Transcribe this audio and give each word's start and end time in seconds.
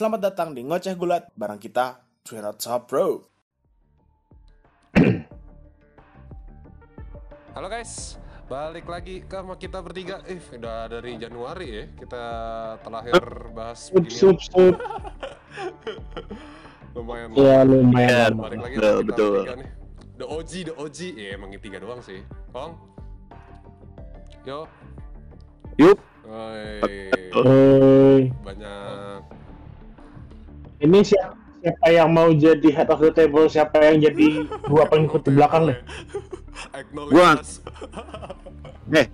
Selamat 0.00 0.32
datang 0.32 0.56
di 0.56 0.64
Ngoceh 0.64 0.96
Gulat 0.96 1.28
barang 1.36 1.60
kita 1.60 2.00
Twin 2.24 2.40
Top 2.56 2.88
Bro. 2.88 3.20
Halo 7.52 7.68
guys, 7.68 8.16
balik 8.48 8.88
lagi 8.88 9.20
ke 9.20 9.36
sama 9.36 9.60
kita 9.60 9.84
bertiga. 9.84 10.24
Eh, 10.24 10.40
udah 10.56 10.88
dari 10.88 11.20
Januari 11.20 11.68
ya 11.68 11.84
kita 12.00 12.24
terakhir 12.80 13.52
bahas 13.52 13.92
begini. 13.92 14.08
sup, 14.08 14.40
sup. 14.40 14.80
Lumayan. 16.96 17.36
Ya 17.36 17.60
lumayan. 17.60 18.40
Balik 18.40 18.56
lagi 18.56 18.80
Betul, 18.80 19.04
betul. 19.04 19.52
nih. 19.52 19.68
The 20.16 20.24
OG, 20.24 20.52
the 20.64 20.80
OG. 20.80 20.98
Ya 21.12 21.36
emang 21.36 21.52
ini 21.52 21.60
tiga 21.60 21.76
doang 21.76 22.00
sih. 22.00 22.24
Kong. 22.56 22.72
Yo. 24.48 24.64
Yup. 25.76 26.00
Oi. 26.24 28.32
banyak. 28.40 29.39
Ini 30.80 30.98
siapa, 31.04 31.36
siapa 31.60 31.86
yang 31.88 32.08
mau 32.08 32.32
jadi 32.32 32.68
head 32.72 32.88
of 32.88 32.98
the 32.98 33.12
table, 33.12 33.44
siapa 33.46 33.76
yang 33.82 34.00
jadi 34.00 34.26
dua 34.64 34.88
pengikut 34.88 35.20
di 35.22 35.32
belakang 35.32 35.68
nih? 35.68 35.78
Acknowledge 36.72 37.14
Gua-. 37.14 37.36
Eh, 38.90 39.06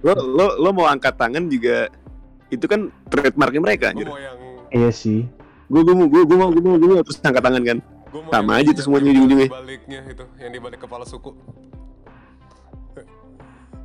lo 0.00 0.16
lo 0.16 0.46
lo 0.56 0.68
mau 0.72 0.88
angkat 0.88 1.14
tangan 1.14 1.46
juga 1.46 1.92
itu 2.48 2.64
kan 2.64 2.88
trademarknya 3.06 3.60
mereka 3.60 3.84
Gua 3.86 3.92
anjir. 3.92 4.08
mau 4.08 4.16
yang 4.16 4.38
Iya 4.72 4.88
sih. 4.88 5.28
Gue 5.68 5.84
gue 5.84 5.92
mau 5.92 6.08
gue 6.08 6.22
gue 6.24 6.32
mau 6.34 6.48
gue 6.48 6.64
mau 6.64 6.80
gue 6.80 6.88
mau 6.88 7.04
terus 7.04 7.20
angkat 7.20 7.44
tangan 7.44 7.60
kan. 7.62 7.78
gua 8.08 8.20
mau 8.24 8.32
Sama 8.32 8.52
aja 8.56 8.70
tuh 8.72 8.82
semuanya 8.82 9.04
di 9.04 9.10
ujung-ujungnya. 9.12 9.48
Baliknya 9.52 10.00
itu, 10.08 10.24
yang 10.40 10.50
di 10.50 10.58
balik 10.58 10.80
kepala 10.80 11.04
suku. 11.04 11.36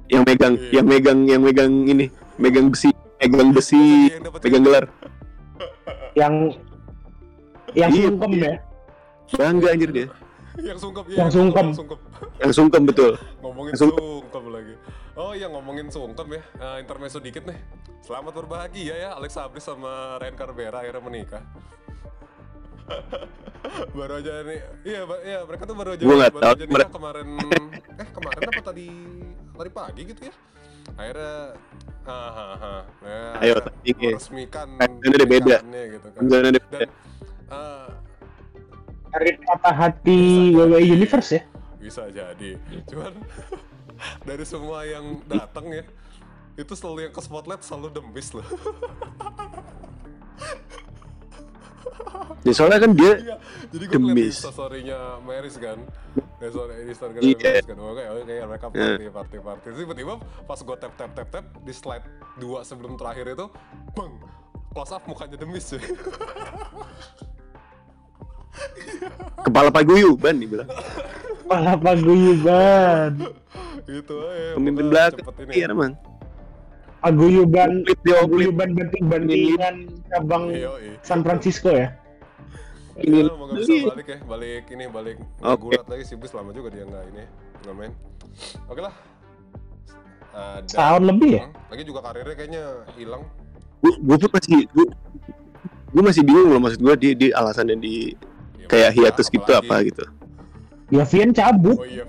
Yang 0.08 0.24
megang 0.24 0.54
Iya. 0.56 0.72
yang 0.80 0.86
megang 0.88 1.20
yang 1.28 1.42
megang 1.44 1.74
ini, 1.84 2.06
megang 2.40 2.68
besi, 2.72 2.90
megang 3.20 3.50
besi, 3.52 4.08
megang 4.40 4.64
gelar. 4.64 4.86
Yang 6.14 6.34
yang 7.74 7.92
Iya, 7.92 8.08
sungkem 8.08 8.32
iya. 8.34 8.48
ya. 8.48 8.56
Bangga 9.30 9.68
anjir 9.70 9.92
dia. 9.92 10.08
yang 10.58 10.74
sungkem 10.76 11.06
iya, 11.06 11.18
Yang 11.20 11.30
sungkem. 11.32 11.66
yang 11.66 11.78
sungkem. 11.78 12.00
Yang 12.40 12.52
sungkem 12.54 12.84
betul. 12.84 13.12
ngomongin 13.40 13.72
Yang 13.72 13.82
sungkem 13.86 14.44
lagi 14.50 14.74
oh 15.14 15.32
iya 15.32 15.48
ngomongin 15.48 15.88
sungkem 15.88 16.28
ya 16.32 16.42
Eh, 16.58 16.78
intermezzo 16.80 17.18
dikit 17.18 17.44
nih 17.44 17.58
selamat 18.02 18.34
berbahagia 18.34 18.96
ya 18.96 19.10
Alex 19.14 19.34
Abris 19.36 19.62
sama 19.62 20.18
Ryan 20.18 20.34
Carbera 20.34 20.78
akhirnya 20.80 21.02
menikah 21.02 21.44
baru 23.98 24.14
aja 24.18 24.32
nih 24.44 24.60
iya 24.82 25.02
iya 25.22 25.40
mereka 25.44 25.66
tuh 25.66 25.76
baru 25.76 25.90
aja 25.94 26.04
Gua 26.04 26.16
baru 26.26 26.40
tahu, 26.40 26.54
aja 26.56 26.64
nikah 26.66 26.90
kemarin 26.90 27.28
eh 27.94 28.08
kemarin 28.10 28.42
apa 28.48 28.62
tadi 28.64 28.88
tadi 29.52 29.70
pagi 29.70 30.02
gitu 30.06 30.22
ya 30.24 30.34
akhirnya 30.96 31.36
ah, 32.04 32.32
ah, 32.32 32.56
ah. 32.56 32.82
Ya, 33.02 33.20
Ayo, 33.44 33.56
ya. 33.84 33.94
meresmikan 34.16 34.68
Ini 34.80 35.14
udah 35.14 35.30
beda. 35.30 35.58
gitu 35.66 36.08
kan 36.08 36.22
Jangan 36.24 36.46
ada 36.48 36.60
dan 36.70 36.90
eh, 37.50 37.88
Dari 39.08 39.32
patah 39.42 39.76
hati 39.76 40.20
WWE 40.54 40.84
Universe 40.86 41.32
ya. 41.34 41.44
bisa 41.78 42.10
jadi 42.10 42.58
cuman 42.86 43.14
dari 44.28 44.44
semua 44.44 44.82
yang 44.84 45.22
datang 45.24 45.70
ya 45.70 45.86
itu 46.54 46.74
selalu 46.74 47.06
yang 47.06 47.14
ke 47.14 47.22
spotlight 47.22 47.62
selalu 47.62 47.94
demis 47.94 48.34
loh 48.34 48.44
Ya, 52.42 52.54
soalnya 52.54 52.80
kan 52.82 52.92
dia 52.94 53.14
iya 53.20 53.36
jadi 53.70 53.84
gue 53.86 54.00
ngeliat 54.00 54.16
Demis. 54.18 54.36
instastorynya 54.38 55.00
Maris 55.22 55.56
kan 55.60 55.78
ya 56.38 56.48
soalnya 56.48 56.76
di 56.78 56.92
Instagram 56.92 57.22
Iya. 57.24 57.34
Maris 57.36 57.66
kan 57.66 57.78
oke 57.80 58.04
oke 58.14 58.36
mereka 58.46 58.66
Iya. 58.68 58.78
party 58.78 59.06
party 59.10 59.38
party 59.42 59.68
tiba-tiba 59.74 60.14
pas 60.46 60.60
gue 60.60 60.76
tap 60.78 60.94
tap 60.96 61.12
tap 61.12 61.28
tap 61.30 61.46
di 61.62 61.74
slide 61.74 62.06
2 62.38 62.62
sebelum 62.62 62.94
terakhir 62.94 63.26
itu 63.28 63.46
bang 63.92 64.14
close 64.70 64.92
up 64.92 65.02
mukanya 65.04 65.36
demis 65.36 65.66
cuy 65.68 65.82
kepala 69.40 69.70
paguyuban 69.70 70.36
dibilang. 70.36 70.70
Kepala 71.40 71.74
paguyuban. 71.78 73.12
gitu 73.88 74.16
aja 74.20 74.54
Pemimpin 74.54 74.84
pokoknya 74.84 74.92
belakang. 74.92 75.20
cepet 75.22 75.36
ini 75.40 75.52
Iya 75.56 75.66
emang. 75.72 75.94
Paguyuban 77.00 77.72
paguyuban 78.04 78.70
banting-bantingan 78.76 79.76
cabang. 80.10 80.44
San 81.00 81.22
Francisco 81.22 81.70
ya. 81.72 81.94
Ini- 82.98 83.14
Ini 83.20 83.30
mau 83.30 83.46
nggak 83.46 83.58
bisa 83.60 83.74
balik 83.88 84.08
ya, 84.08 84.18
balik 84.24 84.64
ini 84.68 84.84
balik 84.88 85.18
Oke. 85.40 85.62
gulat 85.70 85.86
lagi 85.86 86.04
sih 86.04 86.16
bus 86.16 86.32
lama 86.32 86.50
juga 86.50 86.70
dia 86.70 86.84
nggak 86.84 87.04
ini 87.12 87.24
nggak 87.62 87.76
main. 87.76 87.92
Oke 88.66 88.82
lah. 88.82 88.94
Ada. 90.34 90.66
Setahun 90.68 91.04
lebih 91.06 91.30
ya. 91.34 91.44
Hmm, 91.44 91.70
Lagi 91.70 91.84
juga 91.84 92.00
karirnya 92.04 92.36
kayaknya 92.36 92.64
hilang. 92.94 93.24
Gue 93.80 93.94
gue 93.96 94.18
pun 94.18 94.30
masih 94.32 94.60
gue 94.68 94.86
gue 95.88 96.04
masih 96.04 96.22
bingung 96.22 96.50
loh 96.50 96.60
maksud 96.60 96.80
gue 96.80 96.94
di 96.96 97.10
di 97.16 97.28
alasannya 97.32 97.78
di 97.78 97.96
Ya, 98.58 98.66
kayak 98.68 98.92
hiatus 98.94 99.28
gitu 99.30 99.48
apa 99.48 99.76
gitu. 99.82 100.04
Ya 100.90 101.04
Vian 101.04 101.32
cabut. 101.32 101.78
Oh 101.78 101.86
iya. 101.86 102.06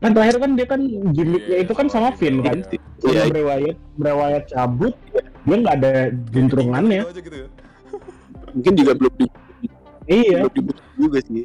Kan 0.00 0.12
terakhir 0.12 0.36
kan 0.36 0.50
dia 0.52 0.66
kan 0.66 0.80
gimmicknya 1.12 1.56
Iya, 1.56 1.64
itu 1.64 1.72
kan 1.72 1.86
sama 1.88 2.12
gitu, 2.12 2.40
kan. 2.40 2.58
iya. 3.04 3.24
Iya, 3.24 3.32
Bray 3.96 4.12
Wyatt 4.12 4.46
cabut, 4.50 4.92
dia 5.44 5.56
nggak 5.56 5.74
ada 5.78 5.92
juntrungannya. 6.28 7.00
Gitu 7.00 7.12
aja 7.12 7.20
gitu 7.22 7.36
ya. 7.40 7.48
Mungkin 8.54 8.72
juga 8.74 8.92
belum 8.94 9.12
di, 9.18 9.26
Iya. 10.06 10.46
belum 10.46 10.52
dibutuh 10.54 10.86
juga 10.96 11.18
sih. 11.20 11.44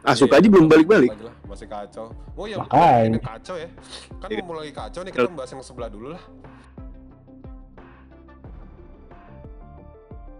Asuka 0.00 0.38
Iya, 0.38 0.40
aja 0.40 0.48
belum 0.48 0.66
balik-balik. 0.66 1.10
masih 1.44 1.66
kacau. 1.66 2.14
Oh 2.32 2.46
iya, 2.46 2.56
Makanya. 2.56 3.04
ini 3.04 3.18
kacau 3.20 3.56
ya. 3.58 3.68
Kan 4.16 4.28
Iya. 4.30 4.42
mau 4.46 4.56
lagi 4.56 4.72
kacau 4.72 5.00
nih 5.02 5.12
kita 5.12 5.28
bahas 5.34 5.50
yang 5.50 5.60
sebelah 5.60 5.90
dulu 5.90 6.08
lah. 6.14 6.22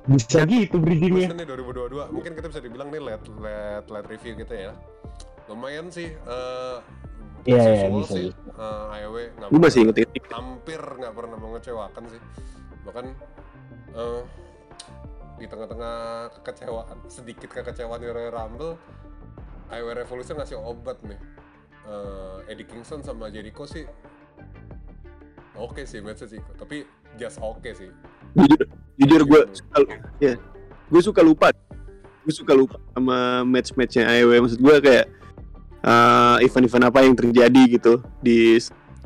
Bisa 0.08 0.42
gitu 0.48 0.80
bridgingnya. 0.80 1.28
Nih 1.36 1.44
2022. 1.46 2.08
Mungkin 2.08 2.32
kita 2.32 2.46
bisa 2.48 2.60
dibilang 2.64 2.88
nih 2.88 3.02
let 3.04 3.22
let 3.36 3.84
let 3.86 4.04
review 4.08 4.32
kita 4.34 4.54
ya. 4.56 4.72
Lumayan 5.46 5.92
sih 5.92 6.08
eh 6.08 6.76
Iya, 7.40 7.56
iya, 7.56 7.88
bisa, 7.88 8.12
sih 8.12 8.28
bisa. 8.28 8.52
eh, 8.52 9.00
AEW 9.00 9.16
nggak 9.32 9.48
Gue 9.48 9.60
masih 9.64 9.80
inget 9.88 9.96
hampir 10.28 10.76
nggak 10.76 11.14
pernah 11.16 11.36
mengecewakan 11.40 12.02
sih 12.12 12.20
bahkan 12.84 13.06
eh, 13.96 14.20
di 15.40 15.48
tengah-tengah 15.48 15.96
kekecewaan 16.36 17.00
sedikit 17.08 17.48
kekecewaan 17.48 17.96
di 17.98 18.08
Royal 18.12 18.30
Rumble 18.36 18.76
AEW 19.72 19.88
Revolution 19.96 20.36
ngasih 20.36 20.60
obat 20.60 21.00
nih 21.02 21.16
Eh, 21.80 22.52
Eddie 22.52 22.68
Kingston 22.68 23.00
sama 23.00 23.32
Jericho 23.32 23.64
sih 23.64 23.88
oke 25.56 25.82
sih 25.88 25.98
matchnya 26.04 26.28
sih 26.36 26.40
tapi 26.54 26.84
just 27.16 27.40
oke 27.40 27.66
sih 27.72 27.88
Jujur, 28.36 28.60
jujur 28.94 29.20
gue 29.26 29.40
Gitu. 29.48 29.64
suka, 29.64 29.76
ya, 30.22 30.34
gue 30.86 31.02
suka 31.02 31.20
lupa. 31.24 31.48
Gue 32.22 32.30
suka 32.30 32.52
lupa 32.54 32.78
sama 32.94 33.42
match-matchnya 33.42 34.06
AEW. 34.06 34.38
Maksud 34.38 34.60
gue 34.62 34.76
kayak 34.78 35.06
eh, 35.82 36.36
event-event 36.46 36.84
apa 36.86 36.98
yang 37.02 37.16
terjadi 37.18 37.62
gitu 37.66 37.98
di 38.22 38.54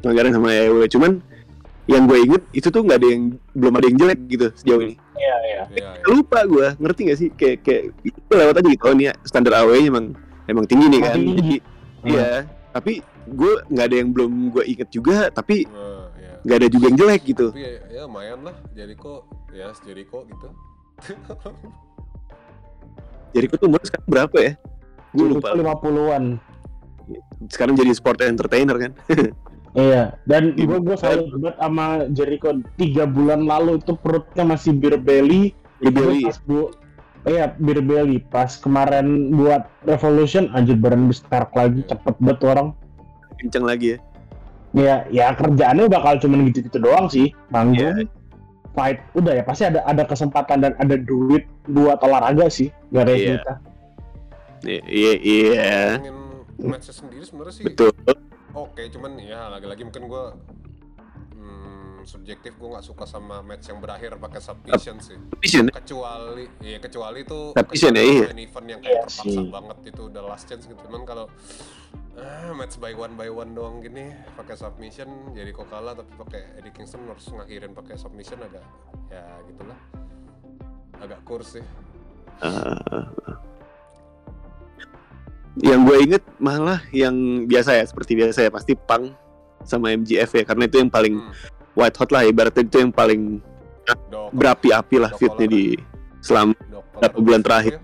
pelanggaran 0.02 0.36
sama 0.36 0.52
AEW. 0.52 0.84
Cuman 0.92 1.24
yang 1.84 2.08
gue 2.08 2.18
inget 2.24 2.42
itu 2.56 2.68
tuh 2.72 2.80
nggak 2.80 2.98
ada 3.00 3.08
yang 3.12 3.22
belum 3.52 3.74
ada 3.76 3.86
yang 3.92 3.98
jelek 4.00 4.20
gitu 4.32 4.46
sejauh 4.56 4.80
ini. 4.80 4.96
Iya, 5.20 5.36
iya. 5.44 5.62
Iya, 5.68 5.88
iya. 6.00 6.04
Lupa 6.08 6.40
gue, 6.48 6.66
ngerti 6.80 7.00
gak 7.12 7.18
sih? 7.20 7.28
Kayak 7.36 7.56
kayak 7.60 7.82
itu 8.00 8.18
lewat 8.32 8.54
aja 8.60 8.68
gitu. 8.72 8.84
Oh 8.88 8.94
nih 8.96 9.12
standar 9.28 9.52
AEW 9.60 9.92
emang 9.92 10.06
emang 10.48 10.64
tinggi 10.64 10.86
nih 10.88 11.00
kan. 11.04 11.12
Tinggi. 11.16 11.34
Jadi 11.36 11.56
iya. 12.08 12.48
Tapi 12.74 12.92
gue 13.24 13.52
nggak 13.70 13.86
ada 13.86 13.96
yang 13.96 14.08
belum 14.16 14.32
gue 14.56 14.64
inget 14.64 14.88
juga. 14.88 15.28
Tapi 15.28 15.68
iya. 15.68 16.32
nggak 16.40 16.56
ada 16.56 16.68
juga 16.72 16.84
yang 16.88 16.98
jelek 16.98 17.22
gitu. 17.28 17.46
tapi 17.52 17.60
ya, 17.60 17.72
ya 17.92 18.00
lumayan 18.08 18.40
lah 18.44 18.56
Jericho 18.72 19.28
ya 19.54 19.72
Jericho 19.80 20.28
gitu 20.28 20.48
Jadi 23.34 23.44
tuh 23.50 23.66
umur 23.66 23.82
sekarang 23.82 24.08
berapa 24.08 24.36
ya? 24.40 24.52
Gue 25.10 25.26
lupa. 25.36 25.52
lima 25.58 25.74
puluhan. 25.78 26.38
Sekarang 27.50 27.74
jadi 27.76 27.92
sport 27.92 28.22
entertainer 28.22 28.78
kan? 28.78 28.92
Iya, 29.74 30.14
dan 30.30 30.54
Iya. 30.54 30.70
gue 30.70 30.78
gue 30.86 30.96
salut 30.96 31.26
banget 31.34 31.54
sama 31.58 31.86
Jericho 32.14 32.50
tiga 32.78 33.10
bulan 33.10 33.43
lalu 33.43 33.82
itu 33.82 33.99
perutnya 33.99 34.46
masih 34.46 34.70
beer 34.70 34.94
belly. 34.94 35.50
Beer 35.82 35.90
belly. 35.90 36.22
Pas 36.22 36.38
bu, 36.46 36.70
iya 37.26 37.50
beer 37.58 37.82
belly. 37.82 38.22
Pas 38.31 38.54
kemarin 38.54 39.34
buat 39.34 39.66
Revolution, 39.82 40.46
anjir 40.54 40.78
badan 40.78 41.10
besar 41.10 41.50
lagi 41.50 41.82
Iya. 41.82 41.90
cepet 41.90 42.14
banget 42.22 42.40
orang. 42.46 42.69
Kenceng 43.43 43.66
lagi 43.66 43.87
ya. 43.94 43.99
Ya, 44.75 44.94
ya 45.10 45.26
kerjaannya 45.34 45.87
bakal 45.87 46.19
cuman 46.19 46.50
gitu-gitu 46.50 46.78
doang 46.78 47.06
sih, 47.06 47.31
manggung, 47.50 47.94
Iya. 47.94 48.10
fight, 48.75 48.99
udah 49.14 49.38
ya 49.38 49.43
pasti 49.43 49.66
ada 49.66 49.82
ada 49.87 50.02
kesempatan 50.02 50.66
dan 50.66 50.72
ada 50.78 50.99
duit 50.99 51.46
buat 51.66 51.99
olahraga 52.02 52.46
sih, 52.46 52.70
gak 52.90 53.06
ada 53.06 53.14
Iya. 53.14 53.26
kita. 53.38 53.54
Iya, 54.64 54.82
iya, 54.87 55.12
iya. 55.19 55.75
ngomongin 55.99 56.14
matchnya 56.70 56.94
sendiri 56.94 57.22
sebenarnya 57.22 57.54
sih 57.54 57.64
Betul. 57.66 57.90
Oke, 58.54 58.86
cuman 58.88 59.18
ya 59.18 59.46
lagi-lagi 59.48 59.82
mungkin 59.82 60.06
gue 60.06 60.24
hmm, 61.34 61.98
subjektif 62.04 62.54
gue 62.54 62.68
nggak 62.68 62.84
suka 62.84 63.02
sama 63.02 63.40
match 63.40 63.66
yang 63.66 63.78
berakhir 63.78 64.14
pakai 64.14 64.38
submission 64.38 64.96
sih. 64.98 65.18
Vision. 65.38 65.66
Kecuali, 65.68 66.46
ya 66.60 66.78
kecuali 66.78 67.22
itu 67.22 67.50
Submission, 67.52 67.90
kecuali 67.90 67.98
ya, 67.98 68.14
iya. 68.14 68.24
main 68.28 68.40
event 68.40 68.66
yang 68.68 68.80
kayak 68.80 68.92
Iya 68.92 69.02
terpaksa 69.04 69.22
sih. 69.26 69.48
banget 69.50 69.78
itu 69.84 70.02
udah 70.06 70.22
last 70.22 70.44
chance 70.46 70.64
gitu. 70.64 70.78
Cuman 70.80 71.02
kalau 71.02 71.26
ah, 72.14 72.50
match 72.52 72.78
by 72.78 72.94
one 72.94 73.14
by 73.14 73.26
one 73.26 73.50
doang 73.52 73.80
gini 73.80 74.06
pakai 74.34 74.54
submission 74.54 75.06
jadi 75.32 75.50
kok 75.50 75.66
kalah 75.66 75.92
tapi 75.92 76.14
pakai 76.14 76.40
Eddie 76.56 76.70
Kingston 76.70 77.02
harus 77.04 77.26
ngakhirin 77.26 77.74
pakai 77.74 77.98
submission 77.98 78.38
agak 78.38 78.62
ya 79.08 79.22
gitulah. 79.44 79.78
agak 80.96 81.18
kurs 81.22 81.58
sih 81.58 81.64
Eh, 82.34 83.02
yang 85.56 85.86
gue 85.86 85.96
inget 86.02 86.22
malah 86.36 86.82
yang 86.90 87.14
biasa 87.44 87.78
ya 87.78 87.84
seperti 87.84 88.14
biasa 88.14 88.38
ya 88.42 88.50
pasti 88.50 88.74
Pang 88.74 89.14
sama 89.62 89.90
MGF 89.90 90.30
ya 90.34 90.44
karena 90.44 90.66
itu 90.66 90.76
yang 90.78 90.90
paling 90.90 91.14
Hmm. 91.14 91.32
white 91.74 91.94
hot 91.94 92.10
lah 92.10 92.22
ibaratnya 92.22 92.62
itu 92.62 92.76
yang 92.78 92.90
paling 92.90 93.38
berapi-api 94.30 94.96
lah 94.96 95.10
fitnya 95.12 95.46
di 95.46 95.76
selama 96.18 96.54
dok 96.64 96.84
berapa 96.96 97.18
bulan 97.18 97.40
terakhir. 97.40 97.74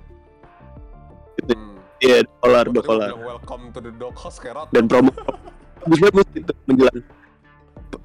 Hmm. 1.40 1.76
ya 1.99 2.17
dolar 2.40 2.64
tadi 2.64 2.72
mau 2.72 2.82
dolar 2.82 3.08
bilang, 3.08 3.22
welcome 3.26 3.64
to 3.70 3.81
the 3.81 3.93
dog 3.94 4.17
house 4.17 4.40
dan 4.70 4.84
promo 4.87 5.12
bagus 5.84 6.26
gitu 6.32 6.52
menjelang 6.67 7.00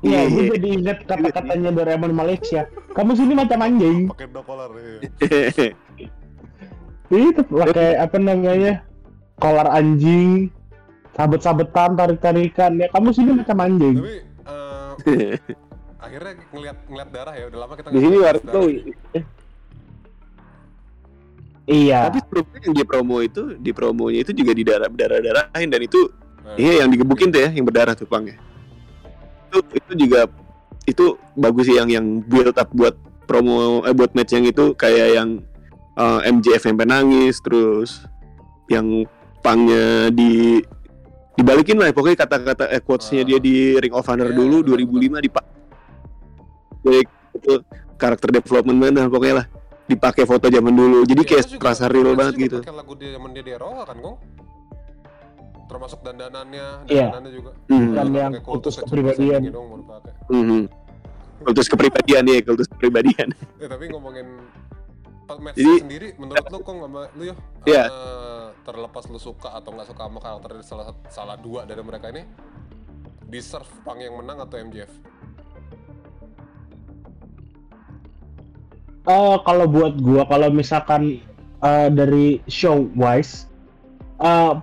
Iya, 0.02 0.22
gue 0.26 0.34
Iya. 0.34 0.50
jadi 0.58 0.68
inget 0.74 0.98
kata-katanya 1.06 1.70
Doraemon 1.70 2.10
Malaysia. 2.10 2.66
Kamu 2.94 3.14
sini 3.14 3.38
macam 3.38 3.62
anjing. 3.62 4.10
pakai 4.10 4.28
dog 4.30 4.46
collar 4.46 4.70
iya. 4.82 5.70
Itu 7.08 7.42
pakai 7.46 7.94
apa 7.96 8.18
namanya? 8.18 8.82
Kolar 9.36 9.68
anjing, 9.68 10.48
sabet-sabetan, 11.16 12.00
tarik-tarikan. 12.00 12.80
Ya 12.80 12.88
kamu 12.92 13.12
sini 13.12 13.32
macam 13.36 13.58
anjing. 13.60 13.96
tapi 14.00 15.12
eh, 15.12 15.38
akhirnya 16.06 16.34
ngeliat 16.54 16.78
ngeliat 16.88 17.10
darah 17.12 17.34
ya 17.36 17.46
udah 17.52 17.60
lama 17.66 17.74
kita 17.76 17.88
di 17.92 18.00
sini 18.00 18.18
darah. 18.22 18.42
Iya. 21.66 22.14
tapi 22.14 22.22
sebelumnya 22.22 22.60
yang 22.62 22.76
di 22.78 22.86
promo 22.86 23.18
itu 23.26 23.44
di 23.58 23.72
promonya 23.74 24.20
itu 24.22 24.32
juga 24.38 24.54
di 24.54 24.62
darah 24.62 24.86
darah 24.86 25.18
darahin 25.18 25.66
dan 25.74 25.82
itu 25.82 26.14
Nah, 26.46 26.54
iya 26.62 26.86
yang 26.86 26.94
digebukin 26.94 27.34
tuh 27.34 27.42
ya 27.42 27.50
yang 27.50 27.66
berdarah 27.66 27.98
tuh 27.98 28.06
pang 28.06 28.22
ya 28.22 28.38
itu 29.50 29.58
itu 29.74 29.92
juga 30.06 30.30
itu 30.86 31.18
bagus 31.34 31.66
sih 31.66 31.74
yang 31.74 31.90
yang 31.90 32.22
build 32.22 32.54
up 32.54 32.70
buat 32.70 32.94
promo 33.26 33.82
eh 33.82 33.96
buat 33.98 34.14
match 34.14 34.38
yang 34.38 34.46
itu 34.46 34.78
kayak 34.78 35.18
yang 35.18 35.42
eh, 35.98 36.20
MJF 36.30 36.70
sampai 36.70 36.86
nangis 36.86 37.42
terus 37.42 38.06
yang 38.70 39.10
pangnya 39.46 39.86
di 40.10 40.58
dibalikin 41.36 41.78
lah 41.78 41.92
pokoknya 41.92 42.18
kata-kata 42.18 42.66
eh, 42.68 42.80
quotes-nya 42.80 43.22
dia 43.22 43.38
di 43.38 43.78
Ring 43.78 43.94
of 43.94 44.02
Honor 44.04 44.32
Iya, 44.32 44.36
dulu 44.36 44.58
benar, 44.66 44.82
2005 44.82 45.22
dipak 45.22 45.46
jadi 46.82 47.00
itu 47.36 47.54
karakter 47.96 48.30
development 48.32 48.78
mana 48.80 49.02
pokoknya 49.06 49.36
lah 49.36 49.48
dipakai 49.86 50.24
foto 50.24 50.48
zaman 50.48 50.74
dulu 50.74 51.04
jadi 51.04 51.22
Iya, 51.22 51.30
kayak 51.30 51.46
terasa 51.56 51.86
real 51.86 52.14
banget 52.14 52.34
juga 52.34 52.42
gitu 52.42 52.58
pakai 52.60 52.74
lagu 52.74 52.94
dia 52.96 53.10
zaman 53.14 53.30
dia 53.32 53.44
di 53.44 53.52
Eropa 53.52 53.84
kan 53.86 53.98
Gong 54.00 54.18
termasuk 55.66 56.00
dandanannya 56.02 56.66
Iya. 56.86 57.06
dandanannya 57.10 57.32
juga 57.32 57.52
Mhm. 57.68 57.90
Dan 57.92 58.08
yang 58.12 58.34
kultus 58.40 58.76
kepribadian. 58.78 59.40
gitu 59.42 59.52
dong, 59.52 59.68
baru 59.68 59.84
pakai. 59.88 60.12
Mhm. 60.32 60.62
kultus 61.38 61.68
kepribadian 61.68 62.24
ya 62.24 62.38
kultus 62.42 62.68
kepribadian 62.68 63.28
Eh 63.60 63.68
tapi 63.68 63.92
ngomongin 63.92 64.28
match 65.36 65.58
Jadi- 65.58 65.82
sendiri 65.84 66.08
menurut 66.16 66.46
lu 66.48 66.58
kok 66.60 66.72
sama 66.72 67.02
lu 67.12 67.24
yo 67.26 67.36
Iya. 67.66 67.84
eh, 67.86 68.48
terlepas 68.66 69.06
lu 69.14 69.22
suka 69.22 69.54
atau 69.54 69.70
nggak 69.70 69.94
suka 69.94 70.02
sama 70.10 70.20
karakter 70.20 70.52
salah 70.66 70.88
salah 71.08 71.38
dua 71.38 71.70
dari 71.70 71.86
mereka 71.86 72.10
ini 72.10 72.26
deserve 73.30 73.70
Pang 73.86 74.02
yang 74.02 74.18
menang 74.18 74.42
atau 74.42 74.58
MJF? 74.58 74.92
Eh, 79.06 79.38
kalau 79.46 79.66
buat 79.70 80.02
gua 80.02 80.26
kalau 80.26 80.50
misalkan 80.50 81.22
eh, 81.62 81.90
dari 81.94 82.42
show 82.50 82.90
wise 82.98 83.46
eh 84.18 84.54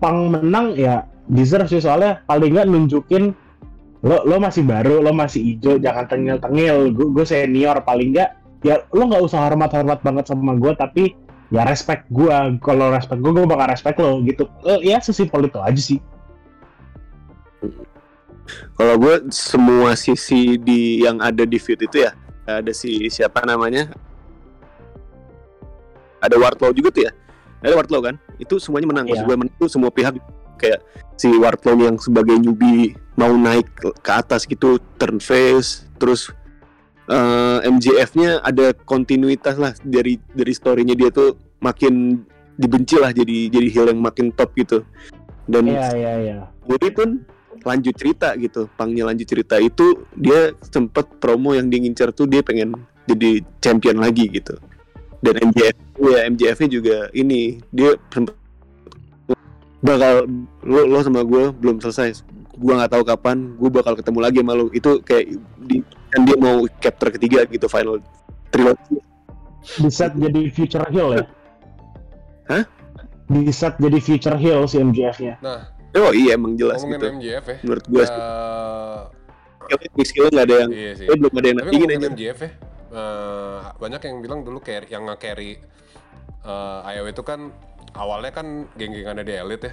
pang 0.00 0.32
menang 0.32 0.72
ya 0.78 1.04
deserve 1.28 1.68
sih 1.68 1.84
soalnya 1.84 2.24
paling 2.24 2.56
nggak 2.56 2.68
nunjukin 2.70 3.36
lo 4.00 4.24
lo 4.24 4.40
masih 4.40 4.64
baru 4.64 5.04
lo 5.04 5.12
masih 5.12 5.44
hijau 5.44 5.76
jangan 5.76 6.08
tengil 6.08 6.40
tengil 6.40 6.88
gue 6.94 7.26
senior 7.26 7.76
paling 7.84 8.16
nggak 8.16 8.32
ya 8.64 8.80
lo 8.96 9.04
nggak 9.04 9.20
usah 9.20 9.44
hormat 9.44 9.68
hormat 9.76 10.00
banget 10.00 10.24
sama 10.32 10.56
gua 10.56 10.72
tapi 10.72 11.12
ya 11.50 11.62
respect 11.66 12.06
gua. 12.10 12.50
Kalau 12.62 12.90
respect 12.90 13.20
gua 13.20 13.32
gua 13.34 13.46
bakal 13.46 13.66
respect 13.74 13.96
lo 13.98 14.22
gitu. 14.22 14.46
Eh, 14.64 14.90
ya 14.90 14.98
sesimpel 15.02 15.46
itu 15.46 15.58
aja 15.58 15.80
sih. 15.80 15.98
Kalau 18.74 18.94
gue 18.98 19.30
semua 19.30 19.94
sisi 19.94 20.58
di 20.58 21.04
yang 21.06 21.22
ada 21.22 21.46
di 21.46 21.54
feed 21.60 21.86
itu 21.86 22.02
ya 22.02 22.10
ada 22.48 22.72
si 22.74 23.06
siapa 23.06 23.46
namanya? 23.46 23.92
Ada 26.18 26.34
Wardlow 26.34 26.74
juga 26.74 26.90
tuh 26.90 27.02
ya? 27.06 27.12
Ada 27.62 27.74
Wardlow 27.78 28.00
kan? 28.02 28.14
Itu 28.42 28.58
semuanya 28.58 28.90
menang 28.90 29.06
maksud 29.06 29.22
Iya. 29.22 29.28
gue 29.30 29.36
menang 29.38 29.56
tuh 29.60 29.70
semua 29.70 29.92
pihak. 29.94 30.18
Kayak 30.58 30.82
si 31.14 31.30
Wardlow 31.30 31.78
yang 31.78 31.96
sebagai 32.00 32.36
newbie 32.42 32.96
mau 33.14 33.30
naik 33.30 33.68
ke 33.78 34.10
atas 34.10 34.48
gitu 34.48 34.80
turn 34.96 35.20
face 35.20 35.84
terus 36.00 36.32
eh, 37.10 37.58
MJF-nya 37.66 38.40
ada 38.46 38.72
kontinuitas 38.86 39.58
lah 39.58 39.74
dari 39.82 40.16
dari 40.30 40.52
story-nya. 40.54 40.94
Dia 40.94 41.10
tuh 41.10 41.34
makin 41.58 42.22
dibenci 42.60 43.00
lah 43.00 43.10
jadi 43.10 43.48
jadi 43.50 43.68
heel 43.72 43.90
yang 43.90 44.00
makin 44.00 44.30
top 44.32 44.54
gitu. 44.54 44.86
Dan 45.50 45.66
iya 45.66 45.90
iya 45.96 46.36
Woody 46.70 46.94
pun 46.94 47.26
lanjut 47.66 47.94
cerita 47.96 48.32
gitu. 48.38 48.70
Pangnya 48.78 49.08
lanjut 49.10 49.26
cerita 49.26 49.58
itu 49.58 50.06
dia 50.14 50.54
sempet 50.62 51.08
promo 51.18 51.52
yang 51.56 51.68
dia 51.68 51.82
ngincer 51.82 52.14
tuh 52.14 52.30
dia 52.30 52.40
pengen 52.44 52.76
jadi 53.10 53.42
champion 53.58 53.98
lagi 53.98 54.30
gitu. 54.30 54.56
Dan 55.20 55.36
MJF 55.52 55.76
ya 56.00 56.18
MJF 56.30 56.56
nya 56.64 56.68
juga 56.70 56.96
ini 57.12 57.60
dia 57.74 57.96
sempet 58.08 58.32
bakal 59.80 60.28
lo, 60.64 60.80
lo 60.84 61.00
sama 61.00 61.24
gue 61.24 61.52
belum 61.56 61.80
selesai. 61.80 62.24
Gue 62.60 62.72
nggak 62.76 62.92
tahu 62.92 63.04
kapan 63.04 63.56
gue 63.56 63.70
bakal 63.72 63.96
ketemu 63.96 64.18
lagi 64.20 64.38
sama 64.40 64.52
lo. 64.56 64.68
Itu 64.72 65.00
kayak 65.04 65.36
di 65.64 65.84
kan 66.10 66.20
dia 66.26 66.36
mau 66.36 66.66
chapter 66.78 67.08
ketiga 67.10 67.46
gitu 67.46 67.66
final 67.66 67.98
trilogy 68.50 68.98
bisa 69.78 70.10
jadi 70.10 70.40
future 70.50 70.86
heel 70.90 71.10
ya 71.14 71.24
Hah? 72.50 72.64
bisa 73.30 73.70
jadi 73.78 73.98
future 73.98 74.34
heel 74.34 74.66
si 74.66 74.78
MJF-nya 74.78 75.38
Nah, 75.38 75.70
oh 75.96 76.10
iya 76.10 76.34
emang 76.34 76.54
jelas 76.54 76.82
gitu 76.82 76.98
MJF 76.98 77.44
ya. 77.46 77.56
menurut 77.62 77.84
gue 77.86 78.02
eh, 78.02 80.02
skillnya 80.02 80.30
nggak 80.34 80.46
ada 80.46 80.54
yang 80.58 80.70
iya 80.70 80.92
sih. 80.98 81.06
eh, 81.06 81.14
belum 81.14 81.32
ada 81.32 81.46
yang 81.46 81.58
Tapi 81.58 81.66
ngomongin 81.70 81.90
aja 81.94 82.08
MJF 82.10 82.38
ya, 82.42 82.50
eh, 82.90 83.58
banyak 83.78 84.00
yang 84.02 84.16
bilang 84.18 84.40
dulu 84.42 84.58
carry, 84.58 84.86
yang 84.90 85.02
nge-carry 85.06 85.62
eh, 86.42 86.88
AEW 86.90 87.06
itu 87.10 87.22
kan 87.22 87.54
awalnya 87.94 88.30
kan 88.30 88.46
geng-gengannya 88.74 89.22
di 89.22 89.34
Elite 89.34 89.66
ya. 89.66 89.72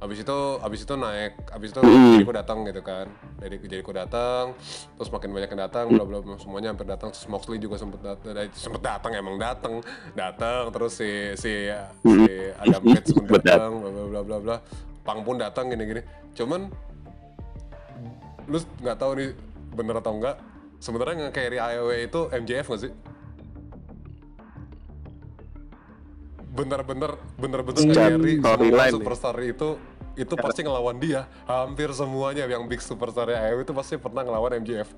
Abis 0.00 0.24
itu, 0.24 0.38
abis 0.64 0.80
itu 0.88 0.94
naik, 0.96 1.32
abis 1.52 1.76
itu. 1.76 1.80
Jericho 1.84 2.32
datang 2.32 2.64
gitu 2.64 2.80
kan. 2.80 3.04
Dari 3.36 3.60
Jericho 3.60 3.92
datang, 3.92 4.56
terus 4.96 5.12
makin 5.12 5.28
banyak 5.28 5.52
yang 5.52 5.62
datang, 5.68 5.92
bla 5.92 6.08
bla 6.08 6.24
semuanya 6.40 6.72
hampir 6.72 6.88
datang. 6.88 7.12
Terus 7.12 7.28
Moxley 7.28 7.60
juga 7.60 7.76
sempet 7.76 8.00
datang, 8.00 8.32
sempet 8.56 8.80
datang 8.80 9.12
emang 9.12 9.36
datang, 9.36 9.84
datang. 10.16 10.72
Terus 10.72 10.92
si 10.96 11.10
si 11.36 11.68
si 12.08 12.32
Adam 12.56 12.80
Page 12.80 13.12
sempet 13.12 13.44
datang, 13.44 13.72
bla 13.76 13.90
bla 13.92 14.04
bla 14.08 14.20
bla 14.24 14.38
bla. 14.40 14.56
Pang 15.04 15.20
pun 15.20 15.36
datang 15.36 15.68
gini-gini. 15.68 16.00
Cuman 16.32 16.72
lu 18.48 18.58
nggak 18.80 18.96
tahu 18.96 19.12
nih 19.20 19.28
bener 19.76 20.00
atau 20.00 20.16
enggak 20.16 20.36
sebenarnya 20.80 21.28
nge-carry 21.28 21.60
AEW 21.60 21.90
itu 22.08 22.20
MJF 22.32 22.66
nggak 22.72 22.82
sih? 22.88 22.92
Bener-bener 26.50 27.14
bener-bener 27.36 27.78
Secara 27.78 28.16
nge-carry 28.16 28.32
semua 28.40 28.84
superstar 28.90 29.36
itu 29.44 29.76
itu 30.12 30.34
pasti 30.34 30.60
ngelawan 30.60 30.96
dia 30.96 31.24
hampir 31.44 31.88
semuanya 31.90 32.44
yang 32.44 32.64
big 32.64 32.78
superstar 32.78 33.26
AEW 33.26 33.62
itu 33.62 33.72
pasti 33.72 33.94
pernah 33.96 34.20
ngelawan 34.20 34.58
MJF 34.58 34.88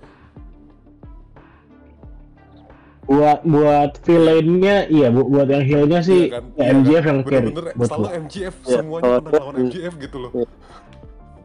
buat 3.02 3.42
buat 3.42 3.92
villainnya 4.00 4.87
iya 4.87 5.11
bu- 5.11 5.26
buat 5.26 5.45
yang 5.45 5.61
heelnya 5.61 6.00
sih 6.00 6.31
Iya 6.31 6.38
kan? 6.38 6.45
ya 6.49 6.62
Iya 6.62 6.73
MJF 6.73 6.95
kan? 6.97 7.04
yang 7.04 7.19
carry 7.21 7.35
bener-bener 7.42 7.64
buat 7.75 7.88
selalu 7.88 8.02
gua. 8.02 8.14
MJF 8.16 8.54
Iya, 8.57 8.71
semuanya 8.73 9.02
kalau- 9.02 9.19
pernah 9.19 9.31
ngelawan 9.33 9.57
MJF 9.61 9.95
gitu 9.99 10.16
loh 10.19 10.31
Iya. 10.33 10.47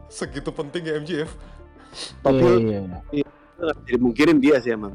segitu 0.08 0.50
pentingnya 0.50 0.92
MJF 0.96 1.30
tapi 2.20 2.40
Iya, 2.40 2.80
iya. 3.12 3.26
nggak 3.58 3.74
bisa 3.76 3.90
dimungkinin 3.90 4.38
dia 4.38 4.56
sih 4.58 4.70
emang 4.70 4.94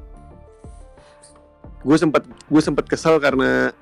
gue 1.79 1.97
sempat 1.99 2.23
gue 2.25 2.61
sempat 2.63 2.85
kesal 2.87 3.19
karena 3.19 3.75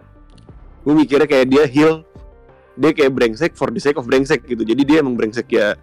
gue 0.82 0.94
mikirnya 0.96 1.30
kayak 1.30 1.48
dia 1.48 1.64
heal 1.66 2.02
dia 2.80 2.92
kayak 2.96 3.12
brengsek 3.12 3.52
for 3.58 3.68
the 3.72 3.82
sake 3.82 4.00
of 4.00 4.08
brengsek 4.08 4.44
gitu 4.48 4.64
jadi 4.64 4.82
dia 4.84 4.98
emang 5.04 5.20
brengsek 5.20 5.48
ya 5.52 5.76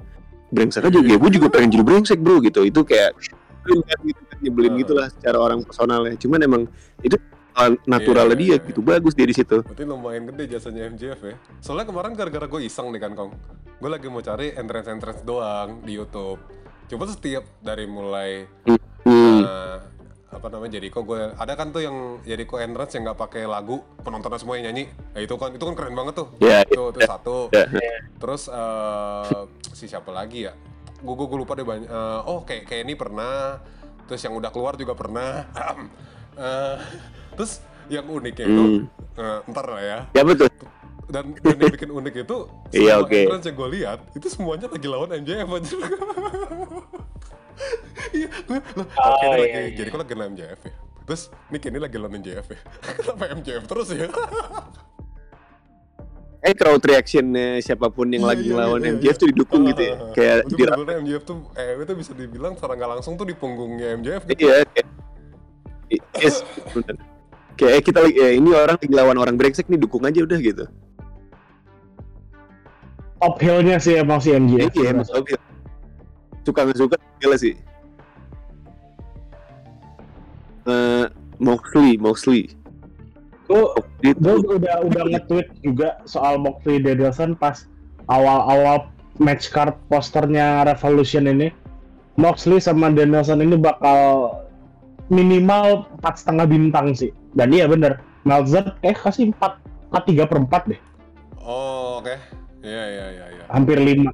brengsek 0.48 0.88
aja 0.88 0.98
ya 0.98 1.16
gue 1.20 1.30
juga 1.32 1.48
pengen 1.52 1.76
jadi 1.76 1.84
brengsek 1.84 2.18
bro 2.20 2.40
gitu 2.40 2.64
itu 2.64 2.80
kayak 2.84 3.12
nyebelin 3.68 4.00
gitu 4.08 4.22
kan 4.24 4.38
nyebelin 4.40 4.72
Heeh. 4.72 4.80
gitu 4.84 4.92
lah 4.96 5.06
secara 5.12 5.38
orang 5.38 5.60
personalnya 5.60 6.16
cuman 6.16 6.40
emang 6.40 6.62
itu 7.04 7.16
naturalnya 7.90 8.38
Iya, 8.38 8.54
dia 8.54 8.62
iya, 8.62 8.68
gitu 8.70 8.80
bagus 8.86 9.12
dia 9.18 9.26
di 9.26 9.34
situ 9.34 9.66
Berarti 9.66 9.82
lumayan 9.82 10.30
gede 10.30 10.46
jasanya 10.46 10.86
MJF 10.94 11.20
ya. 11.26 11.34
Soalnya 11.58 11.90
kemarin 11.90 12.14
gara-gara 12.14 12.46
gue 12.46 12.60
iseng 12.62 12.94
nih 12.94 13.02
kan 13.02 13.18
Kong. 13.18 13.34
Gue 13.82 13.90
lagi 13.90 14.06
mau 14.06 14.22
cari 14.22 14.54
entrance-entrance 14.54 15.26
doang 15.26 15.82
di 15.82 15.98
YouTube. 15.98 16.38
Coba 16.86 17.04
setiap 17.10 17.42
dari 17.58 17.90
mulai 17.90 18.46
hmm. 18.62 19.40
eh, 19.42 19.78
apa 20.28 20.46
namanya 20.48 20.76
Jericho 20.76 21.00
gue 21.02 21.32
ada 21.32 21.52
kan 21.52 21.72
tuh 21.72 21.80
yang 21.80 21.96
Jericho 22.20 22.56
entrance 22.56 22.92
yang 22.92 23.02
nggak 23.02 23.16
pakai 23.18 23.42
lagu 23.44 23.80
penontonnya 23.98 24.36
semua 24.36 24.56
yang 24.56 24.68
nyanyi. 24.68 24.84
Nah, 25.10 25.20
itu 25.20 25.34
kan 25.34 25.50
itu 25.50 25.64
kan 25.64 25.74
keren 25.74 25.94
banget 25.94 26.14
tuh. 26.16 26.28
ya 26.38 26.60
Itu 26.62 26.92
itu 26.92 27.00
satu. 27.02 27.48
ya. 27.48 27.64
Terus 28.14 28.42
eh, 28.46 29.40
si 29.72 29.88
siapa 29.88 30.10
lagi 30.10 30.44
ya? 30.44 30.52
Gue 30.98 31.14
gue 31.16 31.38
lupa 31.38 31.52
deh 31.52 31.64
banyak. 31.64 31.88
eh, 31.88 32.20
oh 32.24 32.44
kayak 32.44 32.66
kayak 32.66 32.82
ini 32.84 32.92
pernah. 32.92 33.56
Terus 34.04 34.20
yang 34.20 34.34
udah 34.34 34.48
keluar 34.48 34.74
juga 34.74 34.92
pernah. 34.92 35.44
Eh, 36.38 36.76
terus 37.34 37.58
yang 37.90 38.06
uniknya 38.06 38.46
itu 38.46 38.62
Hmm. 38.62 38.86
eh, 39.18 39.38
ntar 39.50 39.66
lah 39.66 39.82
ya 39.82 39.98
Ya 40.14 40.22
betul. 40.22 40.46
dan, 41.10 41.34
dan 41.34 41.56
yang 41.58 41.74
bikin 41.74 41.90
unik 41.90 42.14
itu 42.22 42.38
Iya, 42.78 42.94
semua 42.94 43.10
oke. 43.10 43.18
entrance 43.18 43.46
yang 43.50 43.56
gue 43.58 43.68
lihat 43.74 43.98
itu 44.14 44.26
semuanya 44.30 44.70
lagi 44.70 44.86
lawan 44.86 45.10
MJF 45.18 45.50
aja 45.50 45.76
iya 48.14 48.28
gue 48.30 48.58
loh, 48.74 48.86
Oh, 48.94 49.12
oke 49.12 49.24
ini 49.24 49.34
iya, 49.34 49.38
lagi 49.38 49.50
iya. 49.52 49.76
jadi 49.76 49.88
kok 49.88 50.00
lagi 50.00 50.14
MJF 50.14 50.60
ya 50.64 50.72
terus 51.04 51.22
ini 51.48 51.58
kini 51.58 51.78
lagi 51.78 51.96
lawan 51.96 52.14
MJF 52.18 52.46
ya 52.46 52.60
kenapa 53.00 53.22
MJF 53.34 53.64
terus 53.66 53.88
ya 53.90 54.08
Eh 56.38 56.54
crowd 56.54 56.78
reactionnya 56.78 57.58
siapa 57.58 57.90
pun 57.90 58.06
yang 58.08 58.22
Iya, 58.22 58.30
lagi 58.30 58.46
iya, 58.46 58.54
lawan 58.54 58.78
iya, 58.78 58.94
MJF 58.94 59.16
tuh 59.18 59.26
didukung 59.26 59.66
gitu 59.66 59.82
ya. 59.82 59.94
Ah, 59.98 60.14
Kayak 60.14 60.36
itu 60.38 60.54
di 60.54 60.62
bener-bener 60.62 60.94
MJF 61.02 61.22
tuh 61.26 61.36
eh 61.52 61.74
itu 61.74 61.92
bisa 61.98 62.12
dibilang 62.14 62.54
secara 62.54 62.72
nggak 62.78 62.90
langsung 62.94 63.18
tuh 63.18 63.26
di 63.26 63.34
punggungnya 63.34 63.98
MJF 63.98 64.22
gitu 64.22 64.38
Iya, 64.46 64.62
yes, 66.14 66.46
bener. 66.70 66.94
Kayak 67.58 67.72
eh, 67.74 67.82
kita 67.82 67.98
lagi 68.06 68.14
ya 68.14 68.30
ini 68.30 68.54
orang 68.54 68.78
lagi 68.78 68.94
lawan 68.94 69.18
orang 69.18 69.34
brengsek 69.34 69.66
nih 69.66 69.82
dukung 69.82 70.06
aja 70.06 70.22
udah 70.22 70.38
gitu. 70.38 70.64
top 73.18 73.34
hill-nya 73.42 73.82
sih 73.82 73.98
emang 73.98 74.22
si 74.22 74.30
MJF. 74.30 74.70
Iya, 74.78 74.94
Obi. 74.94 75.34
Suka 75.34 75.42
nggak 76.52 76.78
suka 76.80 76.96
gila 77.20 77.36
sih. 77.36 77.54
Eh 80.68 81.06
Moxley, 81.42 82.00
Moxley. 82.00 82.52
Gue 83.46 83.64
Moxley 84.02 84.12
gue 84.16 84.54
udah 84.64 84.76
udah 84.84 85.02
nge-tweet 85.12 85.48
juga 85.64 86.00
soal 86.08 86.40
Moxley 86.40 86.80
Danielson 86.80 87.36
pas 87.36 87.68
awal-awal 88.08 88.88
match 89.20 89.52
card 89.52 89.76
posternya 89.92 90.64
Revolution 90.64 91.28
ini. 91.28 91.48
Moxley 92.18 92.58
sama 92.58 92.90
Danielson 92.90 93.40
ini 93.40 93.56
bakal 93.56 94.32
minimal 95.08 95.88
empat 96.00 96.20
setengah 96.20 96.46
bintang 96.50 96.92
sih. 96.92 97.14
Dan 97.32 97.54
iya 97.54 97.70
bener, 97.70 98.02
Meltzer 98.26 98.76
kayak 98.82 98.98
kasih 98.98 99.30
empat 99.30 99.62
empat 99.88 100.04
tiga 100.04 100.28
per 100.28 100.44
empat 100.44 100.68
deh, 100.68 100.80
oh 101.40 101.96
oke 102.04 102.12
iya 102.60 102.84
iya 102.92 103.06
iya 103.08 103.26
iya 103.32 103.44
hampir 103.48 103.80
lima. 103.80 104.12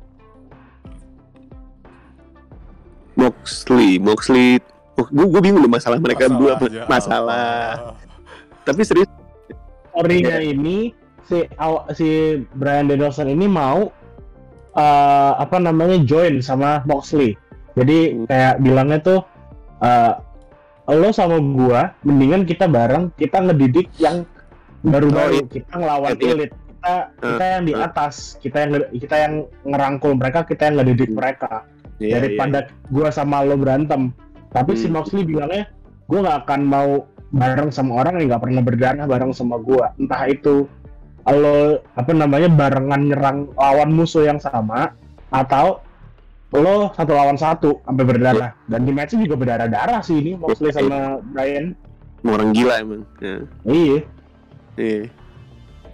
Moxley, 3.44 4.00
Moxley. 4.00 4.48
Oh, 4.96 5.04
gue 5.04 5.26
gue 5.28 5.40
bingung 5.42 5.60
loh 5.60 5.68
masalah 5.68 6.00
mereka 6.00 6.32
berdua 6.32 6.56
apa 6.56 6.64
aja, 6.64 6.82
masalah. 6.88 7.92
apa. 7.92 7.92
Tapi 8.66 8.80
serius 8.80 9.10
Story-nya 9.92 10.40
ini 10.40 10.90
si 11.22 11.44
si 11.92 12.08
Brian 12.56 12.88
Danielson 12.88 13.28
ini 13.28 13.44
mau 13.44 13.92
eh, 14.72 15.32
apa 15.36 15.60
namanya 15.60 16.00
join 16.00 16.40
sama 16.40 16.80
Moxley. 16.82 17.36
Jadi 17.76 18.24
kayak 18.24 18.58
bilangnya 18.58 18.98
tuh 18.98 19.20
eh, 19.78 20.12
lo 20.88 21.12
sama 21.12 21.36
gua 21.36 21.92
mendingan 22.00 22.44
kita 22.44 22.64
bareng 22.64 23.12
kita 23.14 23.40
ngedidik 23.40 23.92
yang 23.98 24.24
baru-baru 24.80 25.36
Oh, 25.36 25.44
iya. 25.44 25.48
kita 25.50 25.72
ngelawan 25.74 26.08
Iya, 26.10 26.20
iya. 26.20 26.32
elit 26.32 26.50
kita 26.52 26.92
kita 27.16 27.44
yang 27.48 27.62
di 27.64 27.72
eh. 27.72 27.80
atas 27.80 28.14
kita 28.36 28.56
yang 28.60 28.70
kita 28.92 29.16
yang 29.16 29.34
ngerangkul 29.64 30.12
mereka 30.12 30.44
kita 30.44 30.68
yang 30.68 30.76
ngedidik 30.76 31.08
Hmm. 31.08 31.16
mereka 31.16 31.64
Iya, 32.04 32.20
daripada 32.20 32.58
gua 32.92 33.08
sama 33.08 33.40
lo 33.42 33.56
berantem 33.56 34.12
tapi 34.52 34.76
si 34.76 34.86
Hmm. 34.86 35.00
Moxley 35.00 35.24
bilangnya 35.24 35.66
gua 36.06 36.18
nggak 36.24 36.38
akan 36.44 36.60
mau 36.62 36.88
bareng 37.34 37.70
sama 37.72 38.04
orang 38.04 38.20
yang 38.20 38.30
nggak 38.30 38.42
pernah 38.44 38.62
berdarah 38.62 39.06
bareng 39.08 39.32
sama 39.32 39.56
gua 39.58 39.90
entah 39.96 40.22
itu 40.28 40.68
lo 41.24 41.80
apa 41.96 42.12
namanya 42.12 42.52
barengan 42.52 43.00
nyerang 43.08 43.38
lawan 43.56 43.90
musuh 43.96 44.28
yang 44.28 44.36
sama 44.36 44.92
atau 45.32 45.80
lo 46.54 46.92
satu 46.94 47.12
lawan 47.16 47.34
satu 47.34 47.80
sampai 47.82 48.04
berdarah 48.06 48.52
dan 48.70 48.84
di 48.86 48.92
matchnya 48.94 49.26
juga 49.26 49.36
berdarah 49.40 49.66
darah 49.66 50.00
sih 50.04 50.20
ini 50.20 50.38
Moxley 50.38 50.70
Iya. 50.70 50.78
sama 50.78 50.98
Brian 51.34 51.72
iya. 52.22 52.28
orang 52.30 52.48
gila 52.52 52.74
emang. 52.78 53.02
Ya. 53.18 53.36
iya 53.64 53.98
Iya. 54.74 55.02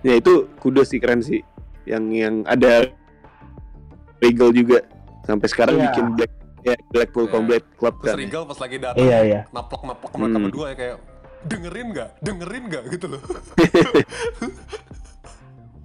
Ya 0.01 0.15
itu 0.17 0.49
kudos 0.57 0.89
sih 0.89 0.97
keren 1.01 1.21
sih. 1.21 1.45
Yang 1.85 2.05
yang 2.17 2.35
ada 2.49 2.89
Regal 4.21 4.53
juga 4.53 4.85
sampai 5.31 5.49
sekarang 5.49 5.75
Iya. 5.77 5.85
bikin 5.91 6.07
Black 6.15 6.33
ya 6.61 6.75
Blackpool 6.91 7.25
Iya. 7.25 7.33
Combat 7.33 7.63
Club 7.79 7.95
terus 7.99 8.09
kan. 8.11 8.17
Regal 8.19 8.43
pas 8.45 8.59
lagi 8.59 8.77
datang 8.77 9.01
iya 9.01 9.19
iya. 9.23 9.41
naplok-naplok 9.51 10.11
mereka 10.13 10.37
Hmm. 10.37 10.45
berdua 10.45 10.67
ya 10.67 10.77
kayak 10.77 10.97
dengerin 11.41 11.87
nggak? 11.91 12.09
Dengerin 12.21 12.63
nggak? 12.69 12.83
Gitu 12.91 13.07
loh. 13.09 13.21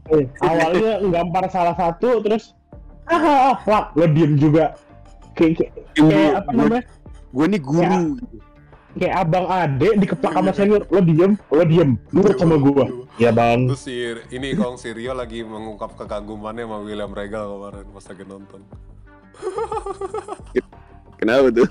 Eh, 0.06 0.22
awalnya 0.38 1.02
ngampar 1.02 1.50
salah 1.50 1.74
satu 1.74 2.22
terus 2.22 2.54
ah, 3.10 3.18
ah, 3.18 3.58
ah, 3.66 3.84
lo 3.98 4.06
diem 4.06 4.38
juga. 4.38 4.78
Kayak 5.34 5.66
kayak, 5.66 5.72
kayak 5.98 6.32
apa 6.46 6.50
namanya? 6.54 6.84
Gue 7.34 7.46
nih 7.50 7.62
guru. 7.62 8.02
kayak 8.96 9.16
abang 9.28 9.50
ade 9.50 9.90
dikeplak 9.98 10.32
sama 10.32 10.52
senior. 10.54 10.86
Lo 10.94 11.02
diem 11.02 11.34
lo 11.50 11.64
diem. 11.66 11.98
Nurut 12.14 12.38
sama 12.38 12.56
gua. 12.56 12.86
Ya 13.18 13.34
bang. 13.34 13.66
Terus 13.66 13.82
si 13.82 13.96
ini 14.30 14.54
Kong 14.54 14.78
si 14.78 14.94
Rio 14.94 15.18
lagi 15.18 15.42
mengungkap 15.42 15.98
kekagumannya 15.98 16.70
sama 16.70 16.86
William 16.86 17.10
Regal 17.10 17.50
kemarin 17.50 17.86
pas 17.90 18.06
lagi 18.06 18.24
nonton 18.24 18.62
Kenapa 21.20 21.48
tuh? 21.52 21.68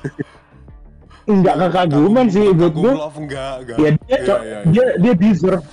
nggak 1.24 1.56
kekaguman 1.56 2.28
sih 2.28 2.52
buat 2.52 2.76
love 2.76 3.16
enggak 3.16 3.52
enggak. 3.64 3.76
Ya 3.80 3.88
dia 3.96 4.04
Iya, 4.04 4.18
cok 4.28 4.40
iya, 4.44 4.58
dia 4.68 4.86
dia 5.00 5.14
deserve. 5.16 5.66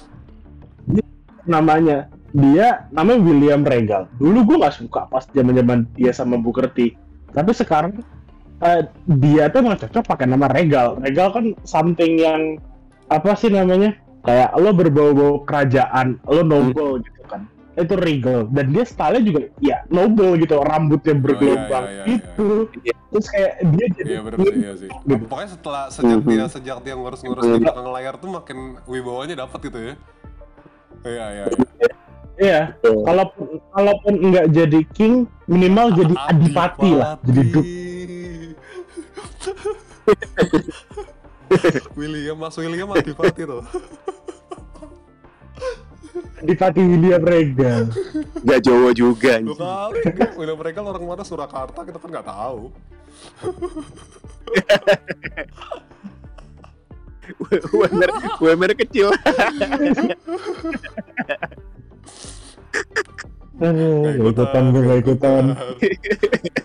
Dia 0.88 1.06
namanya. 1.44 1.98
Dia 2.32 2.88
namanya 2.96 3.20
William 3.20 3.62
Regal. 3.68 4.08
Dulu 4.16 4.48
gua 4.48 4.58
nggak 4.68 4.76
suka 4.80 5.02
pas 5.12 5.28
zaman 5.36 5.52
zaman 5.60 5.80
dia 6.00 6.16
sama 6.16 6.40
Booker 6.40 6.72
T 6.72 6.96
tapi 7.32 7.52
sekarang 7.56 8.00
eh, 8.64 8.84
dia 9.08 9.48
tuh 9.52 9.64
emang 9.64 9.80
cocok 9.80 10.04
pakai 10.08 10.28
nama 10.28 10.48
Regal. 10.52 11.00
Regal 11.00 11.32
kan 11.36 11.46
something 11.68 12.20
yang 12.20 12.60
apa 13.12 13.36
sih 13.36 13.52
namanya? 13.52 13.96
Kayak 14.22 14.54
lo 14.56 14.70
berbau-bau 14.72 15.42
kerajaan 15.44 16.22
lo 16.30 16.46
noble 16.46 17.02
gitu 17.02 17.22
kan 17.26 17.50
itu 17.72 17.96
Regal 17.96 18.52
dan 18.52 18.76
dia 18.76 18.84
stylenya 18.84 19.24
juga 19.24 19.42
ya 19.64 19.78
noble 19.88 20.36
gitu 20.38 20.60
rambutnya 20.60 21.16
bergelombang 21.16 21.86
iya, 21.88 21.96
iya, 21.96 22.04
iya. 22.04 22.16
itu 22.20 22.48
Iya. 22.84 22.94
terus 23.12 23.28
kayak 23.32 23.52
dia 23.76 23.86
jadi 23.96 24.10
Iya 24.12 24.22
bener 24.28 24.38
sih, 24.40 24.56
iya 24.60 24.74
sih. 24.76 24.90
Gitu. 24.92 25.24
Pokoknya 25.28 25.50
setelah 25.56 25.84
sejak 25.88 26.20
Mhm. 26.20 26.28
dia 26.32 26.46
sejak 26.48 26.78
dia 26.84 26.96
ngurus-ngurus 26.96 27.44
di 27.44 27.60
belakang 27.64 27.88
layar 27.92 28.16
tuh 28.20 28.30
makin 28.32 28.58
wibawanya 28.88 29.36
dapat 29.48 29.60
gitu 29.68 29.80
ya. 29.80 29.94
Iya 31.08 31.26
iya. 31.32 31.46
iya. 31.48 31.90
Iya, 32.42 32.74
kalaupun 32.82 33.62
kalaupun 33.70 34.14
nggak 34.34 34.50
jadi 34.50 34.82
king, 34.98 35.30
minimal 35.46 35.94
jadi 35.94 36.16
adipati 36.26 36.90
lah, 36.98 37.14
jadi 37.22 37.42
duke. 37.54 37.62
William 42.00 42.38
Mas 42.40 42.56
William 42.58 42.90
adipati 42.90 43.46
tuh. 43.46 43.62
Adipati 46.42 46.82
William 46.82 47.24
Regal. 47.24 47.88
Gak 48.42 48.60
Jawa 48.66 48.90
juga 48.92 49.38
kali 49.40 50.02
enggak. 50.02 50.34
William 50.36 50.60
Regal 50.60 50.84
orang 50.90 51.06
mana 51.06 51.24
Surakarta 51.24 51.86
kita 51.86 52.02
kan 52.02 52.10
nggak 52.10 52.28
tahu. 52.28 52.74
UMR 57.72 58.12
UMR 58.44 58.72
kecil. 58.76 59.08
Nggak 63.62 63.72
nggak 63.78 64.34
ikutan, 64.34 64.64
gue 64.74 64.82
nggak 64.82 65.00
ikutan. 65.06 65.44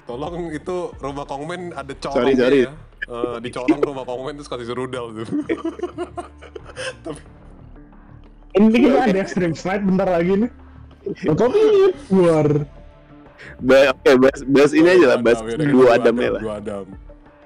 Tolong 0.09 0.49
itu 0.49 0.76
rumah 0.97 1.29
Kongmen 1.29 1.76
ada 1.76 1.93
corong 1.93 2.25
Sorry, 2.25 2.33
sorry. 2.35 2.61
ya. 2.65 2.73
Eh, 3.07 3.37
dicorong 3.45 3.81
rumah 3.85 4.05
Kongmen 4.09 4.41
terus 4.41 4.49
kasih 4.49 4.73
rudal 4.73 5.12
tuh. 5.12 5.29
Tapi 7.05 7.21
Ini 8.55 8.67
kita 8.71 8.99
ada 9.11 9.19
extreme 9.19 9.55
slide 9.59 9.83
bentar 9.83 10.07
lagi 10.07 10.47
nih. 10.47 10.50
Tapi 11.26 11.61
keluar. 12.07 12.47
Ba 13.62 13.95
Oke, 13.95 14.11
bahas, 14.21 14.41
bahas 14.47 14.73
ini 14.75 14.88
aja 14.91 15.07
lah, 15.15 15.19
bahas 15.23 15.41
Adam, 15.41 15.59
ya, 15.61 15.67
dua 15.71 15.88
Adam 15.97 16.15
ya 16.19 16.31
lah. 16.31 16.43
Dua 16.43 16.55
Adam. 16.61 16.85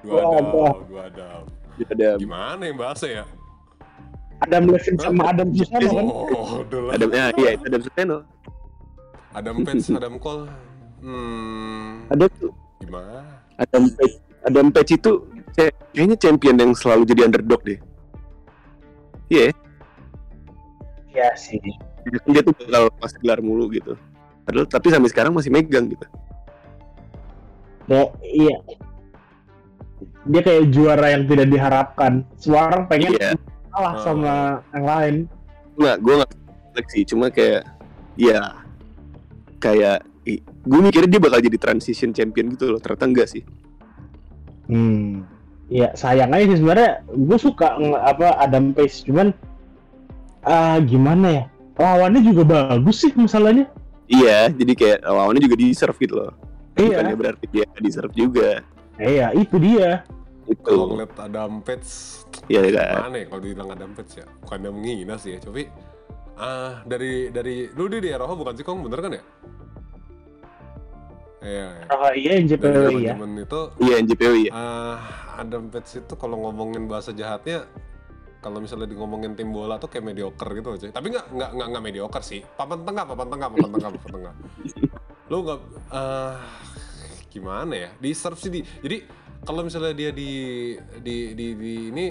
Dua 0.01 0.11
Dua 0.11 0.19
Adam. 0.21 0.45
Adam. 0.45 0.75
Dua 0.89 1.01
Adam. 1.07 1.41
Ada 1.81 2.09
Gimana 2.19 2.61
yang 2.67 2.77
bahasnya 2.77 3.09
ya? 3.09 3.25
Adam 4.41 4.63
Levine 4.73 4.97
sama 4.97 5.21
Adam 5.29 5.47
Susano 5.53 5.89
kan? 5.93 6.05
Oh. 6.09 6.89
Adam 6.89 7.09
ya, 7.13 7.25
iya 7.37 7.49
itu 7.53 7.63
Adam 7.69 7.81
Suseno. 7.85 8.17
Adam 9.31 9.55
Page, 9.63 9.85
Adam 9.93 10.15
Cole. 10.17 10.45
Hmm, 11.01 12.05
Ada 12.09 12.25
tuh 12.35 12.51
gimana? 12.81 13.21
Adam 13.57 13.83
Page. 13.93 14.15
Adam 14.41 14.67
Page 14.73 14.91
itu 14.97 15.11
kayak- 15.53 15.77
kayaknya 15.93 16.17
champion 16.17 16.55
yang 16.57 16.71
selalu 16.73 17.05
jadi 17.05 17.21
underdog 17.29 17.61
deh. 17.61 17.79
Iya, 19.29 19.53
Iya 21.11 21.29
sih. 21.35 21.59
dia 22.25 22.41
tuh 22.41 22.55
bakal 22.55 22.89
pas 22.97 23.11
gelar 23.13 23.39
mulu 23.39 23.69
gitu. 23.69 23.93
Padahal 24.41 24.65
tapi 24.65 24.89
sampai 24.89 25.09
sekarang 25.11 25.31
masih 25.35 25.53
megang 25.53 25.85
gitu. 25.91 26.07
Ya, 27.85 28.07
iya. 28.23 28.57
Dia 30.25 30.41
kayak 30.41 30.71
juara 30.71 31.13
yang 31.13 31.29
tidak 31.29 31.47
diharapkan. 31.51 32.25
Semua 32.41 32.71
orang 32.71 32.83
pengen 32.87 33.13
Iya. 33.13 33.37
kalah 33.69 33.95
Oh. 33.95 34.01
sama 34.01 34.33
yang 34.73 34.85
lain. 34.85 35.15
Nggak, 35.77 35.97
gue 35.99 36.13
nggak 36.17 36.31
seleksi, 36.73 36.99
cuma 37.05 37.25
kayak 37.29 37.61
ya 38.15 38.39
kayak 39.59 40.03
gue 40.61 40.79
mikirnya 40.79 41.09
dia 41.09 41.21
bakal 41.21 41.41
jadi 41.41 41.57
transition 41.57 42.09
champion 42.11 42.53
gitu 42.53 42.73
loh. 42.73 42.79
Ternyata 42.81 43.05
enggak 43.05 43.27
sih. 43.29 43.43
Hmm. 44.65 45.25
Ya 45.71 45.93
sayang 45.95 46.35
aja 46.35 46.49
sih 46.51 46.57
sebenarnya 46.59 47.05
gue 47.07 47.37
suka 47.39 47.79
apa 48.03 48.35
Adam 48.37 48.75
Page 48.75 49.07
cuman 49.07 49.31
ah 50.43 50.77
gimana 50.79 51.27
ya 51.29 51.43
lawannya 51.77 52.21
juga 52.21 52.43
bagus 52.43 53.01
sih 53.01 53.11
masalahnya 53.13 53.67
Iya, 54.11 54.51
jadi 54.51 54.73
kayak 54.75 54.99
lawannya 55.07 55.39
juga 55.39 55.55
di 55.55 55.71
serve 55.71 55.95
gitu 55.95 56.19
loh. 56.19 56.35
iya 56.75 56.99
Bukannya 56.99 57.15
berarti 57.15 57.45
dia 57.47 57.63
di 57.79 57.87
serve 57.87 58.11
juga. 58.11 58.59
iya 58.99 59.31
itu 59.31 59.55
dia 59.55 60.03
Itu. 60.51 60.67
Kalau 60.67 60.91
ngeliat 60.91 61.15
Adam 61.15 61.63
Page, 61.63 61.87
Iya 62.51 62.59
kan. 62.75 63.07
mana 63.07 63.23
ya 63.23 63.25
kalau 63.31 63.39
dibilang 63.39 63.69
Adam 63.71 63.95
Page 63.95 64.19
ya? 64.19 64.27
Bukannya 64.43 64.67
menghina 64.67 65.15
sih 65.15 65.31
ya, 65.31 65.39
tapi 65.39 65.71
ah 66.35 66.83
dari 66.83 67.31
dari 67.31 67.71
lu 67.71 67.87
dia 67.87 68.03
di 68.03 68.11
Eropa 68.11 68.35
bukan 68.35 68.51
sih 68.51 68.65
Kong 68.67 68.83
bener 68.83 68.99
kan 68.99 69.11
ya? 69.15 69.23
Iya, 71.41 71.65
iya. 71.71 71.85
oh 71.89 72.11
iya 72.11 72.31
yang 72.37 72.45
Dari 72.45 72.59
JPW 72.59 72.75
ya 72.75 72.85
zaman-zaman 73.15 73.29
itu 73.39 73.61
Iya, 73.79 73.95
NJPW 73.97 74.33
ya. 74.43 74.51
ah 74.51 74.97
Adam 75.39 75.63
Page 75.71 75.91
itu 75.97 76.13
kalau 76.13 76.37
ngomongin 76.37 76.83
bahasa 76.85 77.09
jahatnya 77.09 77.63
kalau 78.41 78.57
misalnya 78.57 78.89
di 78.89 78.97
ngomongin 78.97 79.37
tim 79.37 79.53
bola 79.53 79.77
tuh 79.77 79.87
kayak 79.87 80.11
mediocre 80.11 80.49
gitu 80.57 80.73
aja. 80.73 80.89
Tapi 80.89 81.13
nggak 81.13 81.25
nggak 81.29 81.49
nggak 81.53 81.67
nggak 81.71 81.83
mediocre 81.85 82.25
sih. 82.25 82.41
Papan 82.41 82.81
tengah, 82.81 83.05
papan 83.05 83.27
tengah, 83.29 83.47
papan 83.53 83.69
tengah, 83.69 83.89
papan 83.93 84.11
tengah. 84.17 84.33
Lu 85.29 85.37
nggak 85.45 85.59
eh 85.93 86.37
gimana 87.29 87.73
ya? 87.77 87.89
Di 88.01 88.09
serve 88.17 88.41
sih 88.41 88.49
di. 88.49 88.65
Jadi 88.65 88.97
kalau 89.45 89.61
misalnya 89.61 89.93
dia 89.93 90.09
di 90.09 90.31
di 91.05 91.37
di, 91.37 91.47
di 91.53 91.73
ini 91.93 92.05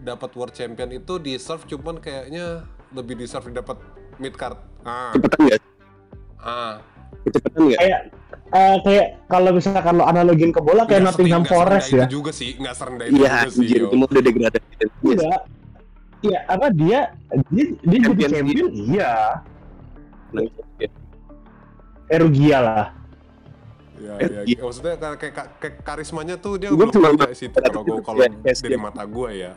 dapat 0.00 0.32
world 0.32 0.56
champion 0.56 0.90
itu 0.96 1.20
di 1.20 1.36
serve 1.36 1.68
cuman 1.68 2.00
kayaknya 2.00 2.64
lebih 2.96 3.20
di 3.20 3.28
serve 3.28 3.52
dapat 3.52 3.76
mid 4.16 4.32
card. 4.32 4.56
Ah, 4.84 5.12
Cepetan 5.12 5.38
nggak? 5.44 5.60
ah. 6.40 6.93
Cepetan 7.24 7.60
nggak? 7.64 7.78
kayak 7.78 8.00
eh, 8.50 8.76
kayak 8.82 9.06
kalau 9.26 9.50
misalkan 9.50 9.94
lo 9.94 10.04
analogin 10.04 10.50
ke 10.50 10.60
bola 10.60 10.82
kayak 10.84 11.02
Nottingham 11.04 11.42
Forest 11.42 11.88
ya 11.90 12.06
Itu 12.06 12.18
juga 12.18 12.30
sih, 12.30 12.54
nggak 12.54 12.74
serendah 12.74 13.06
itu 13.06 13.14
Iya, 13.18 13.30
juga 13.30 13.48
sih. 13.50 13.60
anjir, 13.62 13.78
yo. 13.78 13.86
itu 13.86 13.94
mah 13.96 14.08
udah 14.08 14.22
degradasi. 14.22 14.72
Iya. 15.02 15.34
Iya, 16.24 16.38
apa 16.48 16.66
dia 16.70 17.00
dia, 17.52 17.64
dia 17.84 17.98
jadi 18.00 18.00
Champion 18.00 18.30
champion? 18.32 18.68
Iya. 18.72 19.12
Nah, 20.32 20.42
Erugia 22.06 22.58
lah. 22.60 22.86
Ya, 23.94 24.12
Eh, 24.18 24.28
ya, 24.28 24.40
iya. 24.44 24.60
maksudnya 24.60 24.94
kayak, 24.98 25.16
kayak, 25.16 25.34
kayak 25.56 25.74
karismanya 25.80 26.34
tuh 26.36 26.58
dia 26.58 26.68
Gua 26.68 26.84
belum 26.84 26.92
cuma 26.92 27.08
punya 27.14 27.32
situ 27.32 27.56
kalau 27.56 27.80
gua 27.82 28.00
kalau 28.02 28.20
ya, 28.20 28.28
dari 28.52 28.76
ya. 28.76 28.80
mata 28.80 29.02
gua 29.06 29.28
ya. 29.32 29.52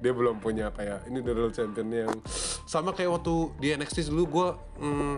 Dia 0.00 0.12
belum 0.12 0.36
punya 0.38 0.70
kayak 0.70 1.04
ini 1.06 1.18
the 1.20 1.32
real 1.32 1.50
champion 1.50 1.88
yang 1.90 2.12
sama 2.64 2.90
kayak 2.90 3.10
waktu 3.10 3.34
di 3.58 3.66
NXT 3.74 4.08
dulu 4.08 4.24
gua 4.26 4.48
hmm, 4.76 5.16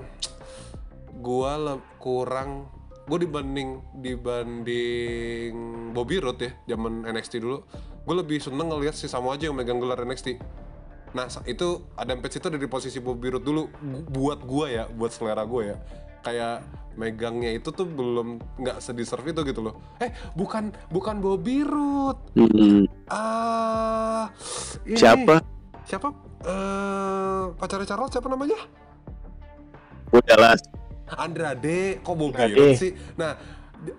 gua 1.23 1.55
le- 1.57 1.85
kurang 1.97 2.67
gua 3.07 3.19
dibanding 3.19 3.79
dibanding 3.95 5.55
Bobby 5.95 6.19
Roode 6.19 6.43
ya 6.43 6.52
zaman 6.75 7.07
NXT 7.07 7.38
dulu 7.38 7.62
gue 8.02 8.14
lebih 8.19 8.43
seneng 8.43 8.67
ngelihat 8.67 8.99
si 8.99 9.07
Samoa 9.07 9.38
aja 9.38 9.47
yang 9.47 9.55
megang 9.55 9.79
gelar 9.79 10.02
NXT 10.02 10.43
Nah 11.12 11.29
itu 11.45 11.69
Adam 11.93 12.25
Page 12.25 12.41
itu 12.41 12.49
dari 12.49 12.64
posisi 12.64 12.97
Bobby 12.97 13.29
Roode 13.29 13.45
dulu 13.45 13.69
buat 14.09 14.41
gua 14.43 14.67
ya, 14.73 14.85
buat 14.88 15.12
selera 15.12 15.45
gue 15.45 15.62
ya. 15.69 15.76
Kayak 16.25 16.64
megangnya 16.97 17.52
itu 17.52 17.69
tuh 17.69 17.85
belum 17.85 18.41
nggak 18.57 18.81
sedeserve 18.81 19.29
itu 19.29 19.45
gitu 19.45 19.61
loh. 19.61 19.76
Eh 20.00 20.09
bukan 20.33 20.73
bukan 20.88 21.21
Bobby 21.21 21.69
Roode. 21.69 22.33
Hmm, 22.33 22.88
Ah 23.12 24.33
ini. 24.88 24.97
siapa? 24.97 25.45
Siapa? 25.85 26.09
Eh 26.49 27.45
pacarnya 27.61 27.85
Charles 27.85 28.09
siapa 28.09 28.33
namanya? 28.33 28.57
Udah 30.17 30.37
lah. 30.41 30.57
Andrade. 31.16 32.00
Kok 32.00 32.14
Bobby 32.14 32.37
Andrade. 32.38 32.54
Roode 32.54 32.76
sih? 32.76 32.92
Nah 33.14 33.33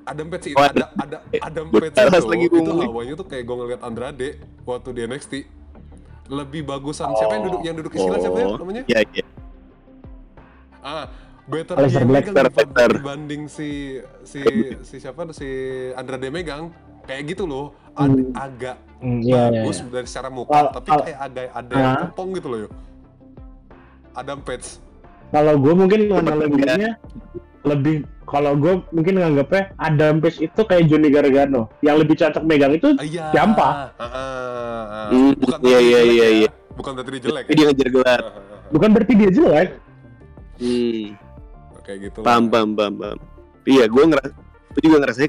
Adam 0.03 0.27
Page 0.27 0.45
itu 0.47 0.55
Oh, 0.55 0.63
ada 0.63 0.85
ada 0.95 1.17
Adam 1.41 1.65
Gua 1.67 1.81
Page 1.81 1.91
itu, 1.91 2.23
lagi 2.23 2.45
itu 2.47 2.71
awalnya 2.81 3.13
tuh 3.13 3.27
kayak 3.27 3.43
gue 3.43 3.55
ngeliat 3.57 3.81
Andrade 3.83 4.29
waktu 4.63 4.89
di 4.91 5.01
NXT 5.03 5.33
lebih 6.31 6.63
bagusan 6.63 7.11
siapa 7.13 7.35
yang 7.35 7.43
duduk 7.43 7.61
yang 7.61 7.75
duduk 7.75 7.91
istilah 7.91 8.15
siapa 8.17 8.37
ya 8.37 8.47
Oh, 8.47 8.55
namanya? 8.57 8.83
Iya, 8.87 8.99
iya. 9.11 9.25
Ah, 10.79 11.05
better 11.45 11.75
Alistair 11.75 11.99
dia 11.99 12.07
Black, 12.07 12.25
better, 12.25 12.47
better. 12.49 12.89
dibanding 12.95 13.41
si 13.47 13.99
si 14.23 14.39
si 14.81 14.95
siapa 14.99 15.27
si 15.31 15.47
Andrade 15.93 16.27
megang 16.27 16.71
kayak 17.03 17.35
gitu 17.35 17.43
loh. 17.43 17.75
Ad- 17.93 18.09
Hmm. 18.09 18.31
agak 18.33 18.77
Hmm, 18.97 19.19
iya, 19.19 19.51
iya, 19.51 19.61
bagus 19.61 19.77
iya. 19.77 19.91
dari 19.91 20.07
secara 20.07 20.29
muka, 20.31 20.49
Kalau- 20.49 20.71
tapi 20.71 20.87
kalau- 20.87 21.05
kayak 21.05 21.19
agak 21.21 21.47
ada 21.51 21.73
yang 21.75 21.91
Ah. 21.93 22.01
kepong 22.07 22.29
gitu 22.33 22.47
loh 22.47 22.59
yo. 22.63 22.69
Adam 24.13 24.39
Page. 24.39 24.67
Kalau 25.33 25.53
gue 25.57 25.73
mungkin 25.73 26.01
analoginya 26.13 26.93
lebih 27.65 28.05
kalau 28.29 28.53
gue 28.57 28.81
mungkin 28.93 29.19
nganggapnya 29.19 29.73
Adam 29.81 30.21
Page 30.21 30.45
itu 30.45 30.61
kayak 30.63 30.87
Johnny 30.87 31.09
Gargano 31.09 31.73
yang 31.81 31.99
lebih 31.99 32.15
cocok 32.19 32.43
megang 32.45 32.75
itu 32.75 32.93
iya. 33.01 33.33
Siapa? 33.33 33.91
Ah, 33.97 34.03
ah, 34.03 34.13
ah. 34.13 35.07
Hmm, 35.11 35.33
Bukan 35.37 35.57
iya, 35.65 35.79
iya, 35.79 35.99
iya, 36.01 36.03
ya. 36.05 36.27
iya. 36.45 36.49
Bukan 36.73 36.91
berarti 36.97 37.11
dia 37.17 37.23
jelek. 37.29 37.45
Ya. 37.45 37.53
dia 37.53 37.65
ngejar 37.69 37.89
gelar. 37.93 38.21
Bukan 38.73 38.89
berarti 38.93 39.13
dia 39.13 39.29
jelek. 39.29 39.69
Hmm, 40.61 41.05
Kayak 41.83 41.97
gitu. 42.09 42.17
lah. 42.21 42.25
paham, 42.25 42.43
paham, 42.47 42.69
paham, 42.77 42.93
paham. 43.01 43.17
Iya, 43.63 43.83
gue 43.91 44.03
ngerasa, 44.11 44.31
gue 44.73 44.81
juga 44.81 44.97
ngerasa 45.03 45.19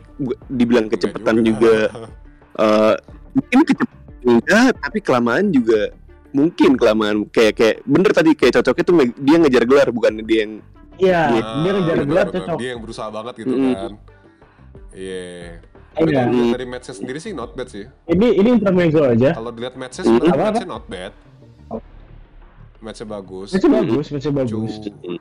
dibilang 0.51 0.87
Enggak 0.87 1.01
kecepatan 1.01 1.37
juga. 1.43 1.77
eh 2.65 2.95
mungkin 3.35 3.59
kecepatan 3.67 4.01
enggak, 4.25 4.71
tapi 4.81 4.99
kelamaan 5.05 5.47
juga 5.53 5.91
mungkin 6.35 6.75
kelamaan 6.75 7.25
kayak 7.27 7.55
kayak 7.55 7.77
bener 7.83 8.11
tadi 8.11 8.35
kayak 8.35 8.59
cocoknya 8.59 8.83
tuh 8.83 8.95
dia 9.17 9.37
ngejar 9.39 9.65
gelar 9.65 9.89
bukan 9.89 10.19
dia 10.21 10.41
yang 10.43 10.55
Iya, 10.95 11.21
Ah, 11.27 11.59
dia 11.59 11.71
ngejar 11.73 11.97
benar, 11.97 12.07
gelar 12.07 12.27
cocok. 12.31 12.57
Dia 12.57 12.69
yang 12.71 12.81
berusaha 12.81 13.09
banget 13.11 13.35
gitu 13.43 13.51
Mm. 13.51 13.75
kan. 13.75 13.93
Iya. 14.95 15.27
Tapi 15.91 16.07
Iya. 16.07 16.15
kalau 16.17 16.31
dilihat 16.31 16.55
dari 16.55 16.67
matchnya 16.69 16.95
sendiri 16.95 17.19
sih 17.19 17.33
not 17.33 17.51
bad 17.53 17.67
sih. 17.67 17.85
Ini 18.07 18.27
ini 18.33 18.49
intermezzo 18.53 19.03
aja. 19.03 19.31
Kalau 19.33 19.51
dilihat 19.51 19.75
matchnya 19.75 20.03
Hmm. 20.03 20.11
sebenarnya 20.19 20.39
matchnya 20.45 20.69
not 20.69 20.85
bad. 20.87 21.13
Matchnya 22.79 23.07
bagus. 23.09 23.49
Itu 23.51 23.67
bagus, 23.67 24.07
itu 24.09 24.31
bagus. 24.31 24.73
Cu- 24.79 25.19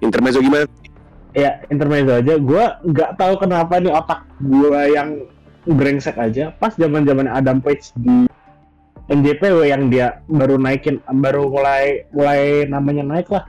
intermezzo 0.00 0.38
gimana? 0.40 0.66
Ya, 1.32 1.62
intermezzo 1.68 2.12
aja. 2.12 2.34
Gua 2.36 2.64
nggak 2.82 3.10
tahu 3.14 3.34
kenapa 3.38 3.78
nih 3.78 3.92
otak 3.92 4.20
gua 4.40 4.82
yang 4.84 5.30
brengsek 5.62 6.16
aja. 6.16 6.50
Pas 6.52 6.74
zaman 6.74 7.04
zaman 7.04 7.30
Adam 7.30 7.62
Page 7.62 7.94
di 7.94 8.26
NJPW 9.10 9.66
yang 9.66 9.90
dia 9.90 10.22
baru 10.30 10.54
naikin, 10.60 11.02
baru 11.10 11.50
mulai 11.50 12.06
mulai 12.14 12.68
namanya 12.70 13.02
naik 13.02 13.26
lah. 13.32 13.44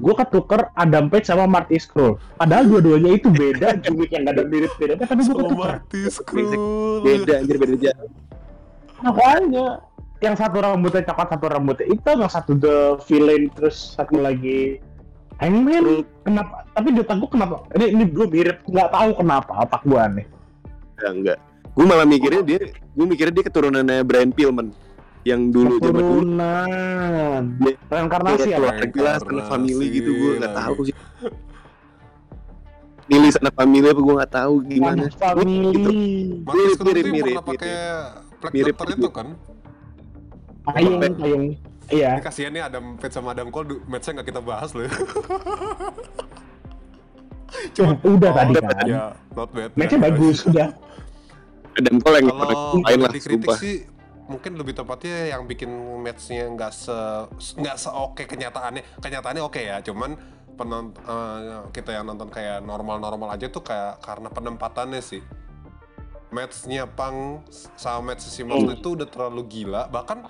Gue 0.00 0.10
ketuker 0.16 0.72
Adam 0.74 1.06
Page 1.06 1.28
sama 1.28 1.46
Marty 1.46 1.78
Scroll. 1.78 2.18
Padahal 2.40 2.66
dua-duanya 2.66 3.14
itu 3.14 3.30
beda, 3.30 3.76
gimmick 3.84 4.10
yang 4.10 4.26
gak 4.26 4.40
ada 4.40 4.44
mirip-miripnya, 4.48 5.06
tapi 5.06 5.22
gue 5.22 5.34
Sama 5.36 5.42
ketuker. 5.44 5.68
Marty 5.76 6.00
Scroll. 6.08 6.52
Beda 7.04 7.32
anjir 7.44 7.56
beda 7.60 7.76
jauh. 7.78 8.10
Makanya 9.04 9.66
yang 10.24 10.34
satu 10.40 10.56
rambutnya 10.64 11.04
coklat, 11.04 11.28
satu 11.36 11.46
rambutnya 11.52 11.86
hitam, 11.92 12.16
yang 12.24 12.32
satu 12.32 12.52
the 12.56 12.76
villain, 13.04 13.52
terus 13.52 13.94
satu 13.94 14.18
lagi 14.18 14.80
Hangman. 15.42 16.06
Kenapa? 16.22 16.62
Tapi 16.78 16.94
di 16.94 17.02
otak 17.02 17.18
gue 17.18 17.30
kenapa? 17.34 17.66
Ini 17.74 17.86
ini 17.90 18.04
gue 18.06 18.26
mirip, 18.30 18.62
nggak 18.70 18.88
tahu 18.94 19.10
kenapa 19.18 19.52
otak 19.66 19.82
gue 19.82 19.98
aneh. 19.98 20.26
Enggak, 20.94 21.12
enggak. 21.12 21.38
Gue 21.74 21.84
malah 21.90 22.06
mikirnya 22.06 22.42
dia, 22.46 22.58
gue 22.70 23.06
mikirnya 23.06 23.34
dia 23.34 23.44
keturunannya 23.50 24.06
Brian 24.06 24.30
Pillman 24.30 24.70
yang 25.24 25.48
dulu 25.48 25.80
zaman 25.80 26.02
dulu. 26.04 26.20
Reinkarnasi 27.88 28.48
ya, 28.48 28.56
Keluar 28.60 28.72
Pak? 28.72 28.80
Reinkarnasi 28.84 28.94
jelas 28.94 29.20
anak 29.24 29.46
family 29.48 29.86
gitu 29.90 30.10
gue 30.12 30.30
nggak 30.38 30.54
tahu 30.54 30.76
sih. 30.84 30.94
Milih 33.04 33.32
anak 33.36 33.54
family 33.54 33.86
apa 33.88 34.00
gue 34.00 34.14
nggak 34.16 34.32
tahu 34.32 34.54
gimana. 34.64 35.02
Family. 35.12 35.96
Mirip, 36.40 36.76
Scroll 36.76 36.86
mirip, 36.88 37.04
mirip, 37.08 37.36
Mirip, 38.52 38.76
Doctor 38.76 38.88
itu 38.92 39.00
mirip. 39.00 39.12
kan? 39.12 39.28
Payung, 40.64 40.96
payung. 41.00 41.44
Iya. 41.88 42.16
Ini 42.16 42.22
kasihan 42.24 42.52
nih 42.52 42.62
Adam 42.64 42.96
Page 42.96 43.12
sama 43.12 43.36
Adam 43.36 43.52
Cole 43.52 43.80
matchnya 43.84 44.20
nggak 44.20 44.28
kita 44.32 44.40
bahas 44.40 44.72
loh. 44.72 44.88
Cuma 47.76 47.92
udah 48.02 48.30
Oh, 48.30 48.36
tadi 48.36 48.52
kan. 48.56 48.84
Ya, 48.84 49.04
not 49.32 49.48
bad. 49.52 49.70
Matchnya 49.76 49.96
Ya, 49.96 50.04
bagus, 50.04 50.38
udah. 50.48 50.68
Adam 51.74 51.96
Cole 52.00 52.16
yang 52.18 52.26
Kalau 52.30 52.80
lain 52.80 52.98
lah 53.00 53.10
dikritik 53.12 53.50
sih 53.58 53.76
mungkin 54.24 54.56
lebih 54.56 54.72
tepatnya 54.72 55.36
yang 55.36 55.44
bikin 55.44 55.68
matchnya 56.00 56.48
nggak 56.48 56.72
se 56.72 56.96
nggak 57.60 57.76
seoke 57.76 58.24
kenyataannya. 58.24 58.82
Kenyataannya 59.00 59.42
oke 59.44 59.60
ya, 59.60 59.80
cuman 59.84 60.16
penont 60.54 60.94
eh, 60.96 61.60
kita 61.74 61.90
yang 61.92 62.06
nonton 62.06 62.30
kayak 62.30 62.62
normal-normal 62.62 63.34
aja 63.34 63.50
tuh 63.50 63.60
kayak 63.60 64.00
karena 64.00 64.28
penempatannya 64.30 65.02
sih. 65.02 65.20
Matchnya 66.34 66.90
Pang 66.90 67.46
sama 67.78 68.10
match 68.10 68.26
si 68.26 68.42
Moxley 68.42 68.74
itu 68.82 68.98
udah 68.98 69.06
terlalu 69.06 69.42
gila. 69.46 69.86
Bahkan 69.86 70.26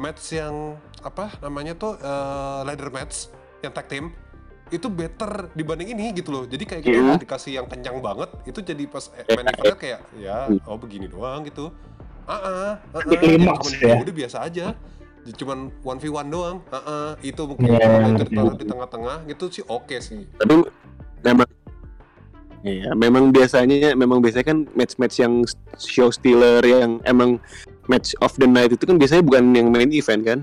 match 0.00 0.32
yang 0.32 0.80
apa 1.04 1.28
namanya 1.44 1.76
tuh 1.76 1.96
eh, 2.00 2.60
ladder 2.64 2.88
match 2.88 3.28
yang 3.60 3.72
tag 3.72 3.88
team 3.88 4.12
itu 4.66 4.90
better 4.90 5.52
dibanding 5.54 5.94
ini 5.94 6.10
gitu 6.16 6.32
loh. 6.34 6.44
Jadi 6.48 6.64
kayak 6.66 6.82
kita 6.82 6.96
Iya. 6.98 7.04
nggak 7.06 7.22
dikasih 7.22 7.52
yang 7.54 7.66
kencang 7.70 8.02
banget, 8.02 8.30
itu 8.50 8.58
jadi 8.66 8.82
pas 8.90 9.04
main 9.30 9.46
eventnya 9.46 9.76
kayak 9.78 10.00
ya 10.18 10.50
oh 10.66 10.74
begini 10.74 11.06
doang 11.06 11.46
gitu. 11.46 11.70
Ah, 12.26 12.42
ah, 12.42 12.72
ah, 12.90 13.02
Di 13.06 13.16
klimaks 13.16 13.70
cuman, 13.78 13.86
ya. 13.86 13.96
udah 14.02 14.14
biasa 14.14 14.36
aja. 14.42 14.66
Cuman 15.26 15.70
one 15.82 15.98
v 16.02 16.04
one 16.10 16.28
doang. 16.30 16.58
Ah, 16.74 16.78
ah, 16.82 17.08
itu 17.22 17.42
mungkin 17.46 17.78
kalau 17.78 17.98
iya, 18.02 18.26
iya. 18.26 18.42
di 18.58 18.64
tengah-tengah 18.66 19.16
gitu 19.30 19.44
sih 19.50 19.64
oke 19.66 19.96
sih. 20.02 20.26
Tapi 20.38 20.66
memang 21.22 21.48
Iya, 22.66 22.98
memang 22.98 23.30
biasanya 23.30 23.94
memang 23.94 24.18
biasanya 24.18 24.42
kan 24.42 24.58
match-match 24.74 25.22
yang 25.22 25.46
show 25.78 26.10
stealer 26.10 26.58
yang 26.66 26.98
emang 27.06 27.38
match 27.86 28.10
of 28.18 28.34
the 28.42 28.48
night 28.48 28.74
itu 28.74 28.82
kan 28.82 28.98
biasanya 28.98 29.22
bukan 29.22 29.54
yang 29.54 29.70
main 29.70 29.94
event 29.94 30.26
kan? 30.26 30.40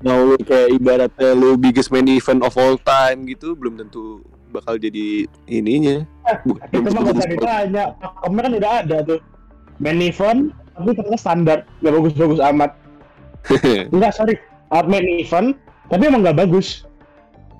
mau 0.00 0.32
kayak 0.40 0.72
ibaratnya 0.80 1.36
lu 1.36 1.60
biggest 1.60 1.92
main 1.92 2.08
event 2.08 2.40
of 2.40 2.56
all 2.56 2.76
time 2.80 3.28
gitu 3.28 3.52
belum 3.52 3.76
tentu 3.76 4.24
bakal 4.48 4.80
jadi 4.80 5.28
ininya 5.46 6.02
Bu- 6.42 6.56
itu 6.72 6.88
mah 6.88 7.00
nggak 7.04 7.16
usah 7.20 7.28
ditanya 7.28 7.84
pakemnya 8.00 8.40
kan 8.40 8.52
udah 8.56 8.72
ada 8.80 8.96
tuh 9.04 9.18
event 9.84 10.52
tapi 10.76 10.90
ternyata 10.96 11.18
standar. 11.20 11.58
Nggak 11.80 11.92
bagus-bagus 11.96 12.40
amat. 12.52 12.70
Enggak 13.94 14.12
sorry. 14.16 14.34
Uh, 14.70 14.84
main 14.86 15.04
event 15.18 15.56
tapi 15.88 16.02
emang 16.06 16.22
nggak 16.22 16.38
bagus. 16.46 16.84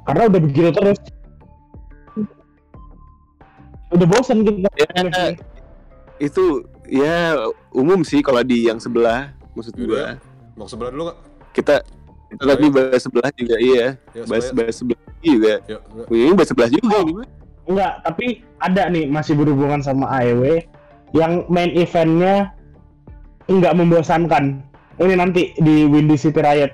Karena 0.07 0.29
udah 0.31 0.41
begitu 0.41 0.71
terus. 0.73 0.99
Udah 3.91 4.07
bosan 4.07 4.47
gitu 4.47 4.63
Ya, 4.79 5.35
itu 6.23 6.45
ya 6.87 7.35
umum 7.75 8.07
sih 8.07 8.23
kalau 8.23 8.45
di 8.47 8.71
yang 8.71 8.79
sebelah 8.79 9.35
maksud 9.57 9.75
Yaudah. 9.75 9.89
gua. 9.89 10.05
Mau 10.55 10.69
sebelah 10.71 10.91
dulu 10.95 11.03
nggak? 11.11 11.19
Kita 11.57 11.75
kita 12.31 12.43
tadi 12.47 12.67
bahas 12.71 13.03
sebelah 13.03 13.31
juga 13.35 13.57
iya. 13.59 13.87
Ya 14.15 14.23
bahas 14.31 14.47
sebelah. 14.47 14.69
bahas 14.71 14.77
sebelah 14.79 15.03
juga. 15.19 15.55
Yuk. 15.67 15.83
ini 16.15 16.33
bahas 16.37 16.49
sebelah 16.53 16.71
juga 16.71 16.99
enggak 17.71 17.93
tapi 18.03 18.27
ada 18.59 18.91
nih 18.91 19.07
masih 19.07 19.39
berhubungan 19.39 19.79
sama 19.81 20.11
AEW 20.11 20.67
yang 21.17 21.47
main 21.51 21.71
eventnya 21.75 22.55
enggak 23.51 23.75
membosankan. 23.75 24.63
Ini 25.01 25.15
nanti 25.17 25.57
di 25.59 25.89
Windy 25.89 26.15
City 26.15 26.39
Riot. 26.39 26.73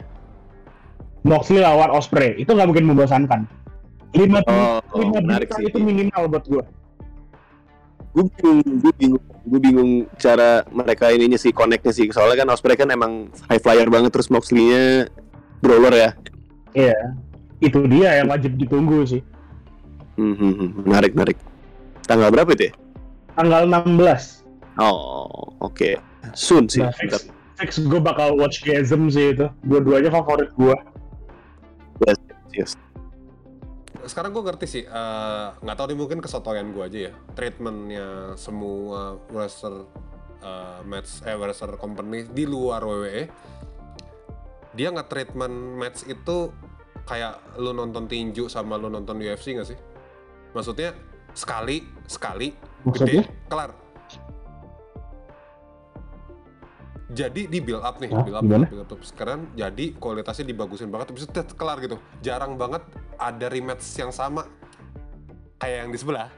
Moxley 1.26 1.62
lawan 1.62 1.90
Osprey. 1.90 2.38
Itu 2.38 2.54
nggak 2.54 2.68
mungkin 2.70 2.86
membosankan. 2.86 3.40
Lima 4.14 4.40
oh, 4.46 4.80
lima 4.96 5.42
sih. 5.42 5.68
itu 5.68 5.78
minimal 5.82 6.30
buat 6.30 6.44
gue 6.48 6.64
gue 8.16 8.24
bingung 8.40 8.80
gue 8.80 8.92
bingung 8.96 9.24
gue 9.44 9.60
bingung 9.60 9.90
cara 10.16 10.64
mereka 10.72 11.12
ininya 11.12 11.36
sih 11.36 11.52
connectnya 11.52 11.92
sih. 11.92 12.08
Soalnya 12.08 12.42
kan 12.44 12.48
Osprey 12.48 12.72
kan 12.72 12.88
emang 12.88 13.28
high 13.52 13.60
flyer 13.60 13.92
banget 13.92 14.16
terus 14.16 14.32
Moxley-nya 14.32 15.12
brawler 15.60 16.16
ya. 16.72 16.96
Itu 17.60 17.84
dia 17.84 18.24
yang 18.24 18.32
wajib 18.32 18.56
ditunggu 18.56 19.04
sih. 19.04 19.20
Hmm, 20.16 20.32
hmm, 20.32 20.54
hmm. 20.56 20.70
menarik 20.88 21.12
menarik. 21.12 21.36
Tanggal 22.08 22.32
berapa 22.32 22.48
itu 22.56 22.72
ya 22.72 22.85
tanggal 23.36 23.68
16 23.68 24.42
oh 24.80 25.52
oke. 25.60 26.00
Soon 26.34 26.66
sih. 26.66 26.82
Nah, 26.82 26.90
fix, 26.90 27.30
fix 27.54 27.78
gue 27.78 28.00
bakal 28.02 28.34
watch 28.34 28.66
Gasm 28.66 29.06
sih 29.12 29.30
itu. 29.36 29.46
Dua-duanya 29.62 30.10
favorit 30.10 30.50
gue 30.58 30.74
yes. 32.56 32.72
sekarang 34.06 34.30
gue 34.30 34.42
ngerti 34.44 34.66
sih 34.70 34.84
eh, 34.86 35.46
nggak 35.60 35.76
tahu 35.76 35.86
nih 35.92 35.98
mungkin 35.98 36.18
kesotoyan 36.24 36.72
gue 36.72 36.84
aja 36.84 36.98
ya. 37.10 37.12
Treatmentnya 37.36 38.38
semua 38.40 39.20
wrestler 39.28 39.84
eh, 40.40 40.80
match 40.88 41.20
eh 41.26 41.36
wrestler 41.36 41.76
company 41.76 42.24
di 42.30 42.48
luar 42.48 42.80
WWE 42.86 43.24
dia 44.76 44.92
nggak 44.92 45.08
treatment 45.08 45.56
match 45.80 46.04
itu 46.04 46.52
kayak 47.08 47.40
lu 47.56 47.72
nonton 47.72 48.04
tinju 48.04 48.46
sama 48.52 48.76
lu 48.76 48.92
nonton 48.92 49.16
UFC 49.20 49.56
nggak 49.56 49.68
sih? 49.72 49.78
Maksudnya 50.52 50.92
sekali 51.36 51.84
sekali. 52.08 52.56
Maksudnya? 52.88 53.22
Gede. 53.28 53.46
Kelar. 53.52 53.70
Jadi 57.06 57.46
di 57.46 57.58
build 57.62 57.86
up 57.86 58.02
nih 58.02 58.10
Hah, 58.10 58.24
build 58.26 58.36
up, 58.36 58.42
gimana? 58.42 58.66
build 58.66 58.90
up 58.90 59.00
sekarang 59.06 59.46
jadi 59.54 59.94
kualitasnya 59.94 60.50
dibagusin 60.50 60.90
banget 60.90 61.14
tet, 61.30 61.54
kelar 61.54 61.78
gitu. 61.78 62.02
Jarang 62.18 62.58
banget 62.58 62.82
ada 63.20 63.46
rematch 63.46 63.86
yang 64.00 64.10
sama 64.10 64.42
kayak 65.62 65.86
yang 65.86 65.90
di 65.94 65.98
sebelah. 66.02 66.28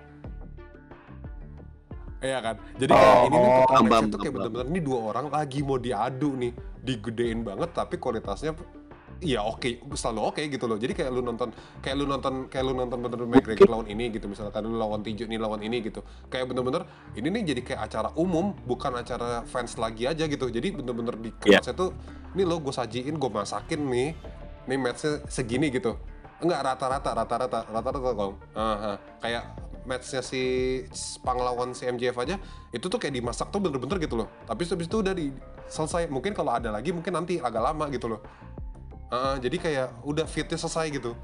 Iya 2.19 2.39
kan? 2.43 2.57
Jadi 2.77 2.91
kayak 2.93 3.15
Oh, 3.15 3.27
ini 3.31 3.37
nih 3.39 3.49
tuh 3.49 3.65
paham, 3.71 4.05
itu 4.11 4.17
kayak 4.19 4.35
bener-bener 4.35 4.67
ini 4.75 4.81
dua 4.83 4.99
orang 5.15 5.27
lagi 5.31 5.59
mau 5.63 5.79
diadu 5.79 6.31
nih 6.35 6.53
digedein 6.83 7.41
banget 7.47 7.71
tapi 7.75 7.95
kualitasnya 7.97 8.53
Iya 9.19 9.43
oke, 9.43 9.83
selalu 9.99 10.21
oke 10.31 10.43
gitu 10.47 10.71
loh. 10.71 10.79
Jadi 10.79 10.95
kayak 10.95 11.11
lu 11.11 11.27
nonton, 11.27 11.51
kayak 11.83 11.97
lu 11.99 12.07
nonton, 12.07 12.47
kayak 12.47 12.65
lu 12.71 12.73
nonton 12.79 13.03
bener-bener 13.03 13.27
McGregor 13.27 13.67
lawan 13.67 13.91
ini 13.91 14.15
gitu. 14.15 14.31
Misalkan 14.31 14.63
lu 14.63 14.79
lawan 14.79 15.03
tinju 15.03 15.27
nih 15.27 15.43
lawan 15.43 15.59
ini 15.59 15.83
gitu. 15.83 16.07
Kayak 16.31 16.55
bener-bener 16.55 16.87
ini 17.19 17.27
nih 17.27 17.43
jadi 17.51 17.61
kayak 17.67 17.81
acara 17.91 18.09
umum, 18.15 18.55
bukan 18.63 18.95
acara 18.95 19.43
fans 19.43 19.75
lagi 19.75 20.07
aja 20.07 20.31
gitu. 20.31 20.47
Jadi 20.47 20.71
bener-bener 20.71 21.19
di 21.19 21.35
Iya. 21.35 21.59
kelasnya 21.59 21.75
tuh, 21.75 21.91
ini 22.39 22.47
lo 22.47 22.63
gue 22.63 22.71
sajiin, 22.71 23.19
gue 23.19 23.31
masakin 23.31 23.81
nih, 23.91 24.15
nih 24.71 24.79
matchnya 24.79 25.27
segini 25.27 25.75
gitu. 25.75 25.99
Enggak 26.39 26.63
rata-rata, 26.63 27.11
rata-rata, 27.19 27.67
rata-rata 27.67 28.11
kong. 28.15 28.35
Aha. 28.55 28.93
Kayak 29.19 29.45
matchnya 29.83 30.23
si 30.23 30.43
Spang 30.95 31.43
lawan 31.43 31.75
si 31.75 31.91
MJF 31.91 32.15
aja, 32.23 32.39
itu 32.71 32.87
tuh 32.87 33.03
kayak 33.03 33.19
dimasak 33.19 33.51
tuh 33.51 33.59
bener-bener 33.59 33.99
gitu 33.99 34.15
loh. 34.15 34.31
Tapi 34.47 34.63
habis 34.63 34.87
itu 34.87 35.03
udah 35.03 35.11
di 35.11 35.35
selesai. 35.67 36.07
Mungkin 36.07 36.39
kalau 36.39 36.55
ada 36.55 36.71
lagi, 36.71 36.95
mungkin 36.95 37.19
nanti 37.19 37.43
agak 37.43 37.75
lama 37.75 37.91
gitu 37.91 38.07
loh. 38.07 38.23
Heeh, 39.09 39.35
jadi 39.41 39.57
kayak 39.57 39.89
udah 40.05 40.25
fitnya 40.29 40.61
selesai 40.61 40.93
gitu. 40.93 41.17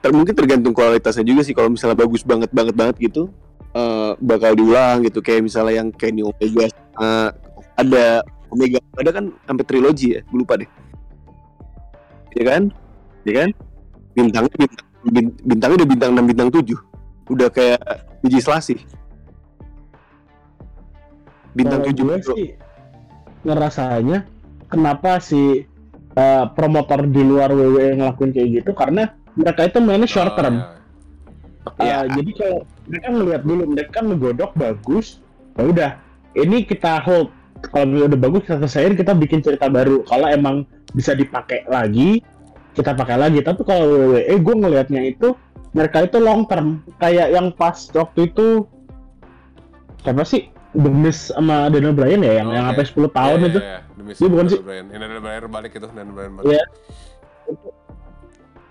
Ter- 0.00 0.12
mungkin 0.12 0.32
tergantung 0.36 0.72
kualitasnya 0.72 1.24
juga 1.24 1.44
sih 1.44 1.52
kalau 1.56 1.72
misalnya 1.72 1.96
bagus 1.96 2.24
banget 2.24 2.52
banget 2.52 2.74
banget 2.76 2.96
gitu 3.00 3.32
eh, 3.76 4.12
bakal 4.20 4.56
diulang 4.56 5.04
gitu. 5.04 5.20
Kayak 5.20 5.48
misalnya 5.48 5.84
yang 5.84 5.88
Kenny 5.92 6.24
Omega 6.24 6.68
eh, 6.68 7.28
ada 7.76 8.04
Omega 8.48 8.78
ada 8.96 9.10
kan 9.12 9.24
sampai 9.44 9.64
trilogi 9.68 10.16
ya 10.16 10.20
gue 10.24 10.38
lupa 10.40 10.56
deh. 10.56 10.70
Ya 12.34 12.44
kan? 12.48 12.62
Ya 13.28 13.32
kan? 13.44 13.48
Bintangnya 14.16 14.56
bintang 14.56 14.86
bin- 15.04 15.36
bintangnya 15.44 15.76
udah 15.84 15.88
bintang 15.88 16.10
6 16.16 16.24
bintang 16.24 16.48
7 16.48 16.72
udah 17.24 17.48
kayak 17.48 17.80
biji 18.20 18.40
selasih 18.40 18.78
bintang 21.56 21.80
Kalau 21.84 21.92
7 21.92 22.04
gue 22.04 22.16
sih 22.24 22.48
ngerasanya 23.44 24.18
kenapa 24.74 25.10
si 25.18 25.64
uh, 26.14 26.44
promotor 26.52 27.06
di 27.06 27.22
luar 27.22 27.50
WWE 27.50 27.98
ngelakuin 27.98 28.30
kayak 28.34 28.48
gitu 28.62 28.70
karena 28.74 29.14
mereka 29.34 29.66
itu 29.66 29.78
mainnya 29.82 30.06
short 30.06 30.34
Oh, 30.34 30.38
term. 30.38 30.54
iya. 30.58 30.66
Uh, 30.66 30.72
Iya. 31.80 31.98
Jadi 32.20 32.30
kalau 32.36 32.58
mereka 32.84 33.08
ngeliat 33.08 33.42
dulu 33.42 33.62
mereka 33.66 33.98
ngegodok 34.04 34.52
bagus, 34.54 35.06
ya 35.56 35.62
udah 35.64 35.90
ini 36.36 36.62
kita 36.62 37.00
hold. 37.00 37.32
Kalau 37.64 38.04
udah 38.04 38.18
bagus 38.20 38.44
kita 38.44 38.60
selesaiin 38.60 38.94
kita 38.94 39.16
bikin 39.16 39.40
cerita 39.40 39.72
baru. 39.72 40.04
Kalau 40.04 40.28
emang 40.28 40.68
bisa 40.92 41.16
dipakai 41.16 41.64
lagi, 41.64 42.20
kita 42.76 42.92
pakai 42.92 43.16
lagi. 43.16 43.40
Tapi 43.40 43.64
kalau 43.64 44.12
WWE 44.12 44.36
gue 44.36 44.54
ngelihatnya 44.60 45.02
itu 45.08 45.32
mereka 45.72 46.04
itu 46.04 46.20
long 46.20 46.44
term. 46.44 46.84
Kayak 47.00 47.32
yang 47.32 47.48
pas 47.56 47.88
waktu 47.96 48.28
itu 48.28 48.68
siapa 50.04 50.22
sih? 50.28 50.52
The 50.74 50.90
Miz 50.90 51.30
sama 51.30 51.70
Daniel 51.70 51.94
Bryan 51.94 52.20
ya 52.20 52.42
yang 52.42 52.48
yang 52.50 52.66
Oke. 52.66 52.82
sampai 52.82 53.06
10 53.06 53.10
tahun 53.14 53.38
Iya, 53.38 53.46
itu. 53.46 53.58
iya, 53.58 53.70
iya. 53.70 53.78
Demi 53.94 54.10
Iya, 54.12 54.26
bukan 54.26 54.46
sih? 54.50 54.58
Bryan. 54.58 54.86
Ini 54.90 54.98
Daniel 54.98 55.20
Bryan 55.22 55.42
balik 55.46 55.72
itu, 55.72 55.86
Daniel 55.86 56.14
Bryan 56.14 56.32
balik. 56.34 56.46
Iya. 56.50 56.62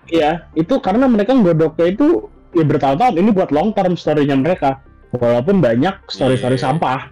Iya, 0.04 0.30
itu 0.52 0.74
karena 0.84 1.08
mereka 1.08 1.32
nggodoknya 1.32 1.86
itu 1.88 2.28
ya 2.52 2.62
bertahun-tahun 2.62 3.16
ini 3.16 3.30
buat 3.32 3.48
long 3.50 3.72
term 3.72 3.96
story-nya 3.96 4.36
mereka. 4.36 4.84
Walaupun 5.14 5.64
banyak 5.64 5.94
story-story 6.10 6.60
Iya. 6.60 6.64
sampah. 6.68 7.08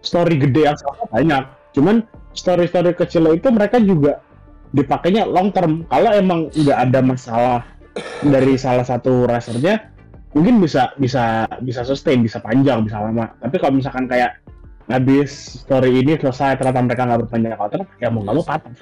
Story 0.00 0.40
gede 0.40 0.64
yang 0.64 0.78
sampah 0.80 1.06
banyak. 1.12 1.42
Cuman 1.76 1.96
story-story 2.32 2.96
kecil 2.96 3.28
itu 3.36 3.52
mereka 3.52 3.76
juga 3.78 4.24
dipakainya 4.72 5.28
long 5.28 5.52
term. 5.52 5.84
Kalau 5.92 6.10
emang 6.10 6.48
nggak 6.48 6.78
ada 6.88 7.00
masalah 7.04 7.60
dari 8.24 8.56
salah 8.56 8.88
satu 8.88 9.28
racernya, 9.28 9.91
mungkin 10.32 10.60
bisa 10.60 10.92
bisa 10.96 11.44
bisa 11.60 11.84
sustain, 11.84 12.24
bisa 12.24 12.40
panjang, 12.40 12.84
bisa 12.84 13.00
lama. 13.00 13.32
Tapi 13.40 13.56
kalau 13.60 13.76
misalkan 13.76 14.08
kayak 14.08 14.40
habis 14.90 15.62
story 15.64 16.02
ini 16.02 16.18
selesai 16.18 16.58
ternyata 16.58 16.80
mereka 16.84 17.02
nggak 17.06 17.20
berpanjang 17.26 17.54
kontrak, 17.56 17.88
ya 18.02 18.08
mau 18.10 18.20
nggak 18.24 18.36
mau 18.36 18.44
patah 18.44 18.74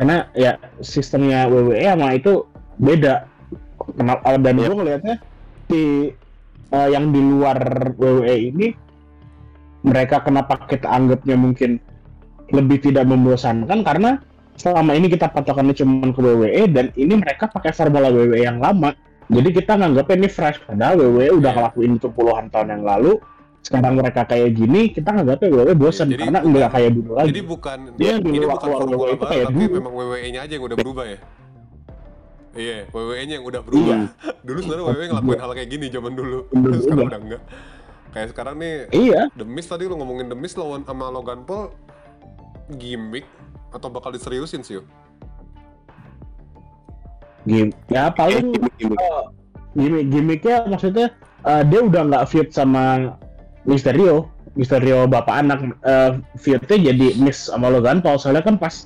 karena 0.00 0.24
ya 0.32 0.56
sistemnya 0.80 1.44
WWE 1.50 1.82
sama 1.82 2.16
itu 2.16 2.46
beda 2.80 3.28
kenapa 4.00 4.38
dan 4.38 4.54
Iya. 4.56 4.64
gue 4.64 4.76
ngelihatnya 4.80 5.16
di 5.68 5.84
eh, 6.72 6.88
yang 6.88 7.12
di 7.12 7.20
luar 7.20 7.58
WWE 7.98 8.36
ini 8.54 8.72
mereka 9.84 10.24
kenapa 10.24 10.60
kita 10.68 10.86
anggapnya 10.88 11.36
mungkin 11.36 11.80
lebih 12.48 12.80
tidak 12.80 13.06
membosankan 13.06 13.84
karena 13.84 14.20
selama 14.56 14.92
ini 14.96 15.08
kita 15.08 15.28
patokannya 15.28 15.76
cuma 15.76 16.12
ke 16.12 16.20
WWE 16.20 16.62
dan 16.72 16.86
ini 16.96 17.20
mereka 17.20 17.48
pakai 17.48 17.72
formula 17.72 18.12
WWE 18.12 18.40
yang 18.40 18.56
lama 18.60 18.92
jadi 19.30 19.48
kita 19.52 19.72
nganggapnya 19.74 20.14
ini 20.16 20.28
fresh 20.28 20.58
padahal 20.60 20.94
WWE 20.98 21.38
udah 21.38 21.46
Iya. 21.46 21.56
ngelakuin 21.56 21.92
itu 21.94 22.08
puluhan 22.10 22.46
tahun 22.48 22.68
yang 22.72 22.84
lalu 22.84 23.12
sekarang 23.60 23.92
mereka 23.94 24.24
kayak 24.24 24.50
gini 24.52 24.88
kita 24.88 25.08
nganggapnya 25.10 25.48
WWE 25.48 25.74
bosan 25.74 26.08
Jadi 26.08 26.22
karena 26.22 26.38
bukan- 26.38 26.50
nggak 26.50 26.70
kayak 26.70 26.90
dulu 26.90 27.10
lagi 27.12 27.28
Jadi 27.28 27.42
bukan 27.44 27.78
Iya, 27.94 28.14
di 28.16 28.28
ini 28.28 28.38
bukan 28.42 28.68
WWE 28.68 29.10
itu 29.10 29.26
kayak 29.26 29.46
tapi 29.46 29.56
dulu. 29.60 29.74
memang 29.76 29.92
WWE-nya 29.94 30.40
aja 30.40 30.52
yang 30.52 30.64
udah 30.64 30.76
berubah 30.76 31.04
ya. 31.06 31.18
Iya, 32.50 32.78
WWE-nya 32.90 33.34
yang 33.36 33.46
udah 33.46 33.60
berubah. 33.62 33.98
dulu 34.42 34.58
sebenarnya 34.58 34.84
WWE 34.84 35.06
ngelakuin 35.08 35.38
hal 35.38 35.50
kayak 35.54 35.70
gini 35.70 35.86
zaman 35.86 36.12
dulu. 36.12 36.38
Terus 36.50 36.80
sekarang 36.84 37.06
udah 37.06 37.20
enggak. 37.20 37.42
Kayak 38.10 38.28
sekarang 38.34 38.54
nih 38.58 38.74
iya 38.90 39.20
The 39.30 39.46
Miz 39.46 39.64
tadi 39.64 39.86
lu 39.86 39.94
ngomongin 39.94 40.26
The 40.26 40.34
Miz 40.34 40.56
lawan 40.56 40.82
sama 40.82 41.06
Logan 41.08 41.44
Paul 41.44 41.70
gimmick 42.72 43.22
atau 43.70 43.86
bakal 43.86 44.10
diseriusin 44.10 44.62
sih? 44.62 44.78
Yo? 44.78 44.82
Game. 47.42 47.70
Ya 47.86 48.10
paling 48.10 48.52
Gimik-gimik. 48.52 48.98
gimmick 49.70 50.06
gimmicknya 50.08 50.56
maksudnya 50.64 51.06
eh, 51.42 51.62
dia 51.64 51.80
udah 51.80 52.02
nggak 52.04 52.24
fit 52.26 52.48
sama 52.50 53.14
Mysterio. 53.62 54.28
Mysterio 54.50 55.06
bapak 55.06 55.36
anak 55.38 55.58
eh 55.80 56.10
feudnya 56.36 56.90
jadi 56.90 57.06
miss 57.16 57.46
sama 57.46 57.68
Logan 57.68 58.00
Paul 58.00 58.18
soalnya 58.18 58.42
kan 58.42 58.56
pas 58.56 58.84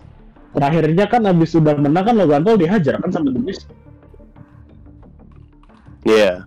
terakhirnya 0.50 1.08
kan 1.08 1.24
abis 1.24 1.54
udah 1.54 1.72
menang 1.74 2.04
kan 2.04 2.14
Logan 2.14 2.42
Paul 2.42 2.60
dihajar 2.60 2.98
kan 2.98 3.08
sama 3.08 3.32
The 3.32 3.40
Miz 3.40 3.64
Iya. 6.04 6.44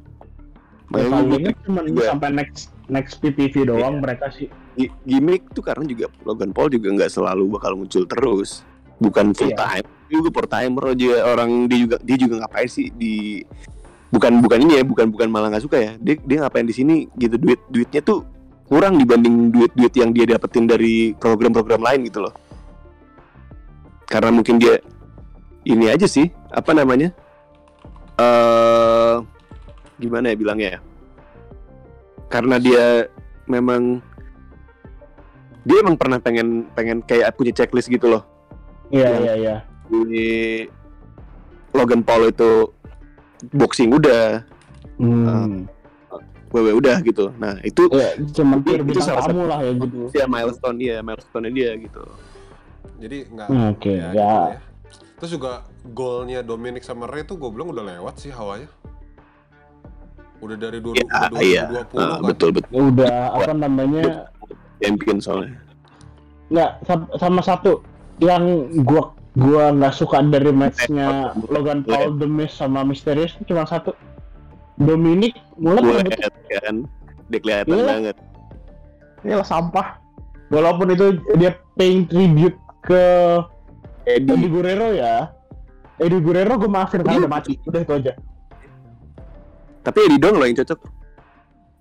Ya, 0.87 1.03
paling 1.03 1.11
gua 1.27 1.35
inget 1.35 1.55
cuma 1.65 1.81
juga. 1.83 2.07
sampai 2.07 2.29
next 2.31 2.69
next 2.87 3.19
PPV 3.19 3.67
doang 3.67 3.97
Iya. 3.97 4.03
mereka 4.05 4.25
sih 4.31 4.47
gi- 4.75 4.93
gimmick 5.03 5.43
tuh 5.51 5.59
karena 5.59 5.83
juga 5.83 6.07
Logan 6.23 6.53
Paul 6.53 6.69
juga 6.69 6.87
nggak 6.93 7.09
selalu 7.09 7.43
bakal 7.51 7.75
muncul 7.75 8.05
terus 8.05 8.63
bukan 8.97 9.33
full 9.33 9.51
Iya. 9.51 9.57
time 9.59 9.87
juga 10.09 10.29
part 10.31 10.49
timer 10.49 10.95
aja 10.95 11.09
orang 11.35 11.67
dia 11.67 11.79
juga 11.83 11.95
dia 11.99 12.17
juga 12.17 12.33
ngapain 12.39 12.69
sih 12.71 12.87
di 12.95 13.43
bukan 14.07 14.39
bukan 14.39 14.63
ini 14.63 14.79
ya 14.79 14.83
bukan 14.87 15.11
bukan 15.11 15.27
malah 15.27 15.51
nggak 15.51 15.65
suka 15.67 15.77
ya. 15.77 15.91
Dia 15.99 16.15
dia 16.23 16.37
ngapain 16.43 16.63
di 16.63 16.75
sini 16.75 17.11
gitu? 17.19 17.35
Duit 17.35 17.59
duitnya 17.67 17.99
tuh 17.99 18.23
kurang 18.67 18.99
dibanding 18.99 19.51
duit 19.51 19.71
duit 19.75 19.91
yang 19.95 20.15
dia 20.15 20.27
dapetin 20.27 20.67
dari 20.67 21.11
program-program 21.19 21.83
lain 21.83 22.07
gitu 22.07 22.23
loh. 22.23 22.33
Karena 24.07 24.31
mungkin 24.31 24.55
dia 24.59 24.79
ini 25.67 25.91
aja 25.91 26.07
sih 26.07 26.31
apa 26.51 26.71
namanya? 26.71 27.11
Eh 28.15 29.15
gimana 29.99 30.31
ya 30.31 30.35
bilangnya 30.39 30.69
ya? 30.77 30.79
Karena 32.31 32.55
dia 32.59 33.11
memang 33.47 33.99
dia 35.67 35.83
emang 35.83 35.99
pernah 35.99 36.19
pengen 36.19 36.67
pengen 36.71 37.03
kayak 37.03 37.35
punya 37.35 37.51
checklist 37.51 37.91
gitu 37.91 38.07
loh. 38.07 38.23
Iya 38.87 39.19
iya 39.19 39.33
iya 39.35 39.55
di 39.87 40.27
Logan 41.71 42.01
Paul 42.01 42.29
itu 42.29 42.71
boxing 43.53 43.91
udah 43.91 44.41
hmm. 44.97 45.67
WWE 46.47 46.73
udah 46.73 46.97
gitu 47.01 47.29
nah 47.35 47.59
itu 47.61 47.85
ya 47.91 48.15
cuma 48.31 48.57
Itu 48.57 48.81
bintang 48.81 49.03
salah 49.05 49.23
satu- 49.23 49.45
lah 49.45 49.59
ya 49.61 49.71
gitu 49.75 49.99
ya 50.11 50.25
milestone 50.25 50.77
dia 50.77 50.95
milestone 50.99 51.49
dia 51.49 51.71
gitu 51.75 52.03
Jadi 52.97 53.29
nggak 53.29 53.47
Hmm, 53.47 53.65
oke, 53.71 53.91
ya, 53.91 54.09
ya. 54.09 54.09
gitu 54.09 54.17
ya. 54.17 54.59
Terus 55.17 55.31
juga 55.31 55.51
golnya 55.87 56.41
Dominic 56.41 56.81
sama 56.81 57.05
Ray 57.05 57.21
tuh 57.23 57.37
gue 57.37 57.45
bilang 57.47 57.69
udah 57.69 57.85
lewat 57.85 58.17
sih 58.17 58.29
hawanya. 58.29 58.65
Udah 60.37 60.53
dari 60.55 60.77
dua- 60.77 60.93
ya 60.93 61.05
iya 61.37 61.63
2020 61.69 61.93
Ah, 61.93 62.17
kan. 62.17 62.21
betul 62.23 62.49
betul 62.53 62.73
udah 62.89 63.15
apa 63.33 63.51
namanya 63.51 64.05
champion 64.77 65.17
soalnya 65.17 65.57
nggak 66.47 66.71
sam- 66.85 67.11
sama 67.17 67.41
satu 67.41 67.81
yang 68.17 68.45
gua 68.81 69.13
gua 69.37 69.69
nggak 69.69 69.93
suka 69.93 70.17
dari 70.25 70.49
matchnya 70.49 71.31
Logan 71.53 71.85
Paul, 71.85 72.17
The 72.17 72.25
Miz 72.25 72.51
sama 72.57 72.81
Mysterious. 72.81 73.37
Itu 73.37 73.53
cuma 73.53 73.69
satu. 73.69 73.93
Dominic 74.77 75.33
mulai 75.57 76.05
kan 76.61 76.85
dia 77.29 77.39
kelihatan 77.41 77.77
Iya. 77.77 77.85
banget. 77.85 78.15
Ya 79.25 79.41
sampah. 79.41 79.97
Walaupun 80.53 80.93
itu 80.93 81.17
dia 81.37 81.57
paying 81.75 82.05
tribute 82.05 82.53
ke 82.85 83.01
Eddie. 84.05 84.37
Eddie 84.37 84.49
Guerrero 84.53 84.93
ya. 84.93 85.33
Eddie 85.97 86.21
Guerrero 86.21 86.61
gue 86.61 86.69
maafin 86.69 87.01
karena 87.01 87.17
Iya. 87.17 87.23
udah 87.25 87.33
mati. 87.33 87.53
Udah 87.65 87.79
itu 87.81 87.93
aja. 87.93 88.13
Tapi 89.81 89.97
Eddie 90.07 90.21
dong 90.21 90.37
loh 90.37 90.45
yang 90.45 90.57
cocok. 90.61 90.79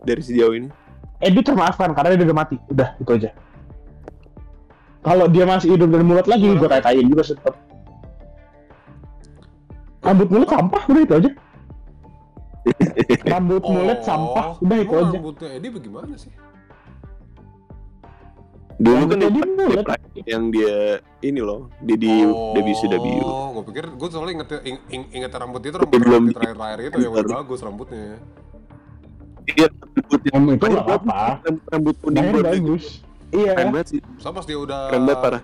Dari 0.03 0.23
sejauh 0.25 0.55
ini. 0.57 0.69
Eddie 1.21 1.45
termaafkan 1.45 1.93
karena 1.93 2.17
dia 2.17 2.27
udah 2.27 2.39
mati. 2.43 2.57
Udah 2.73 2.97
itu 2.97 3.13
aja 3.13 3.31
kalau 5.07 5.31
dia 5.31 5.47
masih 5.47 5.79
hidup 5.79 5.95
dan 5.95 6.03
mulut 6.03 6.27
lagi 6.27 6.51
gue 6.51 6.67
katain 6.67 7.07
juga 7.07 7.23
sih 7.23 7.39
rambut 10.03 10.29
mulut 10.31 10.47
sampah 10.47 10.83
udah 10.87 11.03
itu 11.03 11.15
aja. 11.19 11.31
Rambut 13.31 13.63
mulut 13.63 14.01
sampah 14.03 14.47
udah 14.59 14.79
itu 14.79 14.95
aja. 14.95 15.15
Rambutnya 15.15 15.49
Eddie 15.55 15.71
bagaimana 15.71 16.15
sih? 16.19 16.31
dulu 18.77 19.09
kan 19.09 19.17
Rambutnya 19.17 19.31
dia, 19.33 19.41
dia 19.41 19.57
mulut. 19.57 19.87
yang 20.29 20.45
dia 20.53 20.77
ini 21.25 21.41
loh 21.41 21.73
dia 21.81 21.97
di 21.97 22.13
WCW 22.61 23.07
Oh, 23.25 23.57
gue 23.57 23.65
pikir 23.73 23.89
gue 23.89 24.09
soalnya 24.13 24.45
inget 24.45 24.49
ing, 24.69 24.77
ing, 24.93 25.03
inget 25.17 25.33
rambut 25.33 25.65
itu 25.65 25.81
rambut 25.81 25.97
Belum. 25.97 26.13
rambut 26.29 26.35
terakhir-terakhir 26.37 26.79
itu 26.85 26.99
yang 27.01 27.13
udah 27.17 27.27
bagus 27.41 27.61
rambutnya. 27.65 28.21
dia 29.49 29.67
rambutnya 29.73 30.31
Om 30.37 30.45
itu 30.53 30.67
apa 30.77 31.21
rambut 31.73 31.95
kuning 32.05 32.27
bagus 32.45 32.85
iya 33.37 33.53
keren 33.53 33.71
banget 33.71 33.89
sih 33.89 34.01
Sama 34.17 34.35
pas 34.35 34.45
dia 34.45 34.57
udah 34.57 34.81
keren 34.89 35.05
banget 35.05 35.21
parah 35.21 35.43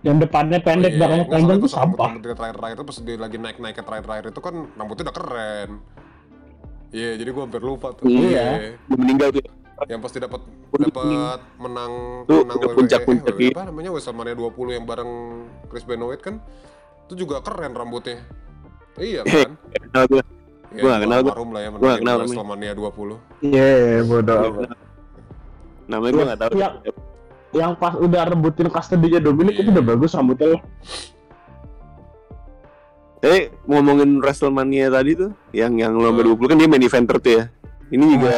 yang 0.00 0.16
depannya 0.16 0.58
pendek 0.58 0.72
Oh, 0.82 0.90
iya. 0.90 0.96
belakangnya 0.96 1.20
Nggak, 1.20 1.34
panjang 1.36 1.58
tuh 1.60 1.70
sampah 1.70 2.06
rambut 2.08 2.22
dia 2.22 2.34
terakhir-terakhir 2.34 2.74
itu 2.74 2.84
pas 2.84 2.96
dia 2.98 3.16
lagi 3.16 3.36
naik-naik 3.36 3.74
ke 3.74 3.82
terakhir-terakhir 3.82 4.24
itu 4.26 4.40
kan 4.40 4.54
rambutnya 4.72 5.04
udah 5.04 5.14
keren. 5.14 5.70
Iya, 6.90 7.10
jadi 7.14 7.30
gue 7.30 7.42
hampir 7.44 7.60
lupa 7.60 7.88
tuh. 7.92 8.04
Iya. 8.04 8.46
dia 8.80 8.96
meninggal 8.96 9.28
tuh 9.30 9.44
Yang 9.82 10.00
pasti 10.02 10.18
dapat 10.18 10.40
dapat 10.74 11.40
menang 11.56 11.92
Tuh, 12.24 12.42
menang 12.42 12.56
puncak-puncak, 12.74 13.32
eh, 13.32 13.40
iya. 13.42 13.52
apa 13.54 13.62
namanya 13.66 13.90
WrestleMania 13.92 14.34
20 14.34 14.72
yang 14.72 14.84
bareng 14.84 15.10
Chris 15.68 15.84
Benoit 15.84 16.18
kan. 16.18 16.40
Itu 17.04 17.14
juga 17.18 17.40
keren 17.40 17.72
rambutnya. 17.72 18.24
Iya 18.96 19.20
Eh, 19.22 19.44
kan? 19.44 19.52
kenal 19.84 20.04
gue 20.08 20.22
Ya, 20.70 20.80
gua 20.80 20.88
nggak 20.88 21.02
kenal, 21.02 21.18
gua. 21.18 21.28
almarhum 21.28 21.50
lah 21.50 21.60
ya 21.60 21.68
Gua 21.72 21.94
kenal. 21.94 22.16
WrestleMania 22.20 22.72
20. 22.72 23.20
iya 23.42 23.70
bodoh 24.00 24.64
namanya 25.86 26.10
gue 26.10 26.24
nggak 26.24 26.40
tahu 26.40 26.52
Ya. 26.56 26.68
Yang 27.50 27.74
pas 27.74 27.94
udah 27.94 28.30
rebutin 28.30 28.70
custody 28.70 29.18
Dominic 29.18 29.58
itu 29.58 29.70
Iya. 29.70 29.74
udah 29.78 29.84
bagus 29.84 30.14
rambutnya 30.14 30.54
loh 30.54 30.62
Eh 33.20 33.52
ngomongin 33.68 34.16
WrestleMania 34.16 34.88
tadi 34.88 35.12
tuh, 35.12 35.36
yang 35.52 35.76
yang 35.76 35.92
nomor 35.92 36.24
20 36.24 36.40
kan 36.48 36.56
dia 36.56 36.64
main 36.64 36.80
eventer 36.80 37.20
tuh 37.20 37.32
ya. 37.36 37.44
Ini 37.92 38.04
juga 38.16 38.34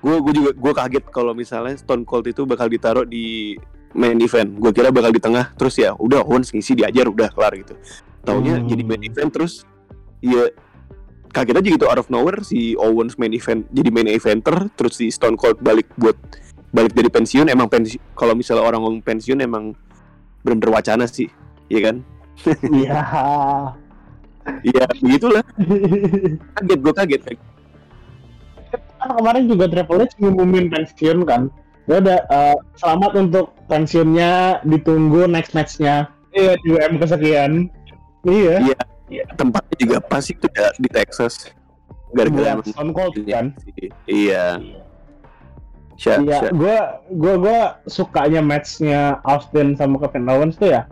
gue 0.00 0.14
gue 0.20 0.32
juga 0.36 0.50
gue 0.52 0.72
kaget 0.76 1.04
kalau 1.08 1.32
misalnya 1.32 1.80
Stone 1.80 2.04
Cold 2.04 2.28
itu 2.28 2.44
bakal 2.44 2.68
ditaruh 2.68 3.08
di 3.08 3.56
main 3.96 4.20
event. 4.20 4.52
Gue 4.60 4.76
kira 4.76 4.92
bakal 4.92 5.16
di 5.16 5.20
tengah, 5.22 5.56
terus 5.56 5.80
ya 5.80 5.96
udah 5.96 6.20
Owens 6.20 6.52
ngisi 6.52 6.76
diajar 6.76 7.08
udah 7.08 7.32
kelar 7.32 7.56
gitu. 7.56 7.72
Taunya 8.20 8.60
Hmm. 8.60 8.68
jadi 8.68 8.82
main 8.84 9.00
event 9.00 9.32
terus 9.32 9.64
ya 10.20 10.52
kaget 11.32 11.56
aja 11.56 11.68
gitu 11.80 11.86
out 11.88 11.96
of 11.96 12.12
nowhere 12.12 12.44
si 12.44 12.76
Owens 12.76 13.16
main 13.16 13.32
event 13.32 13.64
jadi 13.72 13.88
main 13.88 14.12
eventer 14.12 14.68
terus 14.76 15.00
si 15.00 15.08
Stone 15.08 15.40
Cold 15.40 15.56
balik 15.64 15.88
buat 15.96 16.20
balik 16.70 16.94
dari 16.94 17.10
pensiun 17.10 17.50
emang 17.50 17.66
pensi 17.66 17.98
kalau 18.14 18.32
misalnya 18.32 18.62
orang 18.62 18.80
ngomong 18.82 19.02
pensiun 19.02 19.42
emang 19.42 19.74
bener 20.40 20.70
wacana 20.70 21.04
sih 21.04 21.26
iya 21.68 21.90
kan? 21.90 21.96
Iya. 22.72 22.92
Iya 24.64 24.84
begitulah. 24.96 25.44
Kaget 26.56 26.78
gue 26.80 26.94
kaget. 26.96 27.22
Kan 28.96 29.10
kemarin 29.14 29.44
juga 29.46 29.68
Triple 29.68 30.08
H 30.08 30.16
ngumumin 30.16 30.72
pensiun 30.72 31.18
kan? 31.28 31.52
Ya 31.84 32.00
udah 32.00 32.18
eh, 32.24 32.56
selamat 32.80 33.12
untuk 33.20 33.52
pensiunnya 33.68 34.64
ditunggu 34.64 35.28
next 35.28 35.52
matchnya. 35.52 36.08
Iya 36.32 36.56
di 36.62 36.68
WM 36.72 36.94
kesekian. 36.96 37.52
Iya. 38.24 38.56
Iya. 39.10 39.24
tempatnya 39.34 39.74
juga 39.74 39.98
pas 39.98 40.22
itu 40.22 40.46
ya 40.54 40.70
di 40.78 40.86
Texas. 40.86 41.50
Gara-gara 42.14 42.58
emang- 42.58 42.66
Stone 42.66 42.92
Cold 42.94 43.14
kan? 43.26 43.50
iya 44.06 44.58
Iya, 46.00 46.48
gue 46.56 46.76
gue 47.12 47.34
gue 47.44 47.58
sukanya 47.84 48.40
matchnya 48.40 49.20
Austin 49.28 49.76
sama 49.76 50.00
Kevin 50.00 50.32
Owens 50.32 50.56
tuh 50.56 50.72
ya 50.72 50.88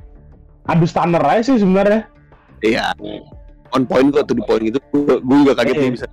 adu 0.69 0.85
stunner 0.85 1.25
aja 1.25 1.49
sih 1.49 1.57
sebenarnya. 1.65 2.05
iya. 2.61 2.93
On 3.73 3.89
point 3.89 4.13
kok 4.13 4.29
tuh 4.29 4.37
di 4.37 4.45
point 4.45 4.65
itu 4.69 4.77
gue 4.93 5.17
juga 5.25 5.57
kaget 5.57 5.75
Iya. 5.77 5.83
dia 5.89 5.93
bisa 5.97 6.07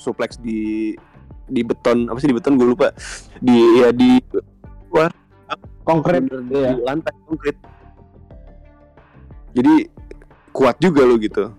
suplex 0.00 0.40
di 0.40 0.96
di 1.52 1.60
beton 1.60 2.08
apa 2.08 2.16
sih 2.16 2.32
di 2.32 2.36
beton 2.36 2.56
gue 2.56 2.68
lupa. 2.72 2.96
Di 3.44 3.56
ya 3.84 3.92
di 3.92 4.16
Konkret, 5.80 6.22
di 6.22 6.54
iya. 6.54 6.76
lantai 6.86 7.10
konkret 7.26 7.56
jadi 9.56 9.90
kuat 10.54 10.78
juga 10.78 11.02
lo 11.02 11.18
gitu. 11.18 11.50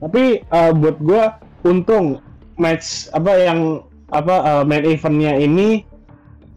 Tapi 0.00 0.40
eh, 0.40 0.70
buat 0.72 0.96
gue 1.02 1.22
untung 1.68 2.22
match 2.56 3.12
apa 3.12 3.32
yang 3.36 3.84
apa 4.08 4.34
eh, 4.40 4.62
main 4.64 4.84
eventnya 4.88 5.36
ini 5.36 5.84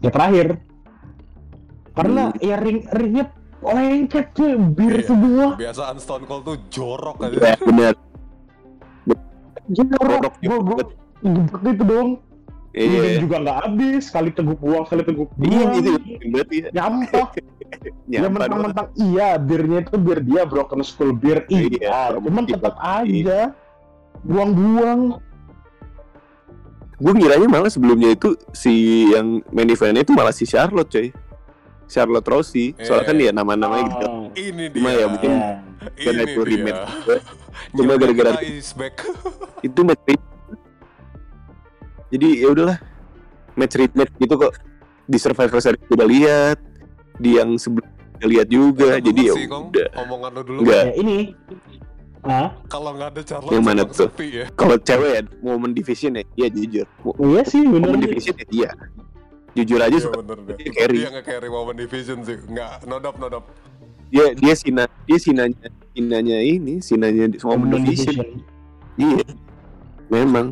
ya 0.02 0.10
terakhir. 0.10 0.58
Karena 1.92 2.22
Hmm. 2.28 2.40
ya 2.40 2.56
ring 2.58 2.80
ringnya 2.88 3.24
lengket 3.62 4.26
cuy, 4.34 4.52
bir 4.58 4.96
Iya. 4.98 5.06
semua. 5.06 5.46
Kebiasaan 5.54 5.96
Stone 5.96 6.26
Cold 6.26 6.42
tuh 6.42 6.56
jorok 6.68 7.16
aja. 7.22 7.36
ya 7.38 7.56
benar 7.60 7.94
Jorok, 9.70 10.34
Jorok 10.42 10.62
gue 10.66 10.84
gue 11.22 11.32
gebek 11.48 11.72
itu 11.72 11.84
dong. 11.86 12.08
iya 12.72 12.98
Dan 12.98 13.22
juga 13.22 13.36
nggak 13.38 13.58
habis, 13.62 14.00
sekali 14.10 14.30
teguk 14.32 14.58
buang, 14.58 14.84
sekali 14.84 15.02
teguk 15.04 15.28
iya 15.38 15.62
buang. 15.62 15.72
gitu 15.76 15.90
berarti 16.28 16.56
ya 16.58 16.68
Nyampah. 16.74 17.28
Ya 18.04 18.28
mentang-mentang 18.28 18.88
iya 19.00 19.40
birnya 19.40 19.80
itu 19.80 19.96
bir 19.96 20.20
dia 20.20 20.44
broken 20.44 20.84
school 20.84 21.16
bir 21.16 21.48
Iya, 21.48 21.72
iya, 21.72 21.98
cuman 22.12 22.44
iya. 22.44 22.52
tetap 22.52 22.74
aja 22.76 23.40
buang-buang. 24.22 25.00
Gue 27.02 27.12
ngiranya 27.12 27.48
malah 27.50 27.66
sebelumnya 27.66 28.14
itu 28.14 28.38
si 28.52 28.72
yang 29.10 29.42
main 29.50 29.66
eventnya 29.66 30.06
itu 30.06 30.14
malah 30.14 30.30
si 30.30 30.46
Charlotte 30.46 30.86
coy. 30.88 31.10
Charlotte 31.84 32.24
Rossi. 32.24 32.72
Soalnya 32.78 33.04
kan 33.04 33.14
Eh. 33.14 33.20
dia 33.20 33.30
nama-namanya 33.34 33.84
gitu. 33.90 34.06
Ini 34.32 34.64
dia. 34.70 34.78
Cuma 34.80 34.90
ya 34.90 35.06
mungkin 35.06 35.30
ini 35.34 35.42
karena 36.00 36.22
itu 36.24 36.40
juga. 36.40 36.74
Cuma 37.74 37.92
gara-gara- 37.98 38.40
itu 39.66 39.80
match 39.82 40.02
jadi 42.08 42.28
ya 42.38 42.48
udahlah. 42.48 42.78
Match 43.52 43.76
rematch 43.76 44.12
gitu 44.16 44.34
kok. 44.38 44.52
Di 45.04 45.18
Survivor 45.18 45.60
Series 45.60 45.84
udah 45.90 46.06
lihat. 46.06 46.56
Di 47.18 47.36
yang 47.36 47.56
sebelum 47.56 47.84
lihat 48.22 48.48
juga. 48.48 48.96
Jadi 48.96 49.20
ya 49.28 49.34
udah. 49.36 49.88
Omongan 50.00 50.30
lo 50.32 50.40
dulu. 50.40 50.58
Enggak. 50.64 50.84
Ya 50.86 50.92
ini. 50.96 51.18
Hah? 52.22 52.54
kalau 52.66 52.94
nggak 52.94 53.08
ada 53.10 53.22
Charlotte 53.22 53.50
Yang 53.50 53.64
mana 53.64 53.82
tuh? 53.82 54.06
sepi 54.06 54.26
ya. 54.32 54.46
kalau 54.54 54.78
cewek 54.78 55.10
ya 55.10 55.22
momen 55.40 55.70
division 55.70 56.14
ya 56.14 56.22
iya 56.36 56.48
jujur 56.48 56.86
Iya 57.18 57.42
sih 57.42 57.62
bener. 57.62 57.82
momen 57.84 58.00
division 58.00 58.34
ya 58.36 58.46
iya 58.48 58.70
jujur 59.52 59.78
aja 59.78 59.90
Iya 59.92 60.08
bener 60.08 60.38
deh. 60.40 60.56
dia 60.56 60.70
carry. 60.72 60.96
Dia 60.96 61.08
nggak 61.10 61.26
carry 61.26 61.48
Women 61.48 61.76
Division 61.76 62.18
sih. 62.22 62.38
Nggak, 62.42 62.86
nodop 62.86 63.14
nodop. 63.18 63.44
dia 64.08 64.32
dia 64.32 64.54
sina 64.54 64.84
dia 65.02 65.18
sinanya 65.18 65.66
sinanya 65.90 66.38
ini 66.38 66.78
sinanya 66.78 67.26
di 67.26 67.36
semua 67.36 67.56
Women 67.56 67.80
division 67.82 68.16
division. 68.16 68.28
iya 68.96 69.24
memang 70.08 70.46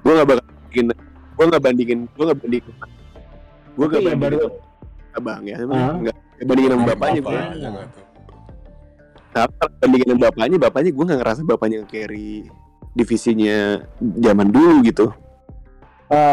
gua 0.00 0.12
nggak 0.14 0.28
bakal 0.28 0.44
bandingin 0.46 0.86
gua 1.34 1.44
nggak 1.46 1.62
bandingin 1.62 1.98
gua 2.08 2.24
nggak 2.24 2.38
bandingin 2.40 2.74
gua 3.74 3.86
nggak 3.86 4.02
bandingin 4.16 4.50
abang 5.12 5.42
ya 5.42 5.56
Ah. 5.58 5.94
nggak 5.96 6.16
nggak 6.16 6.46
bandingin 6.46 6.70
sama 6.70 6.84
bapaknya 6.88 7.20
gua 7.20 7.32
Bapaknya 7.34 7.68
nggak 7.68 7.86
tuh. 7.86 8.05
Tapi 9.36 9.52
kalau 9.60 9.72
bandingin 9.84 10.16
bapaknya 10.16 10.56
bapaknya 10.56 10.90
gua 10.96 11.04
nggak 11.12 11.20
ngerasa 11.20 11.40
bapaknya 11.44 11.78
carry 11.84 12.48
divisinya 12.96 13.84
zaman 14.00 14.48
dulu 14.48 14.80
gitu. 14.88 15.12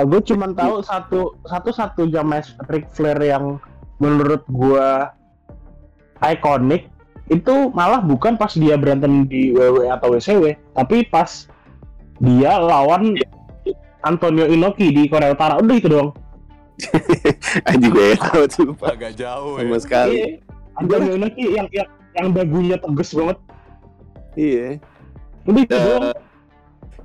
Gue 0.08 0.22
cuman 0.24 0.56
tahu 0.56 0.80
satu 0.86 1.36
satu 1.44 1.70
satu 1.76 2.02
jam 2.08 2.30
match 2.30 2.56
Ric 2.72 2.88
Flair 2.94 3.20
yang 3.20 3.60
menurut 4.00 4.46
gue 4.48 4.88
ikonik 6.24 6.88
itu 7.28 7.72
malah 7.76 8.00
bukan 8.00 8.40
pas 8.40 8.54
dia 8.56 8.80
berantem 8.80 9.28
di 9.28 9.52
WWE 9.52 9.92
atau 9.92 10.16
WCW 10.16 10.56
tapi 10.76 11.08
pas 11.08 11.48
dia 12.22 12.56
lawan 12.62 13.18
Antonio 14.04 14.48
Inoki 14.48 14.92
di 14.92 15.08
Korea 15.08 15.32
Utara. 15.32 15.60
Udah 15.60 15.76
itu 15.76 15.88
doang. 15.92 16.12
Anjing 17.70 17.92
gue 17.92 18.16
tahu 18.20 18.44
tuh 18.50 18.64
lupa 18.72 18.92
Agak 18.92 19.16
jauh 19.16 19.60
sama 19.60 19.76
ya. 19.76 19.80
sekali. 19.80 20.12
Iya. 20.16 20.28
Antonio 20.80 21.12
Inoki 21.18 21.44
yang 21.56 21.68
yang 21.72 21.90
yang 22.14 22.30
dagunya 22.32 22.78
tegas 22.78 23.10
banget. 23.12 23.38
Iya. 24.34 24.68
Udah 25.44 25.62
itu 25.62 25.74
Eh, 25.74 25.84
doang. 25.84 26.14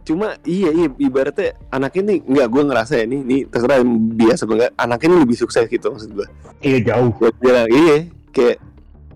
cuma 0.09 0.41
iya 0.49 0.73
iya 0.73 0.89
ibaratnya 0.97 1.53
anak 1.69 1.93
ini 2.01 2.25
nggak 2.25 2.49
gue 2.49 2.63
ngerasa 2.65 2.97
ya 2.97 3.05
nih 3.05 3.21
nih 3.21 3.41
terserah 3.45 3.85
biasa 4.17 4.49
apa 4.49 4.53
enggak 4.57 4.73
anak 4.81 5.01
ini 5.05 5.15
lebih 5.21 5.37
sukses 5.37 5.69
gitu 5.69 5.93
maksud 5.93 6.17
gue 6.17 6.25
iya 6.65 6.79
jauh. 6.81 7.13
Gue 7.13 7.29
bilang 7.37 7.69
iya 7.69 8.09
kayak 8.33 8.57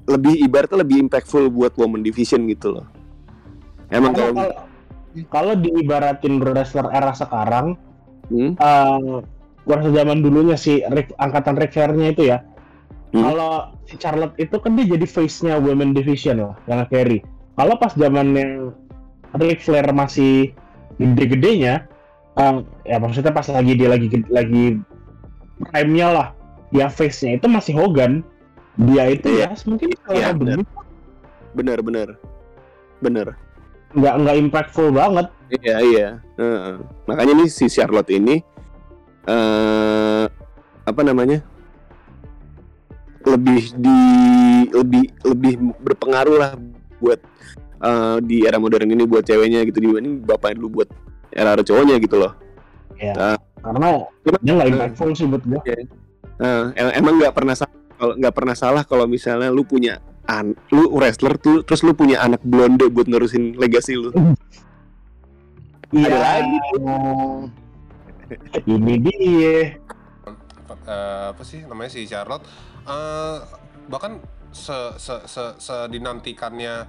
lebih 0.05 0.35
ibaratnya 0.44 0.85
lebih 0.85 1.09
impactful 1.09 1.48
buat 1.48 1.72
women 1.81 2.05
division 2.05 2.44
gitu 2.44 2.76
loh. 2.76 2.87
Emang 3.88 4.12
kalau 4.12 4.37
kalau 4.37 4.52
kalau 5.33 5.55
diibaratin 5.57 6.44
wrestler 6.44 6.85
era 6.92 7.16
sekarang 7.16 7.72
hmm, 8.28 8.61
eh 8.61 9.16
wrestler 9.64 9.92
zaman 9.96 10.20
dulunya 10.20 10.61
si 10.61 10.85
Ric- 10.92 11.16
angkatan 11.16 11.57
Ric 11.57 11.72
Flair-nya 11.72 12.12
itu 12.12 12.28
ya 12.28 12.44
Hmm. 13.12 13.22
kalau 13.29 13.53
si 13.85 14.01
Charlotte 14.01 14.33
itu 14.40 14.57
kan 14.57 14.72
dia 14.72 14.88
jadi 14.88 15.05
face-nya 15.05 15.61
women 15.61 15.92
division 15.92 16.40
lah 16.40 16.57
yang 16.64 16.81
carry 16.88 17.20
kalau 17.61 17.77
pas 17.77 17.92
zamannya 17.92 18.72
Ric 19.37 19.61
Flair 19.61 19.85
masih 19.92 20.57
gede-gedenya 20.96 21.85
eh, 22.37 22.55
ya 22.88 22.96
maksudnya 22.96 23.29
pas 23.31 23.44
lagi 23.46 23.77
dia 23.77 23.92
lagi 23.92 24.09
lagi 24.33 24.81
prime-nya 25.68 26.09
lah 26.09 26.29
ya 26.72 26.88
face-nya 26.88 27.37
itu 27.37 27.46
masih 27.53 27.77
Hogan 27.77 28.25
dia 28.81 29.12
itu 29.12 29.29
Iya. 29.29 29.53
ya 29.53 29.57
mungkin 29.68 29.88
kalau 30.01 30.16
benar. 30.16 30.33
begitu 30.40 30.62
bener 31.53 31.79
bener 31.85 32.09
bener 33.05 33.27
nggak 33.92 34.14
nggak 34.25 34.37
impactful 34.40 34.88
banget 34.88 35.29
iya 35.61 35.77
iya 35.85 36.09
Heeh. 36.40 36.81
makanya 37.05 37.44
nih 37.44 37.48
si 37.53 37.68
Charlotte 37.68 38.09
ini 38.09 38.40
eh 39.29 40.25
apa 40.83 41.01
namanya 41.05 41.44
lebih 43.24 43.62
di 43.74 43.98
lebih 44.68 45.04
lebih 45.22 45.52
berpengaruh 45.78 46.37
lah 46.37 46.52
buat 46.98 47.20
eh, 47.78 48.16
di 48.20 48.42
era 48.42 48.56
modern 48.56 48.87
ini 48.87 49.04
buat 49.04 49.22
ceweknya 49.22 49.62
gitu 49.64 49.78
dibanding 49.78 50.20
bapaknya 50.20 50.58
dulu 50.58 50.80
buat 50.80 50.88
era 51.30 51.56
cowoknya 51.56 51.96
gitu 51.98 52.16
loh 52.16 52.32
ya 52.94 53.14
Ah. 53.14 53.38
karena 53.62 53.88
Cuman- 54.22 54.42
dia 54.42 54.52
nggak 54.52 54.68
impactful 54.70 55.11
sih 55.12 55.26
buat 55.26 55.42
gue 55.42 55.61
Eh, 56.38 56.64
em- 56.74 56.94
emang 56.96 57.14
nggak 57.16 57.32
pernah 57.32 57.54
salah 57.54 57.70
kalau 57.92 58.14
nggak 58.16 58.35
pernah 58.35 58.56
salah 58.56 58.82
kalau 58.82 59.06
misalnya 59.06 59.46
lu 59.48 59.62
punya 59.62 59.98
an 60.24 60.54
lu 60.68 60.90
wrestler 60.90 61.35
tuh 61.37 61.62
terus 61.62 61.82
lu 61.82 61.92
punya 61.92 62.18
anak 62.18 62.42
blonde 62.42 62.87
buat 62.88 63.06
nerusin 63.06 63.54
legasi 63.54 63.94
lu 63.94 64.11
Iya. 65.92 66.08
Lagi. 66.08 66.58
Ini 68.64 68.94
dia. 68.98 69.76
Eh, 70.82 71.24
apa 71.30 71.42
sih 71.42 71.62
namanya 71.62 71.90
si 71.90 72.08
Charlotte 72.08 72.48
Eh, 72.82 73.38
bahkan 73.86 74.18
se 74.52 74.74
se 74.98 75.14
se, 75.24 75.44
sedinantikannya 75.58 76.86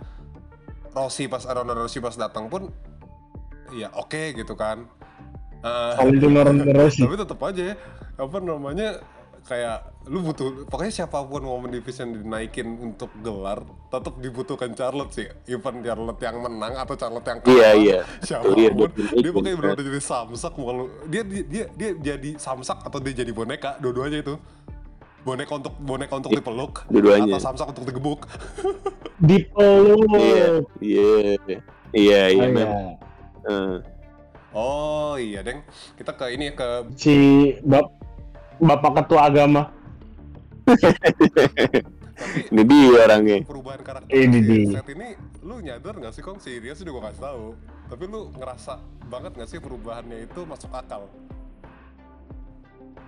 Rossi 0.93 1.25
pas 1.29 1.41
Ronda 1.45 1.73
Rossi 1.73 2.03
pas 2.03 2.13
datang 2.13 2.49
pun 2.49 2.69
ya 3.73 3.89
oke 3.93 4.33
gitu 4.33 4.53
kan. 4.57 4.85
Eh, 5.63 5.93
Valentino 5.97 6.41
Rossi. 6.81 7.01
tapi 7.05 7.15
tetap 7.17 7.39
aja 7.45 7.73
ya 7.73 7.75
apa 8.13 8.37
namanya 8.37 9.01
kayak 9.43 10.07
lu 10.07 10.23
butuh 10.23 10.67
pokoknya 10.71 11.03
siapa 11.03 11.19
pun 11.27 11.43
momen 11.43 11.67
division 11.67 12.15
dinaikin 12.15 12.79
untuk 12.79 13.11
gelar 13.19 13.59
tetap 13.91 14.15
dibutuhkan 14.19 14.71
Charlotte 14.73 15.11
sih. 15.13 15.27
Even 15.45 15.83
Charlotte 15.83 16.21
yang 16.23 16.41
menang 16.41 16.73
atau 16.79 16.95
Charlotte 16.95 17.27
yang 17.27 17.39
kalah 17.43 17.53
iya. 17.53 17.69
iya 17.75 17.99
siapa 18.23 18.49
pun. 18.49 18.89
Iya, 18.97 19.19
dia 19.19 19.31
pokoknya 19.31 19.55
benar 19.59 19.77
jadi 19.77 20.01
samsak 20.01 20.53
mau 20.57 20.89
dia, 21.05 21.21
dia 21.21 21.43
dia 21.45 21.65
dia 21.75 21.91
jadi 21.95 22.29
samsak 22.39 22.81
atau 22.81 22.99
dia 23.03 23.13
jadi 23.23 23.31
boneka 23.35 23.77
dua-duanya 23.83 24.23
itu 24.23 24.35
boneka 25.23 25.53
untuk 25.55 25.73
boneka 25.77 26.13
untuk 26.15 26.31
dipeluk 26.31 26.83
dua-duanya. 26.87 27.33
atau 27.33 27.41
samsak 27.41 27.67
untuk 27.69 27.83
digebuk 27.85 28.21
Dipeluk. 29.23 30.11
Iya. 30.13 30.47
iya 30.83 31.33
iya 31.93 32.23
iya 32.27 32.43
Oh, 32.43 32.49
iya. 32.49 32.67
Eh, 33.43 33.75
oh 34.51 35.13
iya 35.15 35.39
deng 35.39 35.63
kita 35.95 36.11
ke 36.11 36.25
ini 36.29 36.51
ke 36.51 36.67
Si 36.95 37.15
bap 37.61 37.87
Bapak 38.57 39.03
Ketua 39.03 39.27
Agama. 39.27 39.71
tapi 40.63 40.87
ini 42.53 42.61
dia 42.63 43.03
orangnya 43.03 43.37
perubahan 43.43 43.81
karakter 43.81 44.07
Ini 44.07 44.39
dia. 44.39 44.79
set 44.79 44.87
ini 44.91 45.07
lu 45.41 45.59
nyadar 45.59 45.97
gak 45.97 46.13
sih 46.13 46.21
kong 46.21 46.39
si 46.39 46.55
Rias 46.55 46.79
udah 46.79 46.93
gue 46.93 47.03
kasih 47.03 47.21
tahu 47.21 47.45
tapi 47.89 48.03
lu 48.05 48.31
ngerasa 48.33 48.79
banget 49.05 49.31
gak 49.35 49.49
sih 49.49 49.59
perubahannya 49.59 50.23
itu 50.23 50.41
masuk 50.43 50.71
akal 50.71 51.09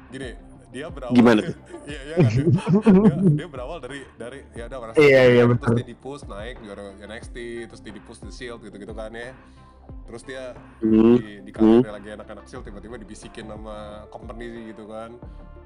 gini 0.10 0.36
dia 0.76 0.92
berawal 0.92 1.16
Gimana 1.16 1.40
tuh? 1.42 1.56
iya 1.90 2.00
iya 2.04 2.16
kan? 2.20 2.32
Dia, 2.36 2.44
dia, 2.92 3.16
dia 3.32 3.48
berawal 3.48 3.78
dari 3.80 4.00
dari 4.16 4.40
ya 4.52 4.68
udah 4.68 4.78
ngerasa 4.84 4.96
Iya, 5.00 5.22
iya, 5.26 5.42
terus 5.42 5.56
betul. 5.56 5.74
dia 5.74 5.88
di 5.88 5.96
push 5.96 6.24
naik 6.26 6.56
juara 6.60 6.84
NXT 7.00 7.38
terus 7.66 7.80
dia 7.80 7.94
di 7.96 8.02
push 8.04 8.20
the 8.20 8.30
Shield 8.30 8.60
gitu 8.60 8.76
gitu 8.76 8.92
kan 8.92 9.10
ya. 9.10 9.32
Terus 10.06 10.22
dia 10.22 10.52
Hmm, 10.82 11.16
di, 11.16 11.40
di 11.42 11.52
karirnya 11.52 11.92
lagi 11.94 12.10
anak-anak 12.12 12.46
Shield 12.46 12.64
tiba-tiba 12.64 12.96
dibisikin 12.98 13.48
sama 13.48 13.78
company 14.10 14.46
gitu 14.70 14.84
kan. 14.86 15.16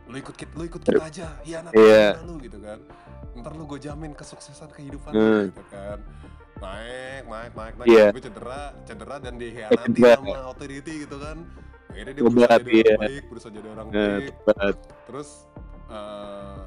Lu 0.05 0.15
ikut 0.15 0.35
kita 0.35 0.53
lu 0.53 0.63
ikut 0.63 0.81
kita 0.81 1.01
aja 1.01 1.27
iya 1.41 1.57
anak 1.59 1.71
Iya. 1.73 2.21
lu 2.21 2.37
gitu 2.37 2.61
kan. 2.61 2.79
Ntar 3.33 3.53
lu 3.53 3.65
gue 3.65 3.79
jamin 3.79 4.13
kesuksesan 4.13 4.69
kehidupan 4.69 5.11
Hmm. 5.11 5.23
lu 5.23 5.49
gitu 5.49 5.63
kan. 5.67 5.97
Naik 6.59 7.23
naik 7.25 7.51
naik 7.53 7.75
naik. 7.77 7.87
Tapi 8.11 8.21
cedera 8.21 8.61
cedera 8.83 9.15
dan 9.17 9.33
dihianati 9.35 9.99
sama 9.99 10.37
authority 10.45 10.93
gitu 11.03 11.17
kan 11.17 11.37
akhirnya 11.89 12.13
dia 12.13 12.23
berusaha 12.23 12.55
jadi 12.61 12.69
iya. 12.71 12.83
orang 12.85 13.01
baik 13.01 13.23
berusaha 13.29 13.51
jadi 13.51 13.67
orang 13.73 13.87
eh, 13.89 13.97
baik. 13.97 14.33
tepat. 14.45 14.75
terus 15.09 15.29
eh, 15.89 16.61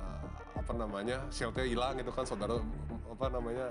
apa 0.59 0.73
namanya 0.79 1.19
shieldnya 1.31 1.65
hilang 1.67 1.95
gitu 1.99 2.11
kan 2.15 2.25
saudara 2.27 2.59
apa 3.11 3.27
namanya 3.31 3.67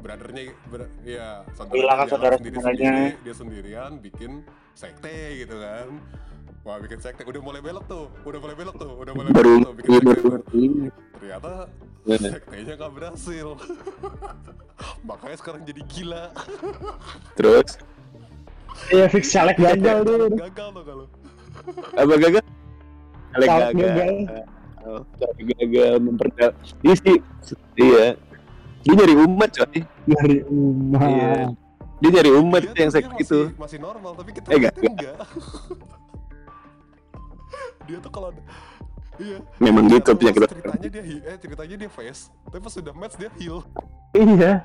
brothernya 0.00 0.42
ber, 0.72 0.88
ya 1.04 1.44
saudara 1.52 1.76
Kehilangan 1.76 2.06
jalan 2.08 2.12
saudara 2.16 2.34
sendiri 2.40 2.56
sendiri 2.60 3.04
dia 3.20 3.34
sendirian 3.36 3.90
bikin 4.00 4.32
sekte 4.72 5.44
gitu 5.44 5.60
kan. 5.60 5.88
Wah 6.64 6.76
bikin 6.80 7.00
sekte. 7.00 7.28
Udah 7.28 7.40
mulai 7.44 7.60
belok 7.60 7.84
tuh 7.84 8.08
udah 8.24 8.40
mulai 8.40 8.56
belok 8.56 8.76
tuh 8.80 8.92
udah 8.96 9.12
mulai 9.12 9.30
belok 9.32 9.60
tuh 9.60 9.72
bikin 9.76 9.90
sekte 10.00 10.88
ternyata 11.20 11.68
Nah, 12.00 12.16
sektenya 12.16 12.80
gak 12.80 12.92
berhasil. 12.96 13.60
Makanya 15.08 15.36
sekarang 15.36 15.62
jadi 15.68 15.82
gila. 15.84 16.32
Terus 17.36 17.76
Iya 18.88 19.06
fix 19.06 19.24
caleg 19.28 19.56
gagal 19.56 19.96
tuh. 20.02 20.16
gagal 20.32 20.68
tuh 20.72 20.82
kalau. 20.82 21.06
Apa 21.94 22.14
gagal? 22.16 22.44
Caleg 23.30 23.48
gagal. 23.48 23.70
gagal. 23.74 24.10
Oh, 24.80 25.04
Alek 25.04 25.44
gagal 25.54 25.92
memperdal 26.00 26.50
iya 26.80 26.94
sih 26.96 27.16
iya. 27.76 28.16
Dia 28.80 28.92
nyari 28.96 29.12
umat 29.14 29.52
coy. 29.52 29.84
Dari 30.06 30.40
rumah. 30.40 31.00
Iya. 31.04 31.32
dia 32.00 32.10
nyari 32.10 32.30
umat 32.32 32.62
dia, 32.64 32.72
yang 32.80 32.88
dia 32.88 33.04
masih, 33.04 33.20
itu. 33.20 33.40
masih 33.54 33.76
normal 33.76 34.16
tapi 34.16 34.32
kita 34.32 34.48
Eh, 34.48 34.56
enggak, 34.56 34.72
dia 37.84 37.96
tuh 37.98 38.08
kalau 38.08 38.32
ada- 38.32 38.46
iya. 39.18 39.36
Memang 39.58 39.84
Iya, 39.84 40.00
gitu 40.00 40.10
penyakit 40.16 40.40
ceritanya 40.48 40.88
dia 40.88 41.02
he- 41.04 41.20
eh 41.22 41.36
ceritanya 41.36 41.76
dia 41.76 41.90
face 41.90 42.32
tapi 42.42 42.56
pas 42.58 42.72
sudah 42.72 42.92
match 42.96 43.20
dia 43.20 43.28
heal. 43.36 43.60
Iya. 44.10 44.64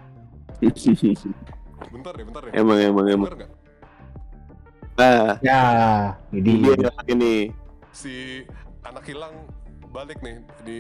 bentar 1.92 2.12
deh 2.14 2.24
bentar 2.24 2.42
deh. 2.42 2.52
Emang 2.56 2.78
emang 2.80 3.06
emang. 3.06 3.28
nggak? 3.30 3.52
Nah. 5.00 5.40
Ya, 5.44 5.62
ini 6.32 6.64
jadi 6.64 6.88
dia. 6.88 6.92
ini. 7.12 7.36
Si 7.96 8.44
anak 8.84 9.08
hilang 9.08 9.34
balik 9.92 10.20
nih 10.20 10.44
di 10.68 10.80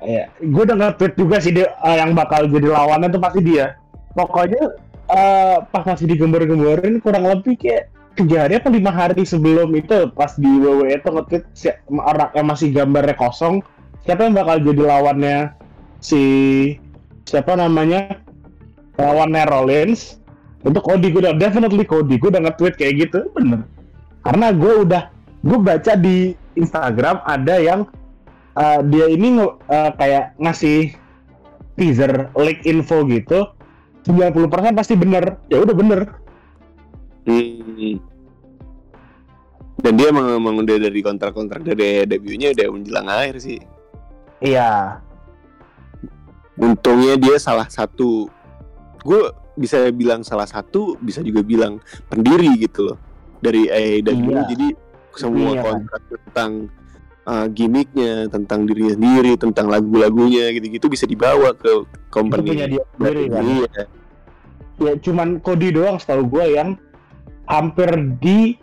Iya, 0.00 0.32
gue 0.40 0.62
udah 0.64 0.76
nge-tweet 0.80 1.12
juga 1.12 1.36
sih 1.44 1.52
dia 1.52 1.76
eh, 1.84 1.96
yang 2.00 2.16
bakal 2.16 2.48
jadi 2.48 2.72
lawannya 2.72 3.12
tuh 3.12 3.20
pasti 3.20 3.40
dia. 3.44 3.76
Pokoknya 4.16 4.72
eh, 5.12 5.56
pas 5.68 5.84
masih 5.84 6.08
digembar-gemborin 6.08 7.04
kurang 7.04 7.28
lebih 7.28 7.60
kayak 7.60 7.92
tiga 8.16 8.48
hari 8.48 8.56
apa 8.56 8.68
lima 8.72 8.88
hari 8.88 9.22
sebelum 9.28 9.76
itu 9.76 10.08
pas 10.16 10.32
di 10.40 10.48
WWE 10.48 10.96
itu 10.96 11.08
nge-tweet 11.08 11.44
si, 11.52 11.68
orang 11.92 12.32
yang 12.32 12.46
masih 12.48 12.68
gambarnya 12.72 13.14
kosong 13.16 13.60
siapa 14.04 14.24
yang 14.26 14.34
bakal 14.36 14.56
jadi 14.60 14.82
lawannya? 14.88 15.36
Si 16.00 16.22
siapa 17.28 17.56
namanya? 17.56 18.20
Lawannya 18.96 19.48
Rollins 19.48 20.19
itu 20.60 20.80
Cody 20.84 21.08
gue 21.08 21.24
udah 21.24 21.34
definitely 21.36 21.84
Cody 21.88 22.20
gue 22.20 22.28
udah 22.28 22.42
nge-tweet 22.44 22.74
kayak 22.76 22.94
gitu. 23.08 23.24
Bener. 23.32 23.64
Karena 24.20 24.52
gue 24.52 24.72
udah 24.84 25.02
gue 25.40 25.58
baca 25.58 25.92
di 25.96 26.36
Instagram 26.52 27.24
ada 27.24 27.56
yang 27.56 27.88
uh, 28.60 28.80
dia 28.84 29.06
ini 29.08 29.40
uh, 29.40 29.90
kayak 29.96 30.36
ngasih 30.36 30.92
teaser 31.80 32.28
leak 32.36 32.60
info 32.68 33.08
gitu. 33.08 33.48
90% 34.04 34.76
pasti 34.76 34.96
bener. 34.96 35.40
Ya 35.48 35.64
udah 35.64 35.76
bener. 35.76 36.00
Hmm. 37.24 38.00
Dan 39.80 39.96
dia 39.96 40.12
emang, 40.12 40.36
emang 40.36 40.60
udah 40.60 40.76
dari 40.76 41.00
kontrak-kontrak 41.00 41.64
dari 41.64 42.04
debutnya 42.04 42.52
udah 42.52 42.66
menjelang 42.68 43.08
akhir 43.08 43.36
sih. 43.40 43.60
iya. 44.44 45.00
Untungnya 46.60 47.16
dia 47.16 47.40
salah 47.40 47.64
satu, 47.72 48.28
gue 49.00 49.22
bisa 49.60 49.92
bilang 49.92 50.24
salah 50.24 50.48
satu, 50.48 50.96
bisa 50.96 51.20
juga 51.20 51.44
bilang 51.44 51.76
pendiri 52.08 52.48
gitu 52.56 52.88
loh 52.88 52.98
dari 53.44 53.68
AEW. 53.68 54.32
Iya. 54.32 54.42
Jadi 54.48 54.68
semua 55.12 55.52
Iya. 55.52 55.62
kontrak 55.62 56.02
tentang 56.08 56.50
uh, 57.28 57.46
gimmicknya, 57.52 58.26
tentang 58.32 58.64
dirinya 58.64 58.96
sendiri, 58.96 59.36
tentang 59.36 59.68
lagu-lagunya 59.68 60.48
gitu-gitu 60.56 60.88
bisa 60.88 61.04
dibawa 61.04 61.52
ke 61.52 61.84
itu 61.84 62.08
company. 62.08 62.48
punya 62.56 62.66
dia 62.66 62.84
sendiri 62.96 63.22
kan 63.28 63.42
Iya. 63.44 63.82
ya 64.80 64.92
cuman 64.96 65.28
Cody 65.44 65.68
doang 65.76 66.00
setahu 66.00 66.24
gue 66.24 66.56
yang 66.56 66.80
hampir 67.44 67.90
di 68.16 68.56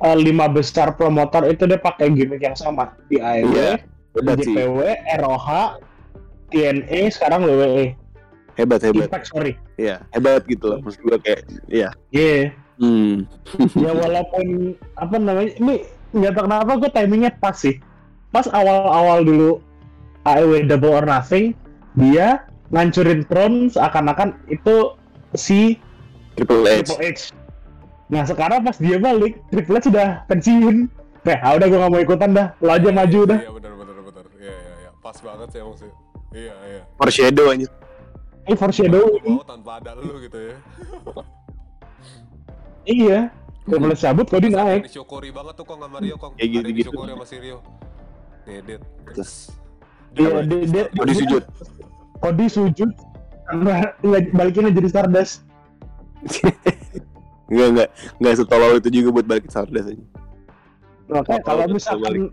uh, 0.00 0.16
lima 0.16 0.48
besar 0.48 0.96
promotor 0.96 1.44
itu 1.44 1.68
dia 1.68 1.76
pakai 1.76 2.08
gimmick 2.08 2.40
yang 2.40 2.56
sama 2.56 2.96
di 3.10 3.20
AEW, 3.20 3.52
Iya, 3.52 3.70
di 4.16 4.44
sih, 4.48 4.54
JPW, 4.56 4.78
ROH, 5.20 5.48
TNA, 6.48 7.00
sekarang 7.12 7.44
WWE, 7.44 7.92
hebat 8.58 8.82
hebat. 8.82 9.06
Impact 9.06 9.26
sorry. 9.30 9.54
Iya, 9.78 10.02
hebat 10.10 10.42
gitu 10.50 10.74
loh. 10.74 10.78
Maksud 10.82 11.00
gue 11.06 11.16
kayak, 11.22 11.42
iya. 11.70 11.88
Iya. 12.10 12.52
Hmm. 12.78 13.26
ya 13.82 13.90
walaupun 13.90 14.78
apa 14.94 15.16
namanya 15.18 15.50
ini 15.58 15.82
nggak 16.14 16.32
tahu 16.38 16.44
kenapa 16.46 16.72
gue 16.78 16.90
timingnya 16.94 17.34
pas 17.42 17.58
sih 17.58 17.82
pas 18.30 18.46
awal-awal 18.54 19.26
dulu 19.26 19.50
AEW 20.22 20.70
Double 20.70 20.94
or 20.94 21.02
Nothing 21.02 21.58
dia 21.98 22.46
ngancurin 22.70 23.26
Tron 23.26 23.66
seakan-akan 23.74 24.38
itu 24.46 24.94
si 25.34 25.74
Triple 26.38 26.64
H. 26.64 26.94
Triple 26.94 27.02
H 27.02 27.20
nah 28.08 28.24
sekarang 28.24 28.62
pas 28.62 28.78
dia 28.78 28.96
balik 28.96 29.42
Triple 29.50 29.82
H 29.82 29.90
sudah 29.90 30.22
pensiun 30.30 30.86
kayak 31.26 31.42
ah 31.44 31.58
udah 31.58 31.66
gue 31.66 31.78
gak 31.82 31.92
mau 31.92 32.00
ikutan 32.00 32.30
dah 32.30 32.46
lo 32.62 32.72
aja 32.72 32.88
maju 32.94 33.20
dah 33.26 33.40
Iya 33.42 33.52
benar 33.52 33.72
benar 33.74 33.96
benar. 34.06 34.24
Iya 34.38 34.54
iya 34.54 34.74
iya. 34.86 34.90
Pas 35.02 35.16
banget 35.20 35.48
sih 35.52 35.60
emang 35.60 35.76
sih. 35.76 35.90
Iya 36.32 36.54
iya. 36.64 36.82
Foreshadow 36.96 37.52
aja. 37.52 37.68
Ini 38.48 38.56
foreshadow 38.56 39.04
Gua 39.20 39.36
mau 39.38 39.44
tanpa 39.44 39.76
ada 39.76 39.92
lu 39.92 40.16
gitu 40.24 40.38
ya. 40.40 40.56
iya 42.98 43.18
Triple 43.68 43.92
H 43.92 44.00
cabut 44.00 44.26
kok 44.32 44.40
dia 44.40 44.48
naik 44.48 44.88
Disyukuri 44.88 45.28
banget 45.28 45.54
tuh 45.60 45.64
kok 45.68 45.76
sama 45.76 46.00
Rio 46.00 46.16
kok. 46.16 46.32
Kayak 46.34 46.40
Ada 46.40 46.48
yang 46.48 46.64
gitu-gitu. 46.64 46.88
disyukuri 46.88 47.10
sama 47.12 47.26
si 47.28 47.36
Rio. 47.36 47.58
Dit. 48.48 48.80
Terus. 49.12 49.32
Iya, 50.16 50.40
dia, 50.48 50.58
dia, 50.64 50.84
Cody 50.96 51.12
sujud. 51.12 51.42
Cody 52.24 52.46
sujud 52.48 52.90
balikin 54.32 54.72
jadi 54.72 54.88
Stardust 54.88 55.44
Enggak 57.48 57.68
enggak 57.72 57.88
enggak 58.20 58.34
setolol 58.36 58.76
itu 58.76 58.88
juga 58.92 59.08
buat 59.20 59.26
balik 59.28 59.48
ke 59.48 59.50
Stardust 59.52 59.88
aja. 59.92 60.04
Oke, 61.08 61.32
Oh, 61.32 61.40
kalau 61.40 61.64
misalkan 61.72 62.28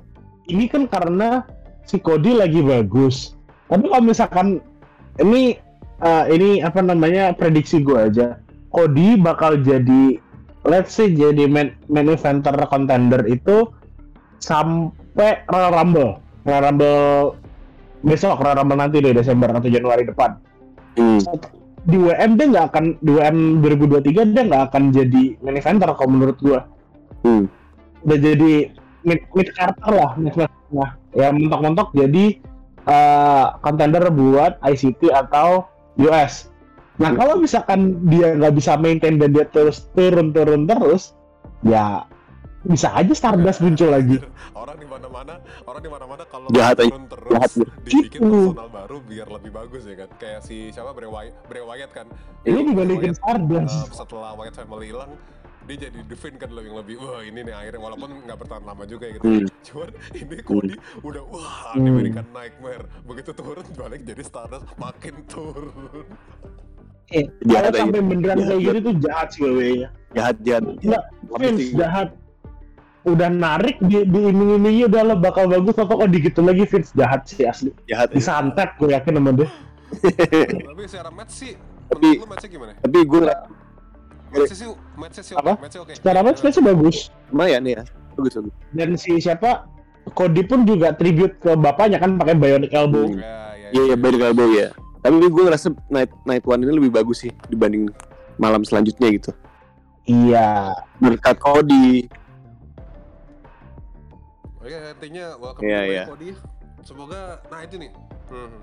ini 0.51 0.67
kan 0.67 0.91
karena 0.91 1.47
si 1.87 1.95
Cody 2.03 2.35
lagi 2.35 2.59
bagus. 2.59 3.39
Tapi 3.71 3.87
kalau 3.87 4.03
misalkan 4.03 4.47
ini 5.23 5.55
eh, 6.01 6.23
ini 6.35 6.49
apa 6.59 6.81
namanya 6.83 7.31
prediksi 7.35 7.79
gue 7.79 7.95
aja, 7.95 8.39
Cody 8.73 9.15
bakal 9.19 9.61
jadi 9.63 10.19
let's 10.65 10.97
say 10.97 11.13
jadi 11.13 11.45
main, 11.45 11.77
main 11.87 12.09
eventer 12.09 12.57
contender 12.67 13.21
itu 13.29 13.69
sampai 14.41 15.45
Royal 15.47 15.71
Rumble. 15.71 16.11
Royal 16.43 16.63
Rumble 16.71 16.99
besok 18.05 18.41
Royal 18.41 18.61
Rumble 18.61 18.79
nanti 18.81 19.01
deh 19.01 19.13
Desember 19.13 19.49
atau 19.53 19.69
Januari 19.69 20.03
depan. 20.05 20.37
Hmm. 20.97 21.21
Di 21.85 21.97
WM 22.01 22.33
dia 22.33 22.45
nggak 22.49 22.65
akan 22.73 22.85
di 22.97 23.11
WM 23.13 23.37
2023 23.61 24.33
dia 24.33 24.43
nggak 24.49 24.63
akan 24.73 24.83
jadi 24.89 25.23
main 25.45 25.61
eventer 25.61 25.89
kalau 25.93 26.09
menurut 26.09 26.37
gue 26.41 26.59
Hmm. 27.25 27.49
udah 28.05 28.17
jadi 28.21 28.69
mid 29.01 29.17
mid 29.33 29.49
Carter 29.57 29.89
lah 29.89 30.13
mid 30.13 30.37
nah 30.69 30.93
ya 31.17 31.33
mentok-mentok 31.33 31.89
jadi 31.97 32.37
eh, 32.85 33.45
contender 33.65 34.13
buat 34.13 34.61
ICT 34.61 35.09
atau 35.09 35.65
US 35.97 36.49
nah 36.95 37.11
Hmm. 37.11 37.17
kalau 37.17 37.35
misalkan 37.37 37.79
dia 38.05 38.31
nggak 38.33 38.55
bisa 38.55 38.75
maintain 38.75 39.15
dan 39.15 39.29
dia 39.29 39.43
terus 39.45 39.91
turun-turun 39.91 40.63
terus 40.63 41.11
ya 41.59 42.07
bisa 42.63 42.89
aja 42.91 43.11
Stardust 43.11 43.59
muncul 43.59 43.89
lagi 43.89 44.17
Orang 44.55 44.81
di 44.81 44.87
mana-mana, 44.87 45.37
orang 45.61 45.81
di 45.83 45.91
mana-mana 45.91 46.23
kalau 46.25 46.47
Jahat 46.49 46.79
aja. 46.79 46.89
turun 46.89 47.05
terus 47.05 47.29
Jahat 47.29 47.51
dibikin 47.83 48.09
Gitu. 48.17 48.41
personal 48.49 48.69
baru 48.71 48.97
biar 48.99 49.27
lebih 49.29 49.51
bagus 49.53 49.83
ya 49.83 49.95
kan. 49.95 50.09
Kayak 50.17 50.41
si 50.41 50.55
siapa 50.69 50.89
Bray 50.89 51.05
Wyatt, 51.05 51.35
Bray 51.45 51.61
Wyatt 51.61 51.91
kan. 51.93 52.07
ini 52.41 52.59
dibalikin 52.65 53.13
Stardust 53.13 53.75
uh, 53.75 53.93
setelah 53.93 54.33
Wyatt 54.33 54.55
Family 54.55 54.89
hilang 54.89 55.11
dia 55.65 55.77
jadi 55.81 55.99
The 56.01 56.15
Fiend 56.15 56.37
kan 56.37 56.49
lebih 56.49 56.71
lebih 56.71 56.95
wah 56.97 57.19
ini 57.19 57.41
nih 57.41 57.51
akhirnya 57.51 57.81
walaupun 57.81 58.09
nggak 58.21 58.37
bertahan 58.37 58.63
lama 58.63 58.83
juga 58.83 59.05
gitu 59.09 59.23
Hmm. 59.23 59.45
cuman 59.63 59.89
ini 60.13 60.37
Cody 60.41 60.75
udah 61.01 61.23
wah 61.25 61.73
Hmm. 61.73 61.89
American 61.89 62.27
Nightmare 62.31 62.85
begitu 63.01 63.31
turun 63.31 63.65
balik 63.73 64.01
jadi 64.01 64.21
Stardust 64.21 64.65
makin 64.75 65.15
turun 65.25 66.05
eh, 67.07 67.25
Jahat 67.43 67.61
kalau 67.63 67.69
aja. 67.71 67.79
sampai 67.81 68.01
beneran 68.03 68.37
kayak 68.39 68.61
gini 68.61 68.79
tuh 68.79 68.95
jahat 68.99 69.27
sih 69.29 69.41
WWE 69.41 69.69
nya 69.75 69.89
Jahat 70.11 70.35
jahat. 70.41 70.63
Nggak, 70.79 71.03
Apa 71.03 71.37
Vince 71.39 71.67
jahat 71.71 72.09
udah 73.05 73.29
narik 73.29 73.77
di 73.79 74.01
di 74.03 74.19
iming-imingnya 74.25 74.85
udah 74.87 75.01
lo 75.03 75.15
bakal 75.15 75.45
bagus 75.45 75.75
atau 75.75 75.93
kok 75.93 76.09
dikit 76.09 76.39
lagi 76.39 76.63
Vince 76.63 76.89
jahat 76.91 77.21
sih 77.25 77.43
asli 77.43 77.69
Jahat. 77.85 78.09
ya. 78.09 78.15
disantet 78.15 78.69
gue 78.75 78.89
yakin 78.91 79.13
sama 79.13 79.31
dia 79.31 79.49
tapi 80.65 80.81
secara 80.85 81.09
match 81.09 81.33
sih 81.35 81.53
Tapi- 81.85 82.17
lu 82.17 82.25
matchnya 82.25 82.49
gimana? 82.49 82.71
Tapi 82.75 82.99
gue 82.99 83.21
Matchnya 84.37 84.57
sih 84.57 84.67
matchnya 84.95 85.23
sih 85.23 85.33
oke 85.33 85.41
Apa? 85.41 85.53
matchnya 85.57 85.79
oke 85.81 85.93
secara 85.93 86.19
match 86.21 86.39
matchnya 86.39 86.63
bagus 86.65 86.97
lumayan 87.29 87.63
ya. 87.63 87.81
Bagus 88.13 88.31
bagus. 88.33 88.53
dan 88.71 88.89
si 88.95 89.11
siapa 89.17 89.67
Cody 90.07 90.41
pun 90.41 90.63
juga 90.63 90.91
tribute 90.91 91.35
ke 91.35 91.51
bapaknya 91.53 91.97
kan 91.97 92.15
pakai 92.15 92.33
bionic 92.33 92.71
elbow 92.71 93.07
Hmm. 93.07 93.17
ya 93.17 93.33
ya 93.55 93.69
Iya 93.71 93.81
iya 93.83 93.95
balik 93.95 94.21
elbow 94.21 94.47
ya. 94.49 94.69
Tapi 94.99 95.21
gue 95.21 95.43
ngerasa 95.43 95.67
night 95.87 96.09
night 96.23 96.43
one 96.43 96.59
ini 96.59 96.73
lebih 96.73 96.91
bagus 96.91 97.21
sih 97.21 97.33
dibanding 97.45 97.89
malam 98.35 98.61
selanjutnya 98.61 99.09
gitu. 99.11 99.31
iya 100.03 100.69
Berkat 100.97 101.37
Cody. 101.37 102.05
oke 104.57 104.69
intinya 104.91 105.25
welcome 105.35 105.63
Iya, 105.63 105.79
to 105.79 105.85
iya. 105.87 106.03
Cody 106.05 106.29
semoga 106.81 107.21
nah 107.47 107.59
itu 107.61 107.75
nih 107.77 107.91
hmm. 108.27 108.57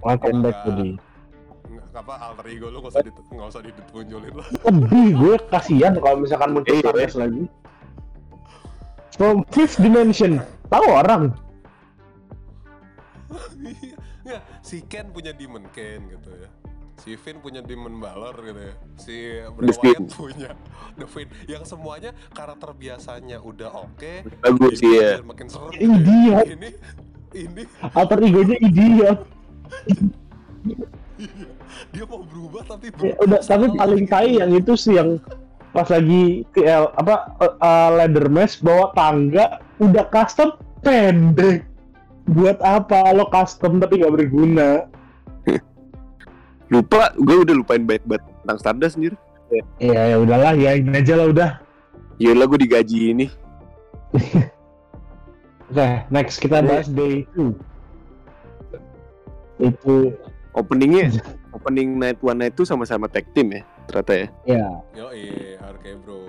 welcome 0.00 0.38
back 0.40 0.56
Cody 0.62 0.90
apa 1.92 2.14
alter 2.16 2.46
ego 2.48 2.72
lu 2.72 2.80
nggak 2.80 2.92
usah 2.96 3.04
dit 3.04 3.16
nggak 3.16 3.48
usah 3.52 3.62
ditunjulin 3.62 4.34
lah 4.36 4.48
lebih 4.64 5.06
gue 5.16 5.34
kasihan 5.52 5.92
kalau 6.00 6.24
misalkan 6.24 6.50
muncul. 6.56 6.72
Stardust 6.80 7.16
lagi 7.20 7.42
from 9.16 9.44
fifth 9.52 9.76
dimension 9.78 10.40
tahu 10.72 10.88
orang 10.88 11.32
Iya, 14.22 14.38
si 14.62 14.86
Ken 14.86 15.10
punya 15.10 15.34
Demon 15.34 15.66
Ken 15.74 16.06
gitu 16.06 16.30
ya. 16.30 16.46
Si 16.94 17.18
Finn 17.18 17.42
punya 17.42 17.58
Demon 17.58 17.98
Balor 17.98 18.38
gitu 18.38 18.60
ya. 18.62 18.74
Si 18.94 19.16
Bray. 19.50 19.74
Wyatt 19.74 20.14
punya 20.14 20.50
The 21.02 21.06
Fiend. 21.10 21.30
Yang 21.50 21.74
semuanya 21.74 22.14
karakter 22.30 22.70
biasanya 22.70 23.42
udah 23.42 23.82
oke. 23.82 24.22
Bagus 24.38 24.78
ini 24.78 24.94
iya. 24.94 25.18
biar 25.18 25.26
Makin 25.26 25.46
seru. 25.50 25.74
Idiot. 25.74 26.46
Ini 26.54 26.70
ini 27.36 27.64
alter 27.96 28.18
egonya 28.20 28.56
idiot 28.60 29.20
dia 31.92 32.04
mau 32.06 32.22
berubah 32.26 32.62
tapi 32.66 32.90
Ya, 33.02 33.14
udah 33.22 33.40
tapi 33.42 33.66
paling 33.74 34.04
tai 34.08 34.38
yang 34.40 34.52
itu 34.52 34.74
sih 34.74 34.96
yang 34.98 35.18
pas 35.72 35.88
lagi 35.88 36.44
TL 36.52 36.92
apa 37.00 37.32
eh, 37.40 37.52
eh, 37.52 37.88
ladder 37.96 38.28
match 38.28 38.60
bawa 38.60 38.92
tangga 38.92 39.62
udah 39.80 40.04
custom 40.12 40.54
pendek 40.84 41.64
buat 42.28 42.60
apa 42.62 43.16
lo 43.16 43.26
custom 43.32 43.80
tapi 43.80 44.02
nggak 44.04 44.14
berguna 44.14 44.86
Lupa, 46.72 47.12
gue 47.20 47.36
udah 47.44 47.52
lupain 47.52 47.84
baik 47.84 48.00
banget 48.08 48.24
tentang 48.40 48.56
Stardust 48.56 48.96
sendiri. 48.96 49.16
Iya 49.76 50.16
ya 50.16 50.16
udahlah 50.16 50.56
ya 50.56 50.80
ini 50.80 50.96
aja 50.96 51.20
lah 51.20 51.28
udah 51.28 51.50
Yalah 52.22 52.46
gue 52.48 52.58
digaji 52.64 52.98
ini. 53.12 53.26
Oke, 55.72 55.88
next 56.12 56.38
kita 56.38 56.62
bahas 56.62 56.86
day 56.86 57.26
2. 57.34 57.52
Itu 59.58 60.16
Openingnya, 60.52 61.08
opening 61.56 61.96
night 61.96 62.20
one 62.20 62.36
night 62.36 62.52
itu 62.52 62.68
sama-sama 62.68 63.08
tag 63.08 63.24
team 63.32 63.56
ya, 63.56 63.62
ternyata 63.88 64.12
ya. 64.12 64.26
ya 64.44 64.66
Yo, 64.92 65.06
iya, 65.16 65.56
RK 65.64 65.84
bro. 66.04 66.20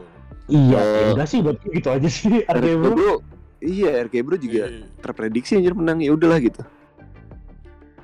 iya, 0.47 0.79
ya 0.79 1.07
udah 1.11 1.27
sih 1.27 1.39
buat 1.43 1.59
gitu 1.59 1.89
aja 1.91 2.07
sih. 2.07 2.39
RK 2.47 2.55
RK 2.55 2.67
Bro. 2.79 2.91
Bro, 2.95 3.13
iya 3.59 3.89
RK 4.01 4.15
Bro 4.23 4.35
juga 4.39 4.71
Iya, 4.71 4.87
terprediksi 4.99 5.59
anjir 5.59 5.75
menang 5.75 5.99
ya 5.99 6.15
udahlah 6.15 6.39
gitu. 6.39 6.63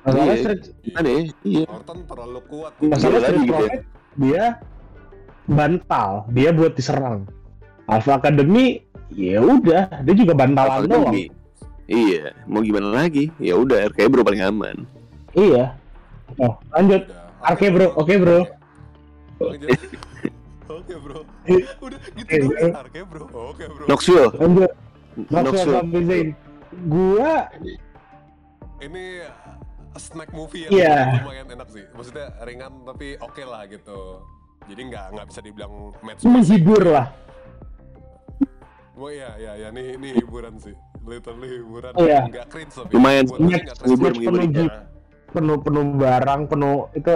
Masalah 0.00 0.24
Iya. 0.26 0.36
Street, 0.40 0.62
iya. 0.80 0.96
Aneh, 0.96 1.24
iya. 1.44 1.64
Orton 1.68 1.98
terlalu 2.04 2.40
kuat. 2.48 2.72
masalah 2.80 3.16
Iya, 3.16 3.24
Street 3.26 3.44
gitu 3.44 3.62
ya. 3.62 3.72
Dia 4.16 4.44
bantal, 5.46 6.08
dia 6.30 6.50
buat 6.52 6.72
diserang. 6.74 7.24
Alpha 7.84 8.16
Academy 8.16 8.80
ya 9.10 9.40
udah, 9.40 10.04
dia 10.04 10.14
juga 10.14 10.32
bantalan 10.32 10.84
Alpha 10.84 10.88
doang. 10.88 11.12
Academy. 11.12 11.24
Iya, 11.90 12.32
mau 12.46 12.62
gimana 12.62 12.88
lagi? 12.94 13.32
Ya 13.36 13.56
udah 13.56 13.88
RK 13.88 14.08
Bro 14.08 14.22
paling 14.22 14.44
aman. 14.44 14.84
Iya. 15.32 15.79
Oh, 16.38 16.54
lanjut. 16.70 17.02
Oke, 17.42 17.66
bro. 17.68 17.86
Oke, 17.96 18.14
bro. 18.16 18.38
Oke, 19.40 19.66
Oke 20.70 20.94
bro. 20.96 21.20
Udah 21.82 21.98
gitu 22.14 22.30
dong. 22.46 22.54
eh. 22.54 22.72
Oke 22.72 23.00
bro. 23.02 23.24
Oke 23.50 23.64
bro. 23.66 23.84
Knoxville, 23.90 24.30
Lanjut. 24.38 24.70
Zayn. 26.06 26.28
Gua 26.86 27.50
Ini 28.78 29.04
uh, 29.26 29.98
snack 29.98 30.30
movie 30.30 30.64
yang 30.64 30.72
Iya. 30.72 31.20
lumayan 31.20 31.46
enak 31.50 31.68
sih. 31.68 31.84
Maksudnya 31.90 32.32
ringan 32.40 32.86
tapi 32.86 33.18
oke 33.18 33.42
lah 33.42 33.66
gitu. 33.66 34.22
Jadi 34.64 34.80
nggak 34.86 35.04
nggak 35.10 35.26
bisa 35.26 35.40
dibilang 35.42 35.72
match. 36.00 36.22
menghibur 36.22 36.82
lah. 36.86 37.06
Wah 38.94 39.10
iya 39.10 39.30
iya 39.36 39.52
ya 39.56 39.68
nih 39.72 39.96
ini 39.98 40.08
hiburan 40.16 40.54
sih. 40.56 40.76
Literally 41.02 41.48
hiburan. 41.58 41.92
Iya. 41.98 42.20
Nggak 42.30 42.46
cringe 42.46 42.72
tapi. 42.72 42.92
Lumayan 42.94 43.24
Buat 43.26 43.34
sih. 43.34 43.42
gue 43.42 43.58
nggak 43.58 43.76
cringe. 43.76 43.90
Hibur, 43.90 44.12
Match 44.12 44.20
menghibur. 44.30 44.68
Penuh, 45.30 45.56
Nah, 45.56 45.62
penuh 45.62 45.84
barang, 45.94 46.40
penuh 46.46 46.76
itu 46.92 47.14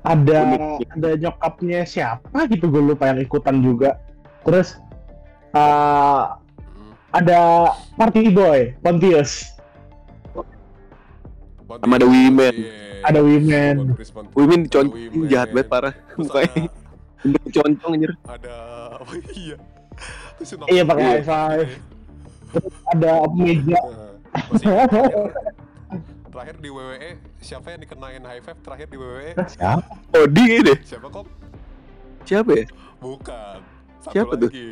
ada 0.00 0.38
Unik. 0.42 0.88
ada 0.90 1.08
nyokapnya 1.14 1.80
siapa 1.84 2.48
gitu 2.48 2.66
gue 2.66 2.82
lupa 2.86 3.06
yang 3.06 3.20
ikutan 3.20 3.60
juga. 3.60 4.00
Terus 4.42 4.80
uh, 5.52 6.40
ada 7.10 7.40
Party 7.94 8.28
Boy, 8.28 8.72
Pontius, 8.78 9.52
Sama 11.70 11.96
ada 11.96 12.04
women. 12.04 12.54
ada 13.00 13.20
Women. 13.20 13.74
Women 14.34 14.60
Ada 14.60 14.66
dicon- 14.66 14.90
women. 14.90 15.28
jahat 15.28 15.48
banget 15.50 15.68
parah. 15.68 15.94
Mukanya 16.16 16.66
concong 17.46 17.92
anjir. 17.94 18.12
ada 18.24 18.54
apa 18.96 19.12
iya 19.38 19.56
Iya, 20.66 20.82
pakai 20.82 21.04
high 21.04 21.22
five. 21.22 21.68
Terus 22.50 22.74
ada 22.88 23.12
meja. 23.30 23.80
Terakhir, 26.40 26.56
di 26.64 26.72
WWE 26.72 27.10
siapa 27.44 27.66
yang 27.68 27.80
dikenain 27.84 28.24
high 28.24 28.40
five 28.40 28.56
terakhir 28.64 28.88
di 28.88 28.96
WWE 28.96 29.36
Siapa? 29.44 29.84
Odi 30.16 30.42
kayaknya 30.48 30.68
deh. 30.72 30.78
siapa 30.88 31.06
kok 31.12 31.26
Siapa 32.24 32.50
ya? 32.56 32.64
bukan 32.96 33.56
satu 34.00 34.12
Siapa 34.16 34.32
tuh? 34.40 34.48
lagi 34.48 34.68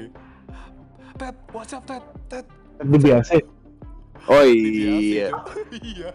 Ted 1.21 1.37
what's 1.53 1.77
up 1.77 1.85
Ted 1.85 2.05
Ted 2.33 2.49
Itu 2.81 2.97
biasa. 3.05 3.33
Oh 4.33 4.45
iya. 4.49 5.29
Iya 5.77 6.11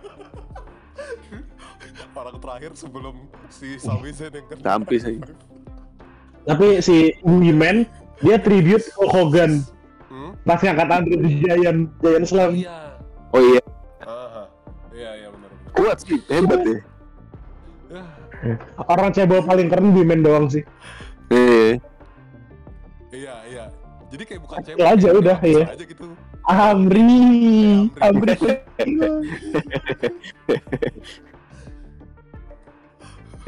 orang 2.18 2.42
terakhir 2.42 2.72
sebelum 2.74 3.16
si 3.54 3.78
Sami 3.78 4.10
Zayn 4.10 4.34
yang 4.34 4.50
kena 4.50 4.62
Sampai 4.66 4.98
five. 4.98 5.38
Tapi 6.50 6.68
si 6.82 7.14
Women 7.22 7.86
dia 8.26 8.42
tribute 8.42 8.90
ke 8.90 9.06
Hogan 9.06 9.62
hmm? 10.10 10.34
pas 10.50 10.58
ngangkat 10.58 10.90
Andre 10.90 11.16
the 11.22 11.30
Giant, 11.46 11.94
Giant 12.02 12.26
Slam. 12.26 12.58
iya 12.58 12.98
Oh 13.30 13.38
iya. 13.38 13.62
Kuat 15.74 15.98
sih, 16.02 16.22
hebat 16.30 16.60
deh. 16.62 16.80
Ya, 17.90 18.04
Orang 18.90 19.14
cebol 19.14 19.42
paling 19.42 19.68
keren 19.70 19.94
Women 19.94 20.22
doang 20.22 20.46
sih. 20.50 20.64
Eh, 21.32 21.80
iya 23.10 23.36
iya 23.48 23.64
jadi 24.14 24.24
kayak 24.30 24.42
bukan 24.46 24.58
cewek 24.62 24.78
aja 24.78 24.94
kayak 25.10 25.18
udah, 25.18 25.38
iya. 25.42 25.66
aja 25.74 25.84
gitu 25.90 26.06
Amri, 26.44 27.90
Amri. 28.04 28.36
Amri. 28.36 28.36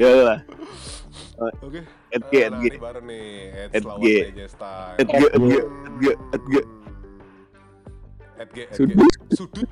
ya 0.02 0.10
lah. 0.24 0.38
oke 1.60 1.80
Edg, 2.10 2.32
Eh, 2.32 2.48
nah, 2.48 2.56
Edg. 2.58 2.64
ini 2.72 2.78
baru 2.80 3.00
nih 3.04 3.26
Edge 3.68 3.74
Edge. 3.76 3.86
lawan 3.86 4.00
AJ 4.02 4.40
Styles 4.48 4.96
Edg, 4.98 5.12
Edg, 5.12 5.52
Edg, 5.86 6.02
Edg. 6.34 6.52
Edge, 8.40 8.58
Edge. 8.58 8.74
Sudut. 8.74 9.12
Sudut. 9.30 9.68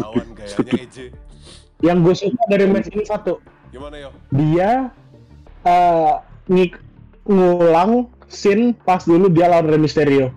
Lawan 0.00 0.28
gayanya 0.34 0.72
EJ. 0.82 0.96
Yang 1.80 1.98
gue 2.00 2.14
suka 2.24 2.42
dari 2.48 2.64
match 2.66 2.88
ini 2.88 3.04
satu, 3.04 3.36
Gimana 3.68 3.96
yo? 4.00 4.10
dia 4.32 4.88
eh 5.62 6.12
ngik 6.48 6.72
ngulang 7.26 8.06
scene 8.26 8.72
pas 8.82 9.02
dulu 9.02 9.28
dia 9.28 9.50
lawan 9.50 9.68
Rey 9.68 9.76
Mysterio. 9.76 10.30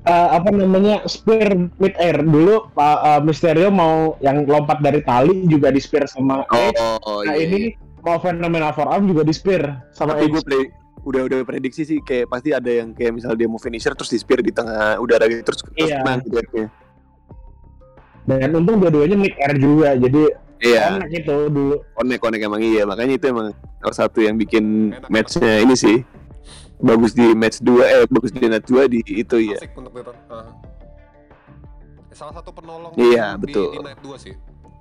Eh, 0.00 0.28
apa 0.32 0.48
namanya 0.48 1.04
spear 1.04 1.52
mid 1.76 1.92
air 2.00 2.24
dulu 2.24 2.72
Pak 2.72 2.98
eh, 3.04 3.20
Mysterio 3.20 3.68
mau 3.68 4.16
yang 4.24 4.48
lompat 4.48 4.80
dari 4.80 5.04
tali 5.04 5.44
juga 5.44 5.68
di 5.68 5.76
spear 5.76 6.08
sama 6.08 6.40
Edge. 6.56 6.80
Oh, 7.04 7.20
Nah 7.20 7.36
iya. 7.36 7.44
ini 7.44 7.60
mau 8.00 8.16
fenomena 8.16 8.72
forearm 8.72 9.04
juga 9.04 9.28
di 9.28 9.34
spear 9.36 9.60
sama 9.92 10.16
Tapi 10.16 10.32
gue 10.32 10.40
play 10.40 10.64
udah 11.00 11.28
udah 11.28 11.38
prediksi 11.44 11.84
sih 11.84 11.98
kayak 12.00 12.28
pasti 12.28 12.52
ada 12.52 12.68
yang 12.68 12.96
kayak 12.96 13.12
misalnya 13.12 13.44
dia 13.44 13.48
mau 13.48 13.60
finisher 13.60 13.92
terus 13.92 14.08
di 14.08 14.16
spear 14.16 14.40
di 14.40 14.52
tengah 14.52 14.96
udara 14.96 15.28
gitu 15.28 15.44
terus 15.44 15.60
terus 15.68 15.92
Iya. 15.92 16.00
menang 16.00 16.24
gitu 16.24 16.40
ya. 16.56 16.66
Dan 18.24 18.52
untung 18.52 18.78
dua-duanya 18.78 19.16
mid 19.16 19.34
air 19.36 19.56
juga, 19.56 19.96
jadi 19.96 20.22
Iya, 20.60 21.00
enak 21.00 21.24
itu 21.24 21.36
dulu. 21.48 21.80
konek 21.96 22.20
konek 22.20 22.44
emang 22.44 22.60
iya 22.60 22.84
makanya 22.84 23.16
itu 23.16 23.32
emang 23.32 23.56
salah 23.80 23.96
satu 23.96 24.20
yang 24.20 24.36
bikin 24.36 24.92
Enak, 24.92 25.08
matchnya 25.08 25.64
ini 25.64 25.72
sih 25.72 26.04
bagus 26.76 27.16
di 27.16 27.32
match 27.32 27.64
2 27.64 27.80
eh 27.80 28.04
bagus 28.04 28.28
di 28.28 28.44
match 28.44 28.68
2 28.68 28.84
di 28.86 29.00
itu 29.08 29.36
ya. 29.40 29.56
Asik 29.56 29.72
untuk. 29.72 30.12
Ah. 30.28 30.52
Salah 32.12 32.36
satu 32.36 32.52
penolong 32.52 32.92
Iya, 33.00 33.40
di, 33.40 33.48
betul. 33.48 33.72
di 33.72 33.78
night 33.80 34.00
2 34.04 34.16
sih. 34.20 34.34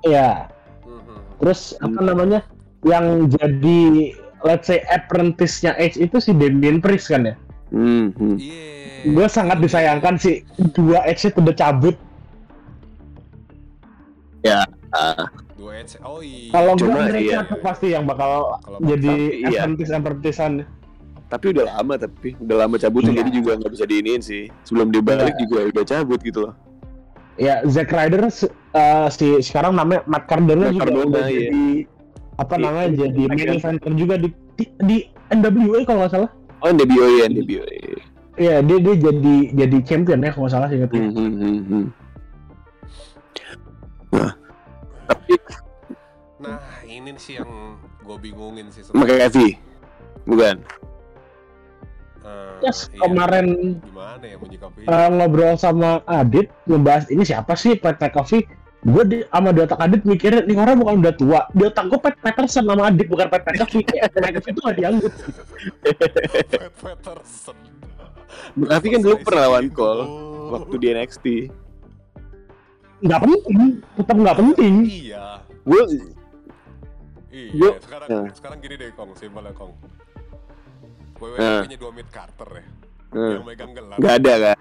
Iya. 0.04 0.52
Mhm. 0.84 1.18
Terus 1.40 1.60
apa 1.80 2.00
namanya? 2.04 2.40
Yang 2.84 3.06
jadi 3.40 3.80
let's 4.44 4.68
say 4.68 4.84
apprentice-nya 4.88 5.80
Edge 5.80 5.96
itu 5.96 6.20
si 6.20 6.36
Damien 6.36 6.84
Priest 6.84 7.08
kan 7.08 7.24
ya? 7.24 7.36
Hmm, 7.72 8.12
hmm. 8.16 8.36
Iya. 8.36 9.16
Gue 9.16 9.28
sangat 9.32 9.64
disayangkan 9.64 10.20
sih 10.20 10.44
dua 10.76 11.08
Edge 11.08 11.24
itu 11.24 11.40
udah 11.40 11.56
cabut. 11.56 11.96
Ah, 14.90 15.16
Dua. 15.54 15.84
Oh 16.08 16.24
iya. 16.24 16.50
Kalau 16.56 16.74
gue 16.80 16.88
Cuma 16.88 17.04
Andre 17.04 17.20
iya. 17.20 17.44
Pasti 17.62 17.88
yang 17.92 18.08
bakal 18.08 18.58
Kalau 18.64 18.80
jadi 18.82 19.14
iya. 19.44 19.68
apprentice 19.68 19.92
apprenticean. 19.92 20.54
tapi 21.30 21.54
udah 21.54 21.78
lama 21.78 21.94
tapi 21.94 22.34
udah 22.42 22.66
lama 22.66 22.76
cabutnya 22.82 23.14
Iya. 23.14 23.20
jadi 23.22 23.30
juga 23.30 23.52
nggak 23.62 23.72
bisa 23.78 23.86
diiniin 23.86 24.22
sih. 24.24 24.50
Sebelum 24.66 24.90
dia 24.90 25.04
balik 25.06 25.38
Iya. 25.38 25.42
juga 25.46 25.58
udah 25.70 25.84
cabut 25.86 26.20
gitu 26.26 26.40
loh. 26.50 26.54
Ya 27.38 27.62
Zack 27.70 27.94
Ryder 27.94 28.26
eh, 28.26 29.08
si 29.14 29.38
sekarang 29.46 29.78
namanya 29.78 30.02
Matt 30.10 30.26
Cardona 30.26 30.68
Matt 30.68 30.74
juga 30.74 30.84
Cardona, 30.90 31.06
udah 31.06 31.26
iya. 31.30 31.40
jadi 31.54 31.66
apa 32.40 32.54
Iya, 32.58 32.64
namanya 32.66 32.90
jadi 32.98 33.22
main 33.30 33.38
iya. 33.46 33.54
eventer 33.62 33.92
juga 33.94 34.16
di, 34.18 34.30
di 34.58 34.66
di 34.82 34.98
NWA 35.30 35.80
kalau 35.86 36.00
nggak 36.02 36.14
salah. 36.18 36.32
Oh, 36.60 36.68
NWA 36.74 37.08
ya, 37.22 37.26
NWA. 37.30 37.68
Iya 38.40 38.56
dia 38.66 38.78
dia 38.82 38.96
jadi 38.98 39.36
jadi 39.54 39.78
champion 39.86 40.26
ya 40.26 40.32
kalau 40.34 40.50
nggak 40.50 40.54
salah 40.58 40.68
sih 40.72 40.78
ingatnya. 40.82 41.00
Hmm, 41.06 41.14
hmm, 41.14 41.34
hmm, 41.38 41.60
hmm. 41.70 41.86
Nah, 44.10 44.34
tapi 45.06 45.36
Nah, 46.40 46.56
ini 46.88 47.12
sih 47.20 47.36
yang 47.36 47.76
gue 48.00 48.18
bingungin 48.18 48.72
sih 48.72 48.88
pakai 48.90 49.28
Evi, 49.28 49.60
bukan? 50.24 50.64
Eh, 52.20 52.56
Yes, 52.64 52.88
iya. 52.90 53.06
kemarin 53.06 53.76
Gimana 53.80 54.24
ya 54.24 54.36
menyikapi? 54.40 54.80
eh, 54.84 55.08
ngobrol 55.10 55.56
sama 55.56 56.00
Adit 56.06 56.48
ngebahas 56.64 57.08
ini 57.08 57.24
siapa 57.24 57.54
sih 57.54 57.76
Pat 57.76 58.00
McAfee 58.00 58.48
gue 58.80 59.04
di 59.04 59.18
sama 59.28 59.52
di 59.52 59.60
otak 59.60 59.80
Adit 59.80 60.08
mikirnya 60.08 60.48
nih 60.48 60.56
orang 60.56 60.80
bukan 60.80 61.04
udah 61.04 61.14
tua 61.14 61.42
di 61.52 61.68
otak 61.68 61.92
gue 61.92 62.00
Pat 62.00 62.16
Patterson 62.18 62.64
nama 62.64 62.88
Adit 62.88 63.08
bukan 63.08 63.28
Pat 63.28 63.44
McAfee 63.44 63.84
Kayak 63.84 64.16
McAfee 64.16 64.52
itu 64.52 64.60
gak 64.64 64.76
dianggap 64.80 65.14
Pat 66.56 66.72
Patterson. 66.80 67.58
Tapi 68.56 68.86
kan 68.88 69.00
dulu 69.04 69.16
pernah 69.20 69.42
lawan. 69.52 69.68
Cole 69.70 70.04
waktu 70.50 70.76
di 70.80 70.88
NXT. 70.90 71.26
Nggak 73.00 73.20
penting 73.22 73.60
tetap 73.96 74.16
nggak 74.18 74.38
penting 74.38 74.74
Iya. 74.86 75.26
Gue 75.62 75.82
Iya, 77.30 77.54
Yuk. 77.54 77.74
sekarang 77.80 78.08
Nah. 78.10 78.26
sekarang 78.34 78.58
gini 78.58 78.76
deh 78.76 78.90
Kong, 78.92 79.14
simpel 79.14 79.44
ya 79.44 79.54
Kong. 79.54 79.70
WWE 81.16 81.38
Nah. 81.38 81.62
punya 81.62 81.78
dua 81.78 81.92
mid 81.92 82.08
Carter 82.10 82.50
ya, 82.50 82.64
eh, 83.12 83.32
yang 83.38 83.46
megang 83.46 83.72
gelar. 83.72 83.98
nggak 83.98 84.14
ada 84.18 84.34
kan? 84.42 84.58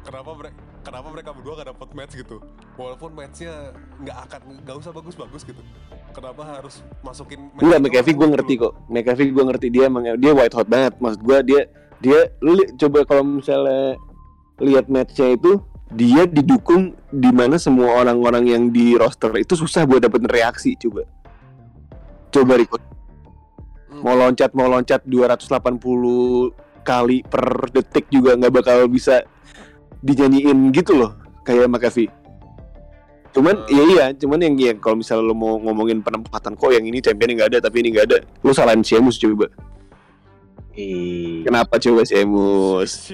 Kenapa 0.00 0.30
mereka 0.32 0.56
kenapa 0.80 1.06
mereka 1.10 1.30
berdua 1.30 1.52
gak 1.54 1.68
dapet 1.68 1.88
match 1.92 2.14
gitu? 2.16 2.36
Walaupun 2.74 3.10
matchnya 3.12 3.54
nggak 3.98 4.18
akan 4.24 4.40
nggak 4.64 4.76
usah 4.78 4.90
bagus-bagus 4.90 5.42
gitu. 5.44 5.62
Kenapa 6.10 6.42
harus 6.48 6.74
masukin? 7.02 7.38
match 7.50 7.62
Enggak, 7.62 7.80
McAfee 7.82 8.16
gue 8.16 8.28
ngerti 8.30 8.52
kok. 8.56 8.72
McAfee 8.88 9.30
gue 9.30 9.44
ngerti 9.44 9.66
dia 9.68 9.84
emang 9.86 10.08
dia 10.16 10.32
white 10.32 10.54
hot 10.54 10.66
banget. 10.66 10.96
Maksud 10.96 11.20
gue 11.20 11.38
dia 11.44 11.60
dia 11.98 12.20
lu 12.40 12.56
li- 12.56 12.72
coba 12.74 13.04
kalau 13.04 13.22
misalnya 13.22 13.94
lihat 14.58 14.88
matchnya 14.88 15.28
itu 15.30 15.60
dia 15.92 16.28
didukung 16.28 16.92
di 17.08 17.30
mana 17.32 17.56
semua 17.56 18.04
orang-orang 18.04 18.44
yang 18.48 18.62
di 18.68 18.92
roster 18.96 19.32
itu 19.40 19.56
susah 19.56 19.88
buat 19.88 20.04
dapet 20.04 20.24
reaksi 20.28 20.76
coba. 20.76 21.08
Coba 22.28 22.60
Riko 22.60 22.76
Hmm. 23.88 24.04
mau 24.04 24.14
loncat 24.14 24.50
mau 24.54 24.68
loncat 24.70 25.02
280 25.02 26.52
kali 26.86 27.24
per 27.26 27.72
detik 27.72 28.06
juga 28.12 28.38
nggak 28.38 28.52
bakal 28.62 28.86
bisa 28.86 29.26
dinyanyiin 30.04 30.70
gitu 30.70 30.94
loh 30.94 31.16
kayak 31.42 31.66
McAfee 31.66 32.12
cuman 33.34 33.64
iya 33.72 33.84
iya 33.88 34.06
cuman 34.14 34.38
yang 34.44 34.54
yang 34.60 34.78
kalau 34.78 35.00
misalnya 35.00 35.24
lo 35.26 35.34
mau 35.34 35.58
ngomongin 35.58 36.04
penempatan 36.04 36.54
kok 36.54 36.70
yang 36.70 36.86
ini 36.86 37.02
champion 37.02 37.34
nggak 37.34 37.48
ada 37.56 37.58
tapi 37.64 37.80
ini 37.80 37.96
nggak 37.96 38.06
ada 38.12 38.18
lo 38.22 38.50
salahin 38.54 38.84
Sheamus 38.84 39.18
coba. 39.18 39.50
Kenapa 41.42 41.74
coba 41.82 42.06
Sheamus 42.06 43.10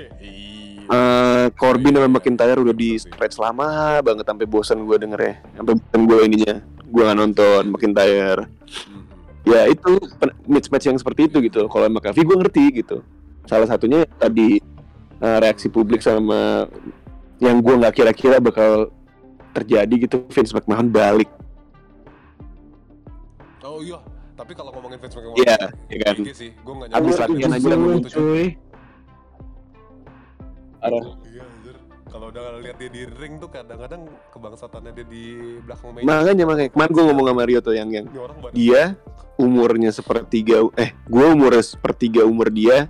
Iya. 0.85 0.93
Eh, 0.93 1.47
Corbin 1.55 1.93
sama 1.93 2.09
McIntyre 2.11 2.59
udah 2.59 2.73
di 2.73 2.95
stretch 2.95 3.37
lama 3.37 3.69
banget 4.01 4.23
sampai 4.23 4.45
bosan 4.45 4.83
gue 4.83 4.97
denger 4.97 5.17
ya 5.19 5.35
sampai 5.55 5.73
bosan 5.75 6.01
gue 6.05 6.19
ininya 6.23 6.55
gue 6.85 7.03
nggak 7.03 7.19
nonton 7.19 7.63
McIntyre 7.69 8.45
Mhm. 8.45 9.03
ya 9.45 9.61
itu 9.67 9.91
match 10.45 10.69
match 10.69 10.87
yang 10.87 10.97
seperti 10.97 11.27
itu 11.27 11.41
gitu 11.41 11.65
kalau 11.67 11.89
McAfee 11.89 12.21
gue 12.23 12.37
ngerti 12.37 12.65
gitu 12.77 13.01
salah 13.45 13.65
satunya 13.65 14.05
tadi 14.15 14.61
eh, 15.17 15.39
reaksi 15.41 15.67
publik 15.67 15.99
sama 15.99 16.69
yang 17.39 17.59
gue 17.59 17.75
nggak 17.75 17.95
kira-kira 17.95 18.37
bakal 18.39 18.93
terjadi 19.53 19.95
gitu 20.01 20.29
Vince 20.29 20.53
McMahon 20.53 20.89
balik 20.89 21.33
Oh 23.65 23.81
iya, 23.81 23.97
tapi 24.35 24.53
kalau 24.53 24.71
ngomongin 24.71 25.01
Vince 25.01 25.17
McMahon, 25.17 25.37
Iya, 25.37 25.57
iya 25.89 25.99
kan. 26.05 26.15
GG 26.21 26.31
sih, 26.31 26.51
gue 26.53 26.73
nggak 26.75 26.89
Abis 26.91 27.01
nyangka. 27.11 27.25
latihan 27.27 27.51
aja 27.51 27.69
cuy. 28.13 28.45
Iya 30.85 31.43
anjir, 31.43 31.77
kalau 32.13 32.27
udah 32.29 32.61
lihat 32.61 32.77
dia 32.77 32.91
di 32.93 33.03
ring 33.17 33.41
tuh 33.41 33.49
kadang-kadang 33.49 34.05
kebangsatannya 34.31 34.93
dia 34.93 35.07
di 35.09 35.25
belakang 35.65 35.91
meja. 35.97 36.05
makanya 36.05 36.45
makanya 36.45 36.71
kemarin 36.77 36.93
gue 36.93 37.05
ngomong 37.09 37.27
sama 37.33 37.43
Rio 37.49 37.61
tuh 37.65 37.75
yang 37.75 37.89
yang 37.89 38.07
dia 38.53 38.83
umurnya 39.41 39.91
sepertiga 39.91 40.57
eh 40.77 40.93
gue 41.09 41.27
umurnya 41.27 41.65
sepertiga 41.65 42.23
umur 42.29 42.53
dia 42.53 42.87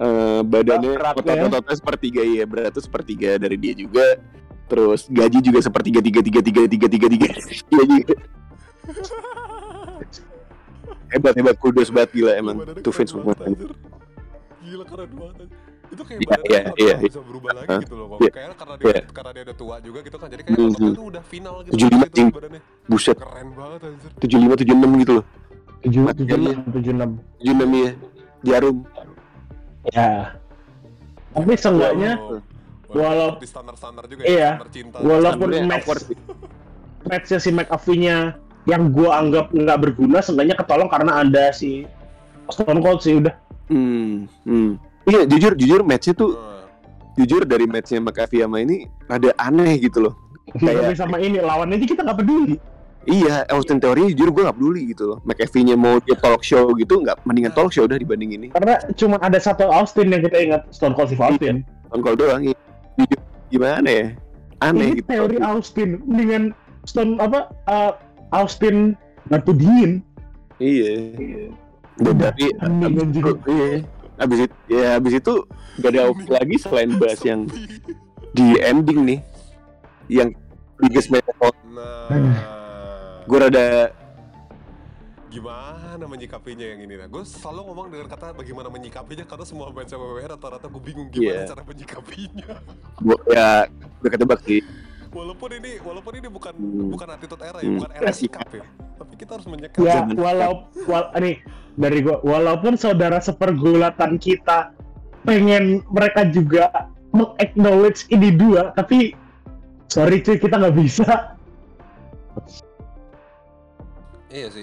eh 0.00 0.40
badannya 0.42 0.96
ya. 0.96 1.12
otot-ototnya 1.14 1.76
sepertiga 1.76 2.20
iya 2.24 2.44
berat 2.48 2.72
tuh 2.72 2.82
sepertiga 2.82 3.36
dari 3.36 3.60
dia 3.60 3.76
juga 3.76 4.16
terus 4.68 5.04
gaji 5.08 5.38
juga 5.44 5.60
sepertiga 5.60 6.00
tiga 6.00 6.20
tiga 6.24 6.40
tiga 6.40 6.62
tiga 6.64 6.86
tiga 6.88 7.08
tiga 7.08 7.28
dia 7.68 7.84
juga 7.84 8.14
hebat 11.12 11.34
hebat 11.36 11.56
kudos 11.56 11.88
banget 11.88 12.20
gila 12.20 12.32
emang 12.36 12.56
tuh 12.84 12.92
McMahon 12.92 13.38
anjir. 13.44 13.70
Gila 14.60 14.84
keren 14.84 15.10
banget. 15.16 15.48
Itu 15.88 16.02
kayak 16.02 16.18
Iya, 16.18 16.28
badannya 16.28 16.48
iya, 16.48 16.60
nggak 16.60 16.76
iya, 16.78 16.92
bakal 16.92 17.08
bisa 17.08 17.20
berubah 17.22 17.50
lagi 17.54 17.68
gitu 17.80 17.94
loh. 17.94 18.06
Kok. 18.06 18.18
Iya. 18.18 18.30
Kayaknya 18.30 18.54
karena 18.54 18.74
dia 18.74 18.86
Iya. 18.88 19.00
karena 19.08 19.30
dia 19.30 19.42
udah 19.42 19.56
tua 19.56 19.76
juga 19.80 19.98
gitu 20.00 20.16
kan. 20.16 20.28
Jadi 20.28 20.42
kayak 20.42 20.54
Mhm. 20.54 20.68
ototnya 20.68 20.90
tuh 20.92 21.06
udah 21.08 21.22
final 21.24 21.54
gitu. 21.60 21.72
75 21.72 22.06
gitu 22.06 22.22
badannya. 22.30 22.60
buset 22.86 23.16
Keren 23.16 23.48
banget 23.52 23.80
anjir. 23.84 24.10
tujuh 24.18 24.38
lima 24.38 24.54
tujuh 24.54 24.74
enam 24.74 24.92
gitu 24.96 25.12
loh 25.12 25.24
tujuh 25.78 26.00
Mati 26.02 26.16
tujuh 26.18 26.34
enam 26.34 26.48
aja. 26.50 26.72
tujuh 26.72 26.92
enam 26.92 27.10
tujuh 27.38 27.52
enam 27.54 27.70
ya 27.70 27.90
jarum 28.40 28.76
ya 29.86 30.10
tapi 31.30 31.52
seenggaknya 31.54 32.12
Walau- 32.18 32.40
walau- 32.90 33.36
di 33.36 33.46
standar-standar 33.46 34.04
juga 34.06 34.22
Iya. 34.24 34.32
ya, 34.32 34.50
standar 34.56 34.70
cinta. 34.70 34.96
walaupun 34.98 35.48
match 35.62 35.86
matchnya 37.04 37.38
si 37.38 37.50
McAfee-nya 37.50 38.16
yang 38.64 38.90
gua 38.90 39.10
anggap 39.18 39.46
nggak 39.50 39.78
berguna 39.78 40.18
seenggaknya 40.18 40.56
ketolong 40.56 40.88
karena 40.88 41.12
ada 41.18 41.44
si 41.50 41.84
Stone 42.48 42.80
Cold 42.80 42.98
sih 42.98 43.20
udah 43.20 43.34
hmm, 43.68 44.24
hmm. 44.42 44.70
Iya 45.08 45.20
jujur 45.24 45.52
jujur 45.56 45.80
matchnya 45.82 46.14
tuh 46.14 46.30
Nah, 46.38 46.64
jujur 47.18 47.42
dari 47.42 47.66
matchnya 47.66 47.98
McAfee 47.98 48.46
sama 48.46 48.62
ini 48.62 48.86
ada 49.10 49.34
aneh 49.42 49.74
gitu 49.82 50.06
loh 50.06 50.14
tapi 50.48 50.70
Kayak- 50.70 50.94
sama 50.94 51.18
ini 51.18 51.42
lawan 51.42 51.74
aja 51.74 51.84
kita 51.84 52.06
nggak 52.06 52.18
peduli 52.20 52.56
Iya, 53.08 53.48
Austin 53.48 53.80
teori 53.80 54.12
jujur 54.12 54.28
gue 54.36 54.42
gak 54.44 54.60
peduli 54.60 54.92
gitu 54.92 55.08
loh. 55.08 55.18
McAfee-nya 55.24 55.80
mau 55.80 55.96
dia 55.96 56.12
talk 56.12 56.44
show 56.44 56.68
gitu, 56.76 57.00
nggak 57.00 57.24
mendingan 57.24 57.56
talk 57.56 57.72
show 57.72 57.88
udah 57.88 57.96
dibanding 57.96 58.36
ini. 58.36 58.46
karena 58.52 58.76
cuma 59.00 59.16
ada 59.24 59.40
satu 59.40 59.64
Austin 59.64 60.12
yang 60.12 60.20
kita 60.20 60.36
ingat 60.36 60.68
Stone 60.68 60.92
Cold 60.92 61.08
Steve 61.08 61.24
Austin 61.24 61.64
Stone 61.88 62.02
Cold 62.04 62.20
doang. 62.20 62.42
iya. 62.44 62.58
Jujur, 63.00 63.20
gimana 63.48 63.88
ya? 63.88 64.06
Aneh 64.60 64.92
ini 64.92 65.00
gitu. 65.00 65.08
teori 65.08 65.36
Austin 65.40 65.88
dengan 66.04 66.52
Stone 66.84 67.16
apa 67.16 67.48
uh, 67.64 67.96
Austin 68.36 68.92
batu 69.32 69.56
dingin 69.56 70.04
Iya. 70.60 70.92
Dan 71.96 72.18
itu, 72.36 73.32
iya. 73.48 73.72
Abis 74.18 74.38
itu, 74.44 74.54
ya 74.68 74.98
abis 74.98 75.14
itu 75.16 75.34
gak 75.78 75.90
ada 75.94 76.10
opsi 76.10 76.26
lagi 76.28 76.56
selain 76.58 76.90
bahas 76.96 77.20
yang 77.22 77.46
di 78.30 78.46
ending 78.60 79.00
nih, 79.06 79.20
yang 80.10 80.34
biggest 80.76 81.08
match 81.08 81.26
all. 81.38 81.54
Nah, 81.64 82.10
Gue 83.24 83.38
rada 83.38 83.92
gimana 85.28 86.08
menyikapinya 86.08 86.64
yang 86.64 86.80
ini 86.80 86.96
nah 86.96 87.04
gue 87.04 87.20
selalu 87.20 87.68
ngomong 87.68 87.86
dengan 87.92 88.08
kata 88.08 88.32
bagaimana 88.32 88.72
menyikapinya 88.72 89.28
karena 89.28 89.44
semua 89.44 89.68
match 89.68 89.92
WWE 89.92 90.24
rata-rata 90.24 90.64
gue 90.66 90.80
bingung 90.80 91.12
gimana 91.12 91.44
Iya. 91.44 91.52
cara 91.52 91.62
menyikapinya. 91.62 92.48
Gua, 92.96 93.16
ya 93.28 93.68
udah 94.00 94.10
ketebak 94.10 94.40
sih. 94.42 94.64
walaupun 95.08 95.50
ini 95.56 95.80
walaupun 95.80 96.12
ini 96.16 96.28
bukan 96.28 96.52
Hmm. 96.52 96.88
bukan 96.92 97.08
attitude 97.10 97.40
era 97.40 97.60
ya 97.60 97.68
Hmm. 97.68 97.76
bukan 97.76 97.90
era 97.92 98.12
sikap 98.12 98.48
ya. 98.52 98.64
Tapi 98.96 99.12
kita 99.16 99.30
harus 99.36 99.46
menyikapi. 99.46 99.84
Ya 99.84 99.94
Zaman- 100.00 100.16
walau 100.16 100.52
wal, 100.84 101.04
nih 101.16 101.36
dari 101.78 102.02
gua 102.02 102.18
walaupun 102.26 102.74
saudara 102.74 103.22
sepergulatan 103.22 104.18
kita 104.18 104.74
pengen 105.22 105.86
mereka 105.94 106.26
juga 106.26 106.90
acknowledge 107.38 108.10
ini 108.10 108.34
dua 108.34 108.74
tapi 108.74 109.14
sorry 109.86 110.20
cuy 110.20 110.36
kita 110.36 110.58
nggak 110.58 110.76
bisa 110.76 111.38
iya 114.28 114.46
sih 114.52 114.60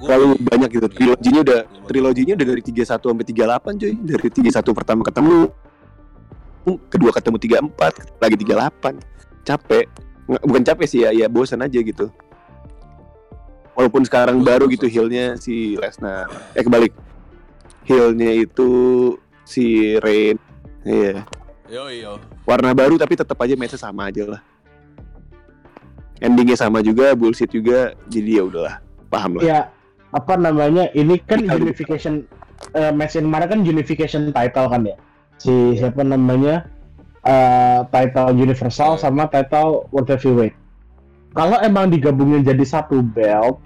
Terlalu 0.00 0.40
banyak 0.40 0.70
gitu. 0.72 0.88
Triloginya 0.88 1.40
udah 1.44 1.60
triloginya 1.84 2.32
udah 2.40 2.46
dari 2.48 2.62
31 2.64 2.88
sampai 2.88 3.26
38 3.28 3.76
cuy. 3.76 3.92
Dari 4.00 4.28
31 4.32 4.72
pertama 4.72 5.00
ketemu 5.04 5.36
kedua 6.88 7.10
ketemu 7.12 7.36
34, 7.36 8.20
lagi 8.20 8.36
38. 8.40 8.96
Capek. 9.44 9.84
Nggak- 10.24 10.44
bukan 10.48 10.62
capek 10.64 10.86
sih 10.88 11.00
ya, 11.04 11.10
ya 11.12 11.26
bosan 11.28 11.60
aja 11.60 11.76
gitu. 11.76 12.08
Walaupun 13.74 14.02
sekarang 14.04 14.42
baru 14.42 14.66
gitu 14.68 14.84
heelnya 14.86 15.38
si 15.40 15.78
Lesnar. 15.78 16.28
Eh 16.52 16.62
kebalik. 16.62 16.92
Heelnya 17.86 18.30
itu 18.44 18.68
si 19.42 19.96
Rain. 19.98 20.36
Iya. 20.80 21.24
yo 21.70 21.86
yo 21.92 22.12
Warna 22.42 22.74
baru 22.74 22.98
tapi 22.98 23.14
tetap 23.14 23.38
aja 23.38 23.54
matchnya 23.54 23.78
sama 23.78 24.10
aja 24.10 24.26
lah. 24.26 24.40
Endingnya 26.20 26.58
sama 26.58 26.84
juga, 26.84 27.16
bullshit 27.16 27.48
juga. 27.48 27.96
Jadi 28.12 28.36
ya 28.36 28.42
udahlah, 28.44 28.76
paham 29.08 29.40
lah. 29.40 29.42
ya 29.42 29.60
apa 30.10 30.34
namanya 30.34 30.90
ini 30.92 31.22
kan 31.22 31.38
unification 31.46 32.26
eh, 32.74 32.90
match 32.90 33.14
yang 33.14 33.30
kemarin 33.30 33.46
kan 33.46 33.60
unification 33.62 34.34
title 34.34 34.66
kan 34.66 34.82
ya 34.82 34.98
si 35.38 35.78
siapa 35.78 36.02
namanya 36.02 36.66
eh, 37.22 37.86
title 37.94 38.34
universal 38.34 38.98
Iya. 38.98 39.06
sama 39.06 39.30
title 39.30 39.86
world 39.94 40.10
heavyweight 40.10 40.50
kalau 41.34 41.56
emang 41.62 41.90
digabungin 41.94 42.42
jadi 42.42 42.64
satu 42.66 43.02
belt 43.02 43.62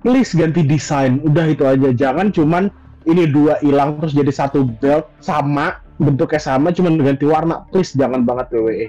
please 0.00 0.32
ganti 0.32 0.64
desain. 0.64 1.20
Udah 1.24 1.48
itu 1.48 1.64
aja. 1.64 1.92
Jangan 1.92 2.32
cuman 2.32 2.72
ini 3.08 3.28
dua 3.28 3.56
hilang 3.64 4.00
terus 4.00 4.12
jadi 4.16 4.32
satu 4.32 4.68
belt 4.80 5.08
sama 5.24 5.80
bentuknya 6.00 6.40
sama 6.40 6.72
cuman 6.72 7.00
ganti 7.00 7.24
warna. 7.28 7.64
Please 7.72 7.92
jangan 7.96 8.24
banget 8.24 8.48
WWE 8.52 8.86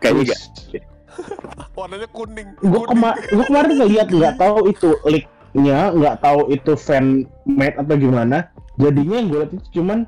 Kayaknya 0.00 0.36
Please. 0.36 0.84
warnanya 1.78 2.08
kuning. 2.12 2.48
Gue 2.60 2.82
kema 2.84 3.16
gua 3.32 3.44
kemarin 3.48 3.72
ngeliat 3.80 4.08
nggak 4.12 4.34
tahu 4.36 4.68
itu 4.68 4.90
leak-nya 5.08 5.92
nggak 5.96 6.16
tahu 6.20 6.52
itu 6.52 6.72
fan 6.76 7.24
made 7.48 7.76
atau 7.80 7.96
gimana. 7.96 8.48
Jadinya 8.76 9.16
yang 9.16 9.28
gue 9.32 9.40
lihat 9.40 9.52
itu 9.56 9.80
cuman 9.80 10.04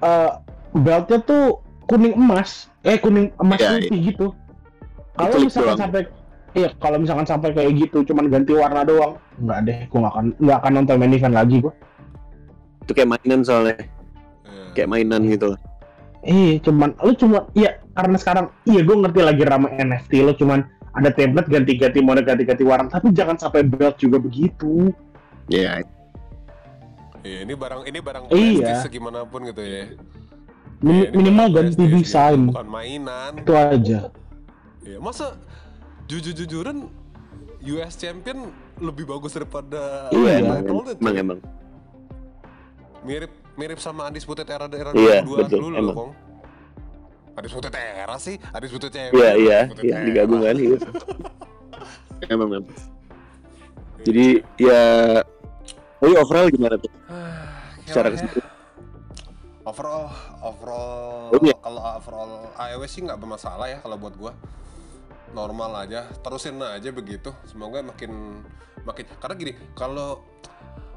eh, 0.00 0.30
beltnya 0.76 1.20
tuh 1.24 1.60
kuning 1.88 2.16
emas. 2.16 2.72
Eh 2.84 2.96
kuning 2.96 3.32
emas 3.36 3.60
Iya, 3.60 3.76
putih 3.76 4.00
gitu. 4.12 4.26
Kalau 5.20 5.36
misalkan 5.44 5.76
doang. 5.76 5.80
sampai 5.84 6.02
iya 6.52 6.68
kalau 6.76 6.98
misalkan 6.98 7.24
sampai 7.24 7.50
kayak 7.50 7.72
gitu 7.78 8.02
cuman 8.02 8.26
ganti 8.26 8.52
warna 8.52 8.82
doang 8.82 9.16
nggak 9.38 9.58
deh 9.64 9.78
gue 9.86 9.98
nggak 9.98 10.12
akan 10.12 10.26
nggak 10.36 10.58
akan 10.58 10.72
nonton 10.74 10.96
main 10.96 11.12
event 11.12 11.34
lagi 11.34 11.56
gue 11.58 11.72
itu 12.82 12.92
kayak 12.92 13.10
mainan 13.10 13.40
soalnya 13.40 13.76
Iya. 14.42 14.64
kayak 14.74 14.88
mainan 14.88 15.22
gitu 15.24 15.54
Iya, 16.20 16.60
cuman 16.60 16.92
lu 17.00 17.16
cuma 17.16 17.48
iya 17.54 17.80
karena 17.90 18.16
sekarang 18.16 18.46
iya 18.64 18.80
gue 18.80 18.92
ngerti 18.92 19.20
lagi 19.20 19.42
ramai 19.42 19.72
NFT 19.74 20.20
lo 20.20 20.32
cuman 20.34 20.60
ada 20.92 21.08
template 21.08 21.48
ganti-ganti 21.48 21.98
model 21.98 22.22
ganti-ganti 22.22 22.60
warna 22.60 22.86
tapi 22.86 23.08
jangan 23.10 23.38
sampai 23.38 23.62
belt 23.62 23.94
juga 23.96 24.18
begitu. 24.18 24.90
ya 25.46 25.80
Iya, 27.20 27.38
ini 27.44 27.52
barang 27.52 27.82
ini 27.84 27.98
barang 28.00 28.24
Iya. 28.28 28.80
segimanapun 28.80 29.48
gitu 29.48 29.60
ya 29.60 29.92
Min- 30.80 30.92
Iya, 30.98 31.08
ini 31.08 31.16
minimal 31.20 31.46
ganti 31.52 31.84
desain 31.86 32.40
bukan 32.48 32.68
mainan 32.68 33.32
itu 33.36 33.52
aja. 33.52 33.98
Iya, 34.80 34.96
masa 34.98 35.36
jujur-jujuran 36.10 36.90
US 37.62 37.94
Champion 37.94 38.50
lebih 38.78 39.06
bagus 39.06 39.30
daripada 39.30 40.10
Iya. 40.10 40.42
title-nya, 40.42 40.66
emang 40.66 40.84
cuy. 40.98 41.14
emang 41.14 41.38
mirip 43.00 43.32
mirip 43.54 43.78
sama 43.78 44.08
Undisputed 44.08 44.44
era 44.44 44.66
era 44.66 44.90
Iya, 44.90 45.22
2002 45.22 45.38
betul, 45.38 45.58
dulu 45.60 45.66
emang. 45.70 45.86
loh, 45.86 45.94
Kong. 45.94 46.12
Adis 47.30 47.52
Bututera 47.54 48.16
sih, 48.18 48.36
Adis 48.50 48.70
Bututera. 48.70 49.12
Iya 49.12 49.30
iya 49.38 49.58
Bututera. 49.64 49.86
iya 49.86 49.96
digabung 50.02 50.40
kan 50.42 50.56
gitu. 50.56 50.88
Emang 52.28 52.48
memang. 52.50 52.74
Jadi 54.00 54.26
ya 54.56 54.82
Tapi 55.96 56.12
overall 56.16 56.48
gimana 56.48 56.74
tuh? 56.74 56.88
Secara 57.86 58.08
ya? 58.08 58.12
keseluruhan. 58.16 58.48
overall 59.62 60.04
overall 60.40 61.30
Oh, 61.30 61.38
iya. 61.38 61.54
kalau 61.56 61.80
overall 61.94 62.32
iOS 62.58 62.90
sih 62.90 63.00
nggak 63.00 63.16
bermasalah 63.16 63.68
ya 63.68 63.78
kalau 63.78 63.94
buat 63.96 64.16
gua 64.16 64.32
normal 65.32 65.78
aja 65.78 66.04
terusin 66.16 66.58
aja 66.58 66.90
begitu 66.90 67.30
semoga 67.44 67.80
makin 67.80 68.42
makin 68.82 69.04
karena 69.16 69.34
gini 69.36 69.52
kalau 69.72 70.24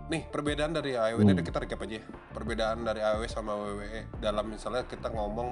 nih 0.05 0.25
perbedaan 0.25 0.71
dari 0.71 0.93
iOS 0.93 1.21
ini 1.21 1.31
Hmm. 1.31 1.41
kita 1.41 1.57
recap 1.59 1.79
aja 1.81 1.95
ya. 1.95 2.03
perbedaan 2.29 2.81
dari 2.81 2.99
iOS 2.99 3.31
sama 3.31 3.55
WWE 3.55 4.19
dalam 4.19 4.45
misalnya 4.47 4.83
kita 4.83 5.07
ngomong 5.07 5.49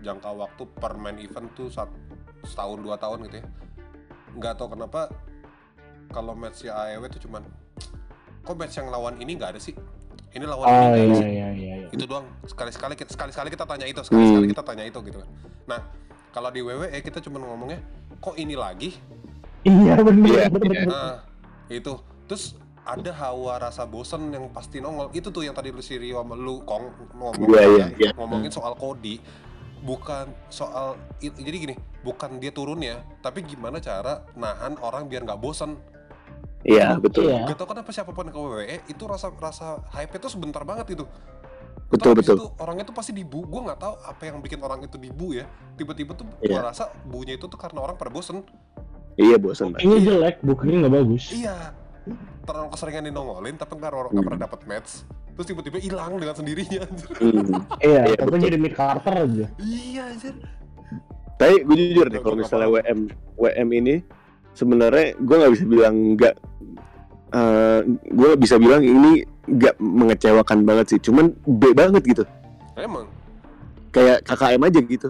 jangka 0.00 0.30
waktu 0.30 0.62
per 0.70 0.96
main 0.96 1.16
event 1.16 1.52
tuh 1.52 1.68
sat- 1.68 1.92
setahun 2.42 2.80
dua 2.80 2.96
tahun 2.96 3.28
gitu 3.28 3.36
ya 3.38 3.46
nggak 4.32 4.54
tahu 4.56 4.72
kenapa 4.72 5.12
kalau 6.08 6.32
match 6.32 6.64
ya 6.64 6.74
iOS 6.90 7.12
tuh 7.12 7.28
cuman 7.28 7.44
kok 8.40 8.56
match 8.56 8.74
yang 8.74 8.88
lawan 8.88 9.14
ini 9.16 9.36
nggak 9.36 9.52
ada 9.52 9.60
sih 9.60 9.76
ini 10.30 10.44
lawan 10.44 10.64
ini 10.64 10.72
Oh 10.72 10.86
ada 10.86 10.96
iya 10.96 11.14
sih 11.14 11.26
iya 11.26 11.48
iya. 11.50 11.74
iya. 11.76 11.88
itu 11.90 12.04
doang 12.04 12.24
sekali 12.44 12.70
sekali 12.70 12.94
kita 12.94 13.10
sekali 13.10 13.30
sekali 13.30 13.48
kita 13.48 13.64
tanya 13.64 13.84
itu 13.84 14.00
sekali 14.00 14.24
sekali 14.24 14.46
Hmm. 14.46 14.52
kita 14.54 14.62
tanya 14.64 14.84
itu 14.86 14.98
gitu 15.02 15.18
kan 15.18 15.28
nah 15.66 15.80
kalau 16.30 16.48
di 16.48 16.62
WWE 16.62 16.98
kita 17.00 17.18
cuma 17.20 17.36
ngomongnya 17.38 17.82
kok 18.20 18.36
ini 18.36 18.54
lagi 18.54 18.94
Iya 19.60 20.00
benar 20.00 20.24
Iya, 20.28 20.44
benar. 20.48 20.72
iya. 20.72 20.82
nah 20.86 21.14
itu 21.68 21.92
terus 22.24 22.56
ada 22.80 23.12
hawa 23.12 23.60
rasa 23.60 23.84
bosen 23.84 24.32
yang 24.32 24.48
pasti 24.50 24.80
nongol 24.80 25.12
itu 25.12 25.28
tuh 25.28 25.44
yang 25.44 25.52
tadi 25.52 25.68
lu 25.68 25.80
si 25.80 26.00
Rio 26.00 26.20
sama 26.20 26.32
lu 26.32 26.64
kong 26.64 26.84
ngomong 27.12 27.48
Iya, 27.50 27.62
iya, 27.68 27.86
iya. 27.98 28.10
ngomongin 28.16 28.48
soal 28.48 28.72
Cody 28.74 29.20
bukan 29.80 30.28
soal 30.48 30.96
jadi 31.20 31.56
gini 31.56 31.74
bukan 32.00 32.36
dia 32.36 32.52
turunnya 32.52 33.00
tapi 33.20 33.40
gimana 33.40 33.80
cara 33.80 34.24
nahan 34.32 34.76
orang 34.80 35.08
biar 35.08 35.24
nggak 35.24 35.40
bosen 35.40 35.76
Iya 36.60 37.00
betul. 37.00 37.32
Iya. 37.32 37.48
Gak 37.48 37.56
tau 37.56 37.72
kenapa 37.72 37.88
siapa 37.88 38.12
pun 38.12 38.28
ke 38.28 38.36
WWE 38.36 38.84
itu 38.84 39.00
rasa 39.08 39.32
rasa 39.32 39.80
hype 39.96 40.12
itu 40.12 40.28
sebentar 40.28 40.60
banget 40.60 40.92
itu. 40.92 41.08
Betul, 41.90 42.12
betul. 42.14 42.36
Itu, 42.38 42.46
orangnya 42.56 42.84
tuh 42.86 42.94
pasti 42.94 43.10
dibu. 43.10 43.42
Gue 43.42 43.60
nggak 43.60 43.78
tahu 43.78 43.94
apa 44.00 44.22
yang 44.22 44.38
bikin 44.38 44.62
orang 44.62 44.80
itu 44.80 44.94
dibu 44.94 45.34
ya. 45.34 45.44
Tiba-tiba 45.74 46.14
tuh 46.14 46.26
Iya. 46.38 46.54
gue 46.54 46.62
rasa 46.64 46.84
bunya 47.02 47.34
itu 47.34 47.44
tuh 47.44 47.58
karena 47.58 47.82
orang 47.82 47.98
pada 47.98 48.08
bosen. 48.08 48.46
Iya 49.14 49.36
bosan. 49.36 49.74
Pak. 49.74 49.82
Ini 49.82 49.94
jelek, 50.00 50.36
bookingnya 50.40 50.86
nggak 50.86 50.94
bagus. 50.94 51.24
Iya. 51.30 51.74
Terlalu 52.42 52.68
keseringan 52.70 53.04
dinongolin 53.04 53.54
tapi 53.54 53.72
nggak 53.74 53.90
orang 53.90 54.08
nggak 54.08 54.16
Hmm. 54.16 54.28
pernah 54.30 54.40
dapat 54.40 54.60
match. 54.64 54.90
Terus 55.34 55.46
tiba-tiba 55.46 55.78
hilang 55.78 56.12
dengan 56.14 56.34
sendirinya. 56.34 56.80
anjir. 56.86 57.08
Hmm. 57.12 57.58
Iya, 57.80 58.00
Iya, 58.06 58.16
tapi 58.16 58.34
jadi 58.38 58.56
mid 58.56 58.74
Carter 58.74 59.14
aja. 59.20 59.46
iya 59.58 60.02
anjir. 60.06 60.34
Tapi 61.36 61.54
gue 61.64 61.74
jujur 61.74 62.06
deh 62.06 62.20
kalau 62.20 62.36
misalnya 62.36 62.68
WM 62.68 62.98
WM 63.34 63.68
ini 63.72 63.94
sebenarnya 64.52 65.16
gue 65.16 65.36
nggak 65.36 65.52
bisa 65.54 65.64
bilang 65.64 65.94
nggak 66.14 66.34
gue 68.10 68.30
bisa 68.36 68.58
bilang 68.58 68.82
ini 68.82 69.22
nggak 69.46 69.78
mengecewakan 69.78 70.62
banget 70.62 70.86
sih 70.94 71.00
cuman 71.00 71.30
B 71.46 71.70
banget 71.72 72.02
gitu 72.06 72.24
Emang. 72.74 73.06
kayak 73.90 74.22
KKM 74.26 74.62
aja 74.62 74.80
gitu 74.82 75.08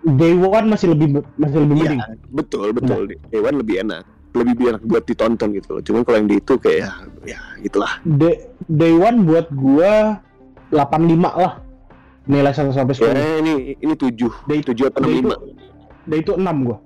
Day 0.00 0.32
One 0.32 0.72
masih 0.72 0.96
lebih 0.96 1.20
masih 1.36 1.58
lebih 1.62 1.74
Iya, 1.76 1.82
mending. 1.84 2.00
betul 2.32 2.72
betul 2.72 3.00
Dewan 3.28 3.60
lebih 3.60 3.84
enak 3.84 4.02
lebih 4.30 4.72
enak 4.72 4.82
buat 4.86 5.04
ditonton 5.04 5.50
gitu 5.58 5.68
loh 5.78 5.82
cuman 5.82 6.00
kalau 6.06 6.16
yang 6.22 6.28
di 6.30 6.36
itu 6.38 6.54
kayak 6.56 6.80
ya, 6.86 6.90
ya 7.36 7.40
gitulah 7.60 7.92
Day, 8.06 8.48
Day 8.64 8.94
One 8.94 9.26
buat 9.26 9.50
gua 9.52 10.22
85 10.70 11.18
lah. 11.34 11.54
Nilai 12.30 12.54
1 12.54 12.70
sampai 12.70 12.94
10. 12.94 13.10
ya 13.10 13.42
ini 13.42 13.74
ini 13.74 13.94
tujuh 13.98 14.30
Day, 14.46 14.62
tujuh 14.62 14.86
atau 14.86 15.02
enam 15.02 15.10
day 15.10 15.18
lima 15.18 15.34
itu, 15.34 15.50
day 16.06 16.18
itu 16.22 16.32
6 16.38 16.46
gua. 16.62 16.78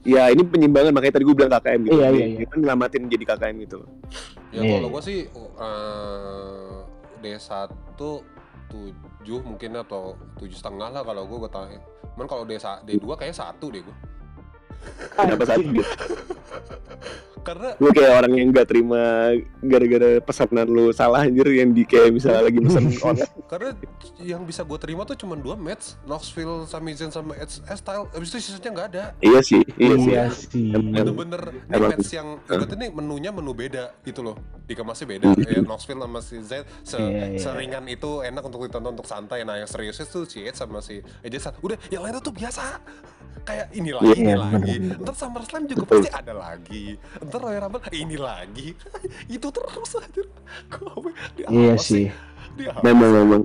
Ya 0.00 0.32
ini 0.32 0.42
penyimbangan 0.44 0.96
makanya 0.96 1.20
tadi 1.20 1.24
gue 1.28 1.36
bilang 1.36 1.52
KKM 1.52 1.80
gitu 1.84 1.96
Iya, 2.00 2.08
iya, 2.12 2.26
iya. 2.40 2.46
kan 2.48 2.58
ngelamatin 2.64 3.02
jadi 3.12 3.24
KKM 3.36 3.54
gitu 3.68 3.78
Ya 4.50 4.60
Iya, 4.64 4.72
kalau 4.80 4.88
iya. 4.88 4.94
gue 4.96 5.02
sih 5.04 5.18
eh, 5.60 6.78
D1 7.20 7.70
7 8.70 9.42
mungkin 9.42 9.70
atau 9.76 10.14
tujuh 10.38 10.54
setengah 10.54 10.88
lah 10.94 11.02
kalau 11.02 11.26
gue 11.26 11.38
gue 11.42 11.50
tanya. 11.50 11.78
Cuman 12.14 12.26
kalau 12.26 12.42
D 12.46 12.54
D2 12.56 13.04
kayaknya 13.18 13.36
satu 13.36 13.66
deh 13.70 13.82
gue. 13.82 13.96
kenapa 15.12 15.44
satu 15.44 15.60
Karena 17.40 17.72
lu 17.80 17.88
kayak 17.90 18.12
orang 18.20 18.32
yang 18.36 18.48
nggak 18.52 18.66
terima 18.68 19.32
gara-gara 19.60 20.10
pesanan 20.20 20.68
lu 20.68 20.92
salah 20.92 21.24
anjir 21.24 21.46
yang 21.48 21.72
di 21.72 21.84
kayak 21.84 22.12
misalnya 22.12 22.46
lagi 22.46 22.58
pesen 22.60 22.84
online 23.06 23.32
karena 23.48 23.70
yang 24.20 24.42
bisa 24.44 24.62
gue 24.62 24.78
terima 24.78 25.02
tuh 25.02 25.16
cuma 25.16 25.34
dua 25.34 25.56
match, 25.56 25.96
Knoxville, 26.04 26.68
Sami 26.68 26.92
Zayn 26.94 27.10
sama 27.10 27.34
Edge 27.36 27.60
Edge 27.64 27.80
Style. 27.80 28.06
Abis 28.12 28.28
itu 28.30 28.38
sisanya 28.52 28.70
nggak 28.76 28.88
ada. 28.94 29.04
iya 29.20 29.40
sih 29.40 29.60
iya 29.76 29.94
sih 29.96 30.10
Iya 30.10 30.24
sih. 30.30 30.70
Bener-bener 30.70 31.42
ini 31.66 31.74
Emang. 31.74 31.90
match 31.96 32.10
yang 32.12 32.28
ibaratnya 32.44 32.76
nih 32.76 32.90
menunya 32.92 33.30
menu 33.32 33.52
beda 33.52 33.84
gitu 34.04 34.20
loh. 34.20 34.36
Dikemasnya 34.68 35.06
beda. 35.08 35.26
Hmm. 35.32 35.42
ya, 35.42 35.60
Knoxville 35.64 36.00
sama 36.00 36.20
si 36.20 36.36
Zayn 36.44 36.64
se 36.84 36.96
Iya, 37.00 37.24
iya. 37.34 37.40
seringan 37.40 37.84
itu 37.88 38.20
enak 38.22 38.42
untuk 38.44 38.62
ditonton 38.68 38.92
untuk 38.92 39.08
santai. 39.08 39.42
Nah 39.42 39.56
yang 39.56 39.66
seriusnya 39.66 40.04
tuh 40.06 40.28
si 40.28 40.44
Edge 40.44 40.58
sama 40.60 40.78
si 40.84 41.00
Styles. 41.24 41.56
Udah 41.64 41.76
yang 41.88 42.04
lainnya 42.04 42.20
tuh 42.20 42.34
biasa. 42.34 42.78
Kayak 43.40 43.72
ini 43.72 43.90
lagi, 43.96 44.04
Iya, 44.04 44.14
ini 44.20 44.28
iya, 44.28 44.36
lagi. 44.36 44.74
Ntar 45.00 45.14
SummerSlam 45.16 45.62
juga 45.64 45.84
pasti 45.88 46.10
ada 46.12 46.32
lagi. 46.36 46.84
Ntar 47.30 47.40
Royal 47.40 47.62
Rumble 47.66 47.82
ini 47.94 48.16
lagi. 48.18 48.74
itu 49.38 49.48
terus 49.54 49.90
aja. 49.96 50.22
Gue 50.66 51.12
Iya 51.46 51.74
sih. 51.78 52.10
Memang 52.82 53.10
sih? 53.10 53.18
memang 53.22 53.42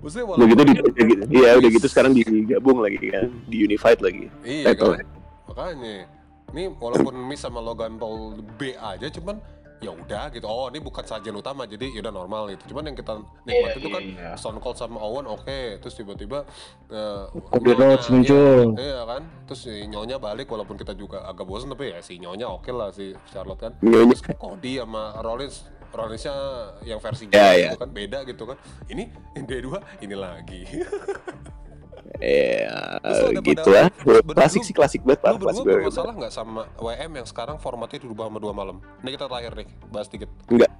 Maksudnya 0.00 0.24
udah 0.32 0.46
gitu 0.48 0.62
di 0.64 0.72
gitu 1.12 1.22
iya 1.28 1.60
udah 1.60 1.70
gitu 1.76 1.86
sekarang 1.92 2.16
digabung 2.16 2.80
lagi 2.80 2.96
kan 3.12 3.28
di 3.44 3.68
unified 3.68 4.00
lagi 4.00 4.32
Iya 4.48 4.72
kan? 4.72 5.04
Makanya. 5.44 6.08
Ini 6.50 6.72
walaupun 6.82 7.14
Miss 7.30 7.46
sama 7.46 7.62
Logan 7.62 7.94
Paul 8.00 8.42
B 8.58 8.74
aja 8.74 9.06
cuman 9.06 9.38
ya 9.80 9.90
udah 9.96 10.28
gitu. 10.30 10.44
Oh, 10.44 10.68
ini 10.68 10.78
bukan 10.78 11.02
sajian 11.02 11.32
utama 11.32 11.64
jadi 11.64 11.88
ya 11.88 12.00
udah 12.04 12.14
normal 12.14 12.52
gitu. 12.52 12.76
Cuman 12.76 12.92
yang 12.92 12.96
kita 12.96 13.16
nikmati 13.48 13.78
itu 13.80 13.88
kan 13.88 14.02
iya. 14.04 14.30
Stone 14.36 14.60
Cold 14.60 14.76
sama 14.76 15.00
Owen 15.00 15.24
oke, 15.24 15.80
terus 15.80 15.96
tiba-tiba 15.96 16.44
eh, 16.92 17.24
Cody 17.48 17.72
Rhodes 17.72 18.06
muncul. 18.12 18.76
Iya, 18.76 18.84
iya 18.84 19.00
kan? 19.08 19.22
Terus 19.48 19.60
si 19.64 19.74
Nyonya 19.88 20.20
balik 20.20 20.52
walaupun 20.52 20.76
kita 20.76 20.92
juga 20.92 21.24
agak 21.24 21.48
bosan 21.48 21.72
tapi 21.72 21.96
ya 21.96 21.98
si 22.04 22.20
Nyonya 22.20 22.46
oke 22.52 22.68
lah 22.70 22.92
si 22.92 23.16
Charlotte 23.32 23.60
kan. 23.68 23.72
Nyonya. 23.80 24.12
Terus 24.14 24.22
Cody 24.36 24.76
sama 24.78 25.16
Rollins 25.24 25.64
Rollinsnya 25.90 26.34
yang 26.86 27.02
versi 27.02 27.26
Ya, 27.26 27.34
gila 27.34 27.50
ya. 27.58 27.70
gitu 27.74 27.78
kan 27.82 27.90
beda 27.90 28.18
gitu 28.22 28.42
kan. 28.46 28.56
Ini 28.86 29.10
yang 29.34 29.44
D2 29.50 29.68
ini 30.06 30.14
lagi. 30.14 30.60
ya 32.20 33.00
gitu 33.40 33.68
lah 33.72 33.88
klasik 34.36 34.60
sih 34.60 34.76
klasik 34.76 35.00
banget 35.02 35.24
pak 35.24 35.40
klasik 35.40 35.64
banget 35.64 35.88
bermasalah 35.88 36.12
nggak 36.20 36.32
sama 36.32 36.62
WM 36.76 37.10
yang 37.16 37.26
sekarang 37.26 37.56
formatnya 37.56 37.98
dirubah 38.04 38.28
sama 38.28 38.38
dua 38.38 38.52
malam? 38.52 38.76
Ini 39.00 39.08
kita 39.16 39.24
terakhir 39.26 39.52
nih, 39.56 39.68
bahas 39.88 40.08
dikit. 40.12 40.28
Enggak. 40.52 40.70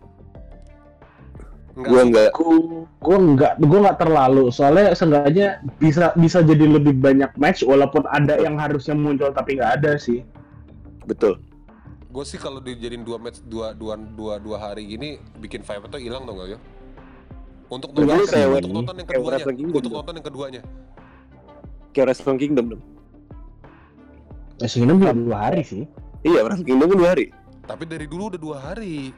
Enggak 1.77 1.91
gua 1.91 2.01
sih? 2.01 2.07
enggak 2.09 2.29
Gua 2.35 2.57
gua 3.01 3.17
nggak 3.19 3.53
gua 3.65 3.79
nggak 3.89 3.99
terlalu 4.03 4.45
soalnya 4.53 4.87
seenggaknya 4.93 5.47
bisa 5.81 6.13
bisa 6.19 6.45
jadi 6.45 6.67
lebih 6.67 6.99
banyak 7.01 7.31
match 7.41 7.65
walaupun 7.65 8.05
ada 8.11 8.37
yang 8.37 8.61
harusnya 8.61 8.93
muncul 8.93 9.33
tapi 9.33 9.57
nggak 9.57 9.81
ada 9.81 9.97
sih. 9.97 10.21
betul 11.09 11.41
Gue 12.11 12.27
sih 12.27 12.43
kalau 12.43 12.59
dijadiin 12.59 13.07
dua 13.07 13.23
match 13.23 13.39
dua 13.47 13.71
dua 13.71 13.95
dua 13.95 14.43
dua 14.43 14.59
hari 14.59 14.83
gini 14.83 15.23
bikin 15.39 15.63
vibe 15.63 15.87
itu 15.95 16.11
hilang 16.11 16.27
dong 16.27 16.43
gak 16.43 16.59
ya? 16.59 16.59
Untuk 17.71 17.95
nonton, 17.95 18.19
untuk 18.27 18.75
nonton 18.75 18.95
yang 18.99 19.07
keduanya, 19.07 19.47
untuk 19.47 19.83
dong. 19.87 19.95
nonton 20.03 20.15
yang 20.19 20.27
keduanya. 20.27 20.63
Kayak 21.91 22.07
Wrestle 22.09 22.37
Kingdom 22.37 22.67
dong 22.71 22.83
ini 24.61 24.93
belum 24.93 25.19
dua 25.25 25.39
hari 25.49 25.63
sih. 25.63 25.85
iya 26.23 26.41
Wrestle 26.41 26.65
Kingdom 26.65 26.89
kan 26.89 26.99
dua 26.99 27.11
hari 27.11 27.27
Tapi 27.61 27.87
dari 27.87 28.05
dulu 28.05 28.35
udah 28.35 28.41
dua 28.41 28.59
hari. 28.61 29.15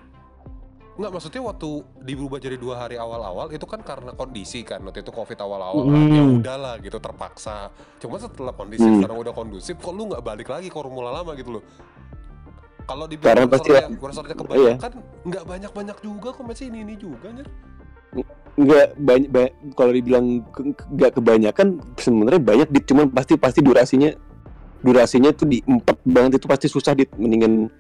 Enggak, 0.93 1.09
maksudnya 1.11 1.41
waktu 1.41 1.71
diberubah 2.05 2.37
jadi 2.37 2.61
dua 2.61 2.85
hari 2.85 3.01
awal-awal 3.01 3.49
itu 3.49 3.65
kan 3.65 3.81
karena 3.81 4.13
kondisi 4.13 4.61
kan 4.61 4.85
waktu 4.85 5.01
itu 5.01 5.09
covid 5.09 5.41
awal-awal 5.41 5.89
kan. 5.89 5.97
Hmm. 5.97 6.13
ya 6.13 6.23
udahlah 6.37 6.75
gitu 6.79 7.01
terpaksa. 7.01 7.73
Cuma 7.97 8.21
setelah 8.21 8.53
kondisi 8.53 8.85
Hmm. 8.85 9.01
sekarang 9.01 9.17
udah 9.19 9.33
kondusif, 9.33 9.75
kok 9.75 9.89
lu 9.91 10.05
nggak 10.07 10.21
balik 10.21 10.53
lagi 10.53 10.69
ke 10.69 10.77
formula 10.77 11.09
lama 11.11 11.33
gitu 11.33 11.57
loh. 11.57 11.65
Kalau 12.85 13.09
di 13.09 13.17
Karena 13.17 13.49
pasti 13.49 13.73
ya- 13.73 13.89
wrestlernya 13.89 14.37
iya. 14.37 14.43
kebanyakan 14.45 14.93
nggak 15.25 15.45
banyak-banyak 15.49 15.99
juga 16.05 16.29
kok 16.29 16.45
masih 16.45 16.65
ini 16.69 16.79
ini 16.85 16.95
juga 17.01 17.25
anjir. 17.25 17.49
Nggak 18.53 18.87
banyak, 18.97 19.29
ba- 19.29 19.55
kalau 19.73 19.93
dibilang 19.93 20.27
ke- 20.53 20.77
ke- 20.77 20.89
nggak 20.91 21.13
kebanyakan 21.17 21.69
sebenarnya 21.97 22.37
banyak 22.39 22.69
dit 22.69 22.85
cuman 22.85 23.09
pasti 23.09 23.35
pasti 23.35 23.61
durasinya 23.61 24.13
durasinya 24.79 25.31
tuh 25.31 25.47
di 25.47 25.63
empat 25.63 25.97
banget 26.03 26.37
itu 26.37 26.47
pasti 26.47 26.67
susah 26.67 26.93
dit 26.93 27.09
mendingan 27.15 27.71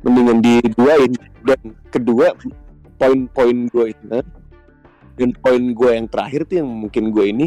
mendingan 0.00 0.38
di 0.40 0.64
duain 0.70 1.12
dan 1.42 1.60
kedua 1.88 2.32
poin-poin 2.94 3.68
gue 3.68 3.84
itu 3.90 4.04
dan 5.14 5.28
poin 5.36 5.62
gue 5.62 5.90
yang 5.92 6.06
terakhir 6.06 6.46
tuh 6.46 6.56
yang 6.58 6.68
mungkin 6.68 7.10
gue 7.10 7.24
ini 7.26 7.46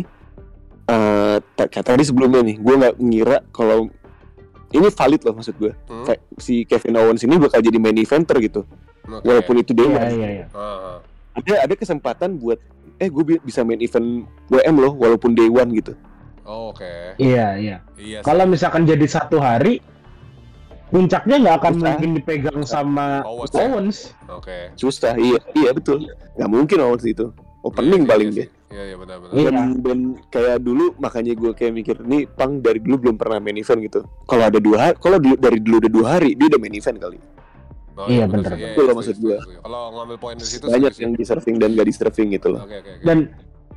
eh 0.86 1.38
kayak 1.57 1.84
tadi 1.84 2.03
sebelumnya 2.03 2.45
nih 2.45 2.57
gue 2.57 2.73
nggak 2.78 2.95
ngira 2.95 3.38
kalau 3.49 3.89
ini 4.69 4.88
valid 4.88 5.21
loh 5.23 5.34
maksud 5.34 5.55
gue 5.55 5.71
Hmm? 5.88 6.03
Kayak 6.05 6.21
si 6.38 6.61
Kevin 6.63 6.99
Owens 6.99 7.23
ini 7.23 7.39
bakal 7.39 7.59
jadi 7.59 7.80
main 7.80 7.95
eventer 7.95 8.38
gitu. 8.38 8.67
Oke. 9.07 9.23
walaupun 9.23 9.55
itu 9.57 9.71
dia 9.71 9.88
Iya 9.88 10.03
iya 10.11 10.45
ada 11.38 11.53
ada 11.63 11.73
kesempatan 11.73 12.35
buat 12.35 12.57
eh 12.97 13.07
gue 13.07 13.38
bisa 13.39 13.61
main 13.61 13.77
event 13.77 14.07
WM 14.47 14.75
loh 14.75 14.93
walaupun 14.93 15.31
day 15.31 15.47
one 15.47 15.69
gitu 15.71 15.93
Oh, 16.43 16.71
Oke. 16.71 16.88
Iya, 17.19 17.59
iya. 17.59 17.77
Iya. 17.93 18.17
sih. 18.17 18.23
Kalau 18.23 18.47
misalkan 18.47 18.88
jadi 18.88 19.03
satu 19.03 19.35
hari, 19.35 19.83
puncaknya 20.88 21.35
nggak 21.38 21.55
akan 21.59 21.73
Susah. 21.73 21.83
mungkin 21.85 22.09
dipegang 22.15 22.59
sama 22.63 23.19
Owens 23.21 23.51
ya? 23.51 23.59
Owens. 23.61 23.97
Oke. 24.29 24.57
susah 24.73 25.13
iya 25.17 25.35
iya 25.53 25.75
betul 25.75 26.07
nggak 26.39 26.47
mungkin 26.47 26.77
Owens 26.79 27.03
itu 27.03 27.27
opening 27.59 28.01
Iya, 28.01 28.09
paling 28.09 28.29
iya, 28.29 28.38
dia 28.38 28.47
Iya, 28.67 28.83
iya 28.85 28.95
benar-benar. 28.97 29.33
Iya. 29.33 29.49
dan, 29.49 29.67
dan 29.79 29.99
kayak 30.27 30.57
dulu 30.61 30.95
makanya 30.97 31.33
gue 31.33 31.51
kayak 31.51 31.73
mikir 31.73 31.95
nih 32.01 32.23
Pang 32.29 32.59
dari 32.59 32.79
dulu 32.79 32.95
belum 33.01 33.15
pernah 33.15 33.38
main 33.38 33.55
event 33.55 33.79
gitu 33.81 33.99
kalau 34.23 34.43
ada 34.43 34.55
dua 34.57 34.77
hari 34.81 34.95
kalau 34.97 35.17
dulu- 35.17 35.35
dari 35.38 35.59
dulu 35.59 35.75
udah 35.77 35.91
dua 35.91 36.05
hari 36.09 36.31
dia 36.31 36.47
udah 36.47 36.59
main 36.61 36.71
event 36.73 36.97
kali 36.97 37.17
Oh, 37.97 38.05
Iya, 38.05 38.29
benar 38.29 38.45
bener. 38.45 38.51
sih. 38.53 38.69
Itu 38.69 38.81
loh 38.83 38.93
maksud 38.93 39.15
setuju, 39.15 39.25
gua. 39.25 39.37
setuju. 39.41 39.59
Kalau 39.59 39.81
ngambil 39.91 40.17
poin 40.17 40.35
dari 40.37 40.47
situ 40.47 40.65
banyak 40.65 40.93
yang 40.95 41.11
di 41.11 41.23
surfing 41.25 41.55
dan 41.57 41.69
gak 41.73 41.87
di 41.89 41.93
surfing 41.93 42.27
gitu 42.29 42.47
loh 42.47 42.61
Oke, 42.61 42.77
oke, 42.77 42.91
oke. 42.93 43.01
Dan 43.01 43.17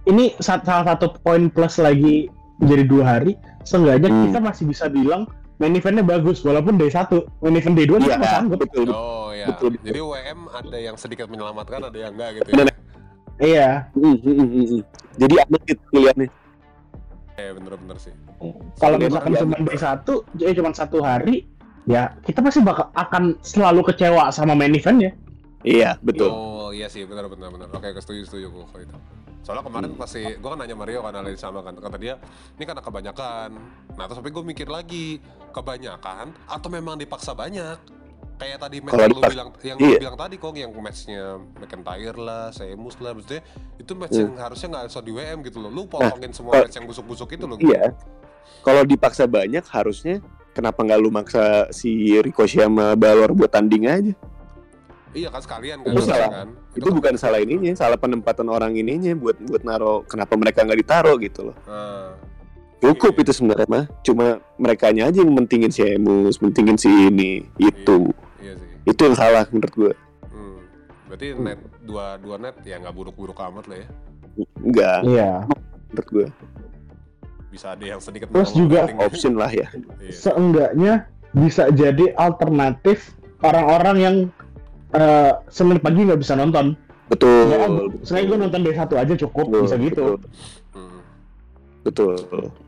ini 0.05 0.25
sa- 0.37 0.61
salah 0.61 0.85
satu 0.87 1.17
poin 1.19 1.49
plus 1.49 1.75
lagi 1.79 2.29
jadi 2.61 2.85
dua 2.85 3.05
hari, 3.11 3.33
seenggaknya 3.63 4.09
Hmm. 4.09 4.25
kita 4.29 4.39
masih 4.39 4.65
bisa 4.67 4.85
bilang 4.87 5.25
main 5.57 5.73
eventnya 5.73 6.01
bagus 6.03 6.41
walaupun 6.41 6.77
day 6.77 6.89
satu, 6.89 7.25
main 7.41 7.53
event 7.55 7.73
day 7.75 7.85
dua 7.85 7.97
iya 7.97 8.05
kita 8.07 8.17
masih 8.19 8.33
sanggup. 8.35 8.59
betul 8.59 8.85
betul. 8.85 8.89
Oh 8.93 9.29
ya. 9.31 9.47
Betul, 9.49 9.69
betul. 9.73 9.87
Jadi 9.89 10.01
WM 10.03 10.41
ada 10.51 10.77
yang 10.79 10.97
sedikit 10.97 11.27
menyelamatkan, 11.27 11.81
ada 11.83 11.99
yang 11.99 12.13
enggak 12.13 12.31
gitu 12.37 12.49
ya. 12.51 12.65
Iya. 13.41 13.69
Mm, 13.95 14.05
mm, 14.05 14.35
mm, 14.37 14.47
mm. 14.69 14.83
jadi 15.17 15.35
aman 15.39 15.61
gitu 15.65 15.83
pilihannya 15.91 16.29
Iya, 17.33 17.51
bener-bener 17.57 17.97
sih. 17.97 18.13
Kalau 18.77 18.97
misalkan 19.01 19.33
cuma 19.35 19.57
day 19.59 19.79
satu, 19.79 20.15
eh 20.37 20.53
cuma 20.53 20.71
satu 20.71 21.01
hari, 21.01 21.49
ya 21.85 22.13
kita 22.21 22.41
pasti 22.41 22.61
bakal 22.61 22.93
akan 22.93 23.39
selalu 23.41 23.81
kecewa 23.87 24.29
sama 24.31 24.53
main 24.53 24.71
eventnya. 24.71 25.13
iya 25.61 25.97
betul 26.01 26.31
Oh 26.31 26.71
iya 26.71 26.87
sih, 26.87 27.03
benar-benar 27.03 27.51
benar. 27.51 27.67
Oke, 27.69 27.91
gue 27.91 27.99
setuju 27.99 28.23
setuju 28.25 28.47
gue 28.49 28.65
kalau 28.65 28.83
itu. 28.85 28.97
Soalnya 29.43 29.65
kemarin 29.65 29.91
Hmm. 29.91 29.99
pasti 29.99 30.23
gue 30.23 30.47
kan 30.47 30.55
nanya 30.55 30.73
Mario 30.73 31.03
kan 31.03 31.11
yang 31.17 31.35
sama 31.35 31.61
kan 31.61 31.75
kata 31.75 31.99
dia 31.99 32.15
ini 32.55 32.63
karena 32.63 32.79
kebanyakan. 32.79 33.49
Nah 33.99 34.05
terus 34.07 34.19
tapi 34.19 34.31
gue 34.31 34.45
mikir 34.45 34.69
lagi 34.71 35.19
kebanyakan 35.51 36.31
atau 36.47 36.69
memang 36.69 36.95
dipaksa 36.95 37.35
banyak. 37.35 37.75
Kayak 38.39 38.57
tadi 38.63 38.81
match 38.81 38.95
Kalau 38.95 39.05
yang 39.05 39.13
lu 39.13 39.21
bilang 39.27 39.49
yang 39.61 39.77
iya. 39.77 39.89
lu 39.91 40.01
bilang 40.01 40.17
tadi 40.17 40.35
kok 40.37 40.55
yang 40.55 40.71
matchnya 40.73 41.25
McIntyre 41.59 42.17
lah, 42.17 42.49
Seamus 42.49 42.97
lah, 42.97 43.13
maksudnya 43.13 43.43
itu 43.77 43.93
match 43.93 44.15
Hmm. 44.15 44.23
yang 44.23 44.33
harusnya 44.39 44.67
nggak 44.71 44.83
harus 44.87 44.97
di 45.03 45.13
WM 45.13 45.39
gitu 45.43 45.59
loh. 45.59 45.69
Lu 45.69 45.83
potongin 45.85 46.31
semua 46.31 46.55
kalau- 46.55 46.65
match 46.65 46.77
yang 46.79 46.87
busuk-busuk 46.87 47.29
itu 47.29 47.45
loh. 47.45 47.59
iya 47.59 47.93
kalau 48.63 48.83
dipaksa 48.83 49.27
banyak 49.27 49.65
harusnya 49.67 50.23
kenapa 50.61 50.77
nggak 50.79 51.01
lu 51.01 51.09
maksa 51.09 51.45
si 51.71 51.89
Ricochet 52.15 52.63
sama 52.63 52.93
Balor 52.95 53.33
buat 53.33 53.49
tanding 53.49 53.89
aja 53.89 54.13
Iya 55.11 55.27
kan 55.27 55.43
sekalian 55.43 55.83
kan. 55.83 55.91
Itu 55.91 56.03
salah. 56.05 56.31
kan. 56.31 56.49
itu 56.71 56.87
bukan 56.89 57.15
salah 57.17 57.41
ininya 57.41 57.75
salah 57.75 57.97
penempatan 57.97 58.47
orang 58.47 58.71
ininya 58.73 59.11
buat 59.13 59.35
buat 59.41 59.65
naro 59.65 60.05
kenapa 60.05 60.37
mereka 60.37 60.63
nggak 60.63 60.79
ditaro 60.79 61.19
gitu 61.19 61.51
loh 61.51 61.57
Nah, 61.67 62.15
cukup 62.79 63.13
Iya. 63.13 63.21
itu 63.21 63.33
sebenarnya 63.35 63.67
mah 63.67 63.85
cuma 64.01 64.27
mereka 64.55 64.87
aja 64.89 65.11
yang 65.11 65.29
mentingin 65.29 65.69
si 65.69 65.83
Emus 65.83 66.39
mentingin 66.39 66.77
si 66.77 66.87
ini 66.87 67.43
itu 67.59 68.15
iya 68.39 68.55
sih. 68.55 68.69
itu 68.87 69.01
yang 69.03 69.17
salah 69.17 69.45
menurut 69.49 69.75
gue 69.75 69.93
Hmm. 70.29 70.63
Berarti 71.05 71.27
net 71.35 71.59
dua 71.83 72.15
dua 72.17 72.39
net 72.39 72.55
ya 72.63 72.79
nggak 72.79 72.95
buruk-buruk 72.95 73.35
amat 73.43 73.65
lah 73.67 73.77
ya. 73.77 73.89
enggak 74.61 74.99
Iya. 75.03 75.31
menurut 75.91 76.09
gue 76.09 76.27
Bisa 77.51 77.75
ada 77.75 77.85
yang 77.85 77.99
sedikit 77.99 78.31
Terus 78.31 78.55
menolong 78.55 78.59
juga 78.63 78.79
option 79.03 79.35
lah 79.35 79.51
ya 79.51 79.67
Iya. 80.03 80.11
Seenggaknya 80.11 80.93
bisa 81.31 81.71
jadi 81.71 82.15
alternatif 82.15 83.15
orang-orang 83.41 83.97
yang 83.99 84.17
eh 84.91 85.33
Senin 85.47 85.79
pagi 85.79 86.03
nggak 86.03 86.19
bisa 86.19 86.35
nonton. 86.35 86.75
betul 87.07 87.47
Ya, 87.47 87.67
Selain 88.03 88.27
gue 88.27 88.39
nonton 88.39 88.63
day 88.63 88.75
satu 88.75 88.95
aja 88.95 89.15
cukup, 89.17 89.51
betul, 89.51 89.63
bisa 89.63 89.77
gitu. 89.79 90.05
betul, 90.15 90.15
Hmm. 90.75 91.01
betul. 91.83 92.15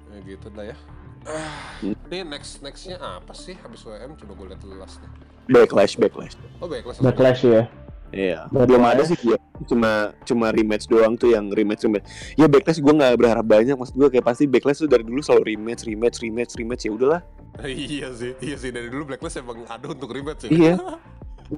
Ya 0.09 0.19
gitu 0.25 0.47
dah 0.51 0.65
ya. 0.67 0.77
Ah, 1.23 1.51
Hmm. 1.79 1.95
Ini 2.11 2.27
next 2.27 2.59
nextnya 2.59 2.99
apa 2.99 3.31
sih 3.33 3.55
habis 3.55 3.83
WM? 3.83 4.15
Coba 4.15 4.33
gue 4.35 4.47
lihat 4.51 4.61
dulu 4.61 4.75
last 4.79 4.99
nih. 4.99 5.11
backlash 5.43 5.99
backlash 5.99 6.35
Oh 6.59 6.67
baiklah. 6.67 6.95
Backlash 6.99 7.43
ya. 7.43 7.67
Iya, 8.13 8.45
Backlash. 8.53 8.69
belum 8.69 8.83
ada 8.85 9.03
sih 9.09 9.17
dia. 9.17 9.39
Cuma 9.65 10.13
cuma 10.29 10.47
rematch 10.53 10.85
doang 10.85 11.17
tuh 11.17 11.33
yang 11.33 11.49
rematch 11.49 11.89
rematch. 11.89 12.07
Ya 12.37 12.45
backlash 12.45 12.79
gue 12.79 12.93
nggak 12.93 13.17
berharap 13.17 13.47
banyak, 13.49 13.73
maksud 13.73 13.97
gue 13.97 14.09
kayak 14.13 14.27
pasti 14.29 14.45
backlash 14.45 14.85
tuh 14.85 14.91
dari 14.93 15.01
dulu 15.01 15.25
selalu 15.25 15.57
rematch 15.57 15.89
rematch 15.89 16.21
rematch 16.21 16.53
rematch 16.61 16.83
ya 16.85 16.93
udahlah. 16.93 17.21
iya 17.65 18.13
sih, 18.13 18.37
iya 18.45 18.57
sih 18.61 18.69
dari 18.69 18.93
dulu 18.93 19.13
Blacklist 19.13 19.41
emang 19.41 19.65
ada 19.65 19.87
untuk 19.89 20.13
rematch 20.13 20.47
ya. 20.47 20.51
Iya. 20.53 20.77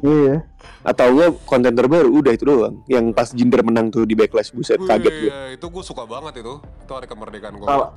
Iya. 0.03 0.43
Atau 0.83 1.07
gue 1.15 1.27
konten 1.47 1.71
terbaru 1.71 2.11
udah 2.11 2.35
itu 2.35 2.43
doang. 2.43 2.83
Yang 2.91 3.15
pas 3.15 3.31
Jinder 3.31 3.63
menang 3.63 3.95
tuh 3.95 4.03
di 4.03 4.19
backlash 4.19 4.51
buset 4.51 4.83
Wih, 4.83 4.91
kaget 4.91 5.15
gue. 5.15 5.31
Itu 5.55 5.71
gue 5.71 5.85
suka 5.87 6.03
banget 6.03 6.43
itu. 6.43 6.59
Itu 6.59 6.93
hari 6.99 7.07
kemerdekaan 7.07 7.55
gue. 7.63 7.69
Kalau 7.71 7.95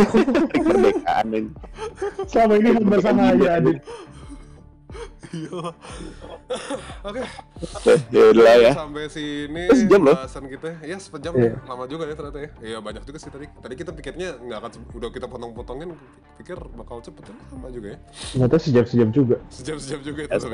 Kemerdekaan 0.56 1.26
selama 2.24 2.54
ini 2.56 2.68
hamba 2.72 2.96
sama 3.04 3.22
aja 3.36 3.48
Adit. 3.60 3.76
Iya. 5.30 5.62
Oke. 7.02 7.22
Ya 8.10 8.22
udahlah 8.28 8.56
ya. 8.58 8.72
Sampai 8.74 9.06
sini 9.06 9.62
Eh, 9.64 9.76
sejam 9.76 10.00
loh. 10.02 10.14
bahasan 10.14 10.44
kita. 10.44 10.68
Ya 10.82 10.96
sejam 10.96 11.32
Iya. 11.32 11.54
lama 11.62 11.84
juga 11.86 12.04
ya 12.04 12.14
ternyata 12.14 12.38
ya. 12.40 12.50
Iya 12.60 12.78
banyak 12.78 13.02
juga 13.04 13.18
sih 13.18 13.30
tadi. 13.30 13.46
Tadi 13.46 13.74
kita 13.74 13.90
pikirnya 13.90 14.28
nggak 14.36 14.58
akan 14.58 14.70
udah 14.92 15.08
kita 15.08 15.26
potong-potongin 15.26 15.94
pikir 16.36 16.58
bakal 16.74 16.98
cepet 16.98 17.30
ya 17.30 17.34
sama 17.46 17.68
juga 17.68 17.88
ya. 17.94 17.98
Ternyata 18.34 18.56
sejam-sejam 18.58 19.08
juga. 19.10 19.36
Sejam-sejam 19.48 20.00
juga 20.02 20.20
itu. 20.24 20.48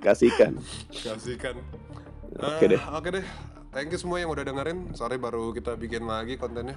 Kasihkan. 0.00 0.52
Kasihkan. 0.92 1.54
Oke 2.36 2.64
Eh, 2.64 2.68
deh. 2.70 2.80
Oke 2.90 3.08
deh. 3.10 3.24
Thank 3.70 3.94
you 3.94 3.98
semua 3.98 4.18
yang 4.18 4.28
udah 4.28 4.42
dengerin. 4.42 4.90
Sorry 4.92 5.14
baru 5.14 5.52
kita 5.52 5.74
bikin 5.74 6.02
lagi 6.02 6.34
kontennya. 6.34 6.74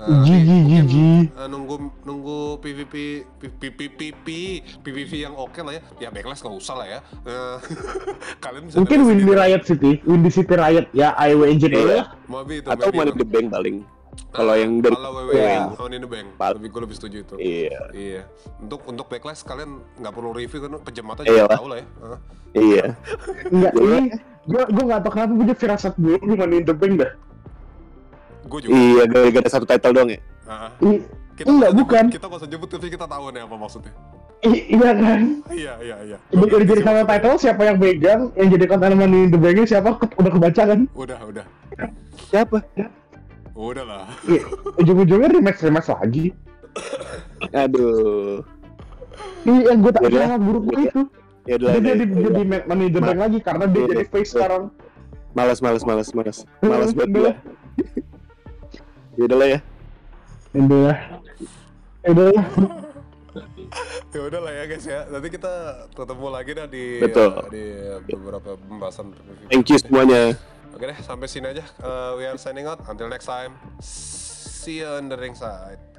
Eh, 0.00 0.08
Gigi 0.24 0.48
mungkin, 0.48 0.84
gigi. 0.88 1.08
nunggu 1.44 1.74
nunggu 2.02 2.38
PVP 2.58 2.94
PVP 3.36 4.40
PVP 4.80 5.12
yang 5.20 5.36
oke 5.36 5.60
lah 5.60 5.76
ya. 5.76 5.82
Ya 5.98 6.08
backlash 6.08 6.40
nggak 6.40 6.56
usah 6.56 6.72
lah 6.74 6.88
ya. 6.88 6.98
Eh, 7.20 7.56
kalian 8.44 8.64
bisa 8.64 8.80
Mungkin 8.80 8.98
Windy. 9.04 9.28
Riot 9.30 9.62
City, 9.62 10.00
Windy 10.02 10.32
City 10.32 10.56
Riot 10.56 10.88
ya 10.90 11.12
IW 11.20 11.44
Engine 11.44 11.76
Iya. 11.76 11.84
ya. 11.84 12.02
Maybe 12.26 12.64
itu. 12.64 12.68
Atau 12.72 12.88
Money 12.90 13.12
the 13.12 13.28
Bank 13.28 13.52
paling. 13.52 13.76
Kalau 14.30 14.52
Ah, 14.52 14.56
yang 14.56 14.78
dari 14.78 14.94
kalau 14.94 15.10
WWE 15.20 15.34
Iya. 15.36 15.60
Money 15.74 15.96
in 15.96 16.02
the 16.02 16.08
Bank. 16.08 16.26
Pal- 16.34 16.54
Lebih 16.56 16.68
gue 16.70 16.80
lebih 16.80 16.96
setuju 16.96 17.16
itu. 17.20 17.34
Iya. 17.36 17.80
Iya. 17.92 18.22
Untuk 18.56 18.80
untuk 18.86 19.04
backlash 19.04 19.44
kalian 19.44 19.70
nggak 19.96 20.12
perlu 20.12 20.32
review 20.32 20.60
kan 20.60 20.80
pejem 20.80 21.04
mata 21.04 21.20
Iya 21.22 21.44
tahu 21.44 21.66
lah 21.68 21.76
ya. 21.76 21.86
Iya. 22.52 22.84
Enggak, 23.46 23.72
Iya. 23.76 23.84
ini 23.84 24.00
gua 24.48 24.64
gua 24.64 24.84
nggak 24.88 25.00
tahu 25.04 25.12
kenapa 25.12 25.32
punya 25.36 25.54
firasat 25.54 25.92
gue 25.94 26.16
gimana 26.16 26.52
in 26.54 26.64
the 26.64 26.72
bank 26.72 26.94
dah. 26.96 27.12
Gue 28.50 28.58
juga. 28.60 28.72
Iya, 28.74 29.02
gara-gara 29.06 29.48
satu 29.48 29.62
title 29.64 29.94
doang 29.94 30.10
ya. 30.10 30.18
Ah, 30.44 30.74
I- 30.82 31.06
kita 31.38 31.46
Enggak, 31.46 31.72
bukan. 31.72 32.04
Kita 32.10 32.26
nggak 32.26 32.40
usah 32.42 32.50
nyebut 32.50 32.68
tapi 32.68 32.86
kita 32.90 33.06
tahu 33.06 33.24
nih 33.30 33.42
apa 33.46 33.54
maksudnya. 33.56 33.92
i- 34.40 34.66
iya 34.72 34.90
kan? 34.96 35.20
Iya 35.52 35.72
iya 35.84 35.96
iya. 36.02 36.16
Udah 36.32 36.56
udah 36.58 36.66
jadi 36.66 36.80
sama 36.80 37.02
title 37.04 37.36
siapa 37.36 37.62
yang 37.62 37.76
pegang, 37.76 38.20
yang 38.34 38.48
jadi 38.48 38.64
konten 38.66 38.96
money 38.96 39.18
in 39.24 39.30
the 39.30 39.36
bank 39.36 39.62
siapa 39.64 40.00
ke- 40.00 40.16
udah 40.16 40.32
kebaca 40.32 40.62
kan? 40.64 40.80
Udah 40.96 41.18
udah. 41.22 41.44
Siapa? 42.28 42.58
Udah 43.52 43.84
lah. 43.84 44.04
Iya, 44.24 44.42
ujung-ujungnya 44.80 45.28
rematch 45.28 45.60
lagi. 45.92 46.32
Aduh. 47.52 48.40
Ini 49.44 49.58
yang 49.68 49.78
gue 49.80 49.92
tak 49.92 50.02
Yaudah. 50.08 50.20
sangat 50.24 50.40
buruk 50.40 50.64
Yaudah. 50.66 50.84
itu. 50.88 51.00
Ya 51.44 51.54
udah. 51.56 51.68
Dia 51.68 51.76
ya 51.76 51.80
jadi 51.92 52.04
udah. 52.04 52.20
jadi 52.24 52.42
money 52.68 52.84
in 52.88 52.92
the 52.92 53.00
bank 53.00 53.18
lagi 53.20 53.38
karena 53.40 53.64
dia 53.68 53.82
jadi 53.86 54.04
face 54.08 54.30
sekarang. 54.32 54.62
Malas, 55.32 55.58
malas, 55.60 55.82
malas, 55.84 56.08
malas. 56.12 56.38
Malas 56.60 56.90
buat 56.96 57.08
Ya 59.20 59.28
udah 59.28 59.36
lah 59.36 59.48
ya. 59.52 59.60
Udah. 60.56 60.96
Udah. 62.08 62.32
ya 64.16 64.20
udah 64.32 64.40
lah 64.40 64.52
ya 64.58 64.64
guys 64.64 64.86
ya. 64.88 65.04
Nanti 65.12 65.28
kita 65.28 65.52
ketemu 65.92 66.26
lagi 66.32 66.50
dah 66.56 66.64
di 66.64 66.84
Betul. 67.04 67.28
di 67.52 67.64
beberapa 68.16 68.56
pembahasan. 68.56 69.12
Thank 69.52 69.68
you 69.68 69.76
semuanya. 69.76 70.40
Oke 70.72 70.88
deh, 70.88 70.96
sampai 71.04 71.28
sini 71.28 71.52
aja. 71.52 71.68
Uh, 71.84 72.16
we 72.16 72.24
are 72.24 72.40
signing 72.40 72.64
out. 72.64 72.80
Until 72.88 73.12
next 73.12 73.28
time. 73.28 73.60
See 73.84 74.80
you 74.80 74.88
on 74.88 75.12
the 75.12 75.20
ringside. 75.20 75.89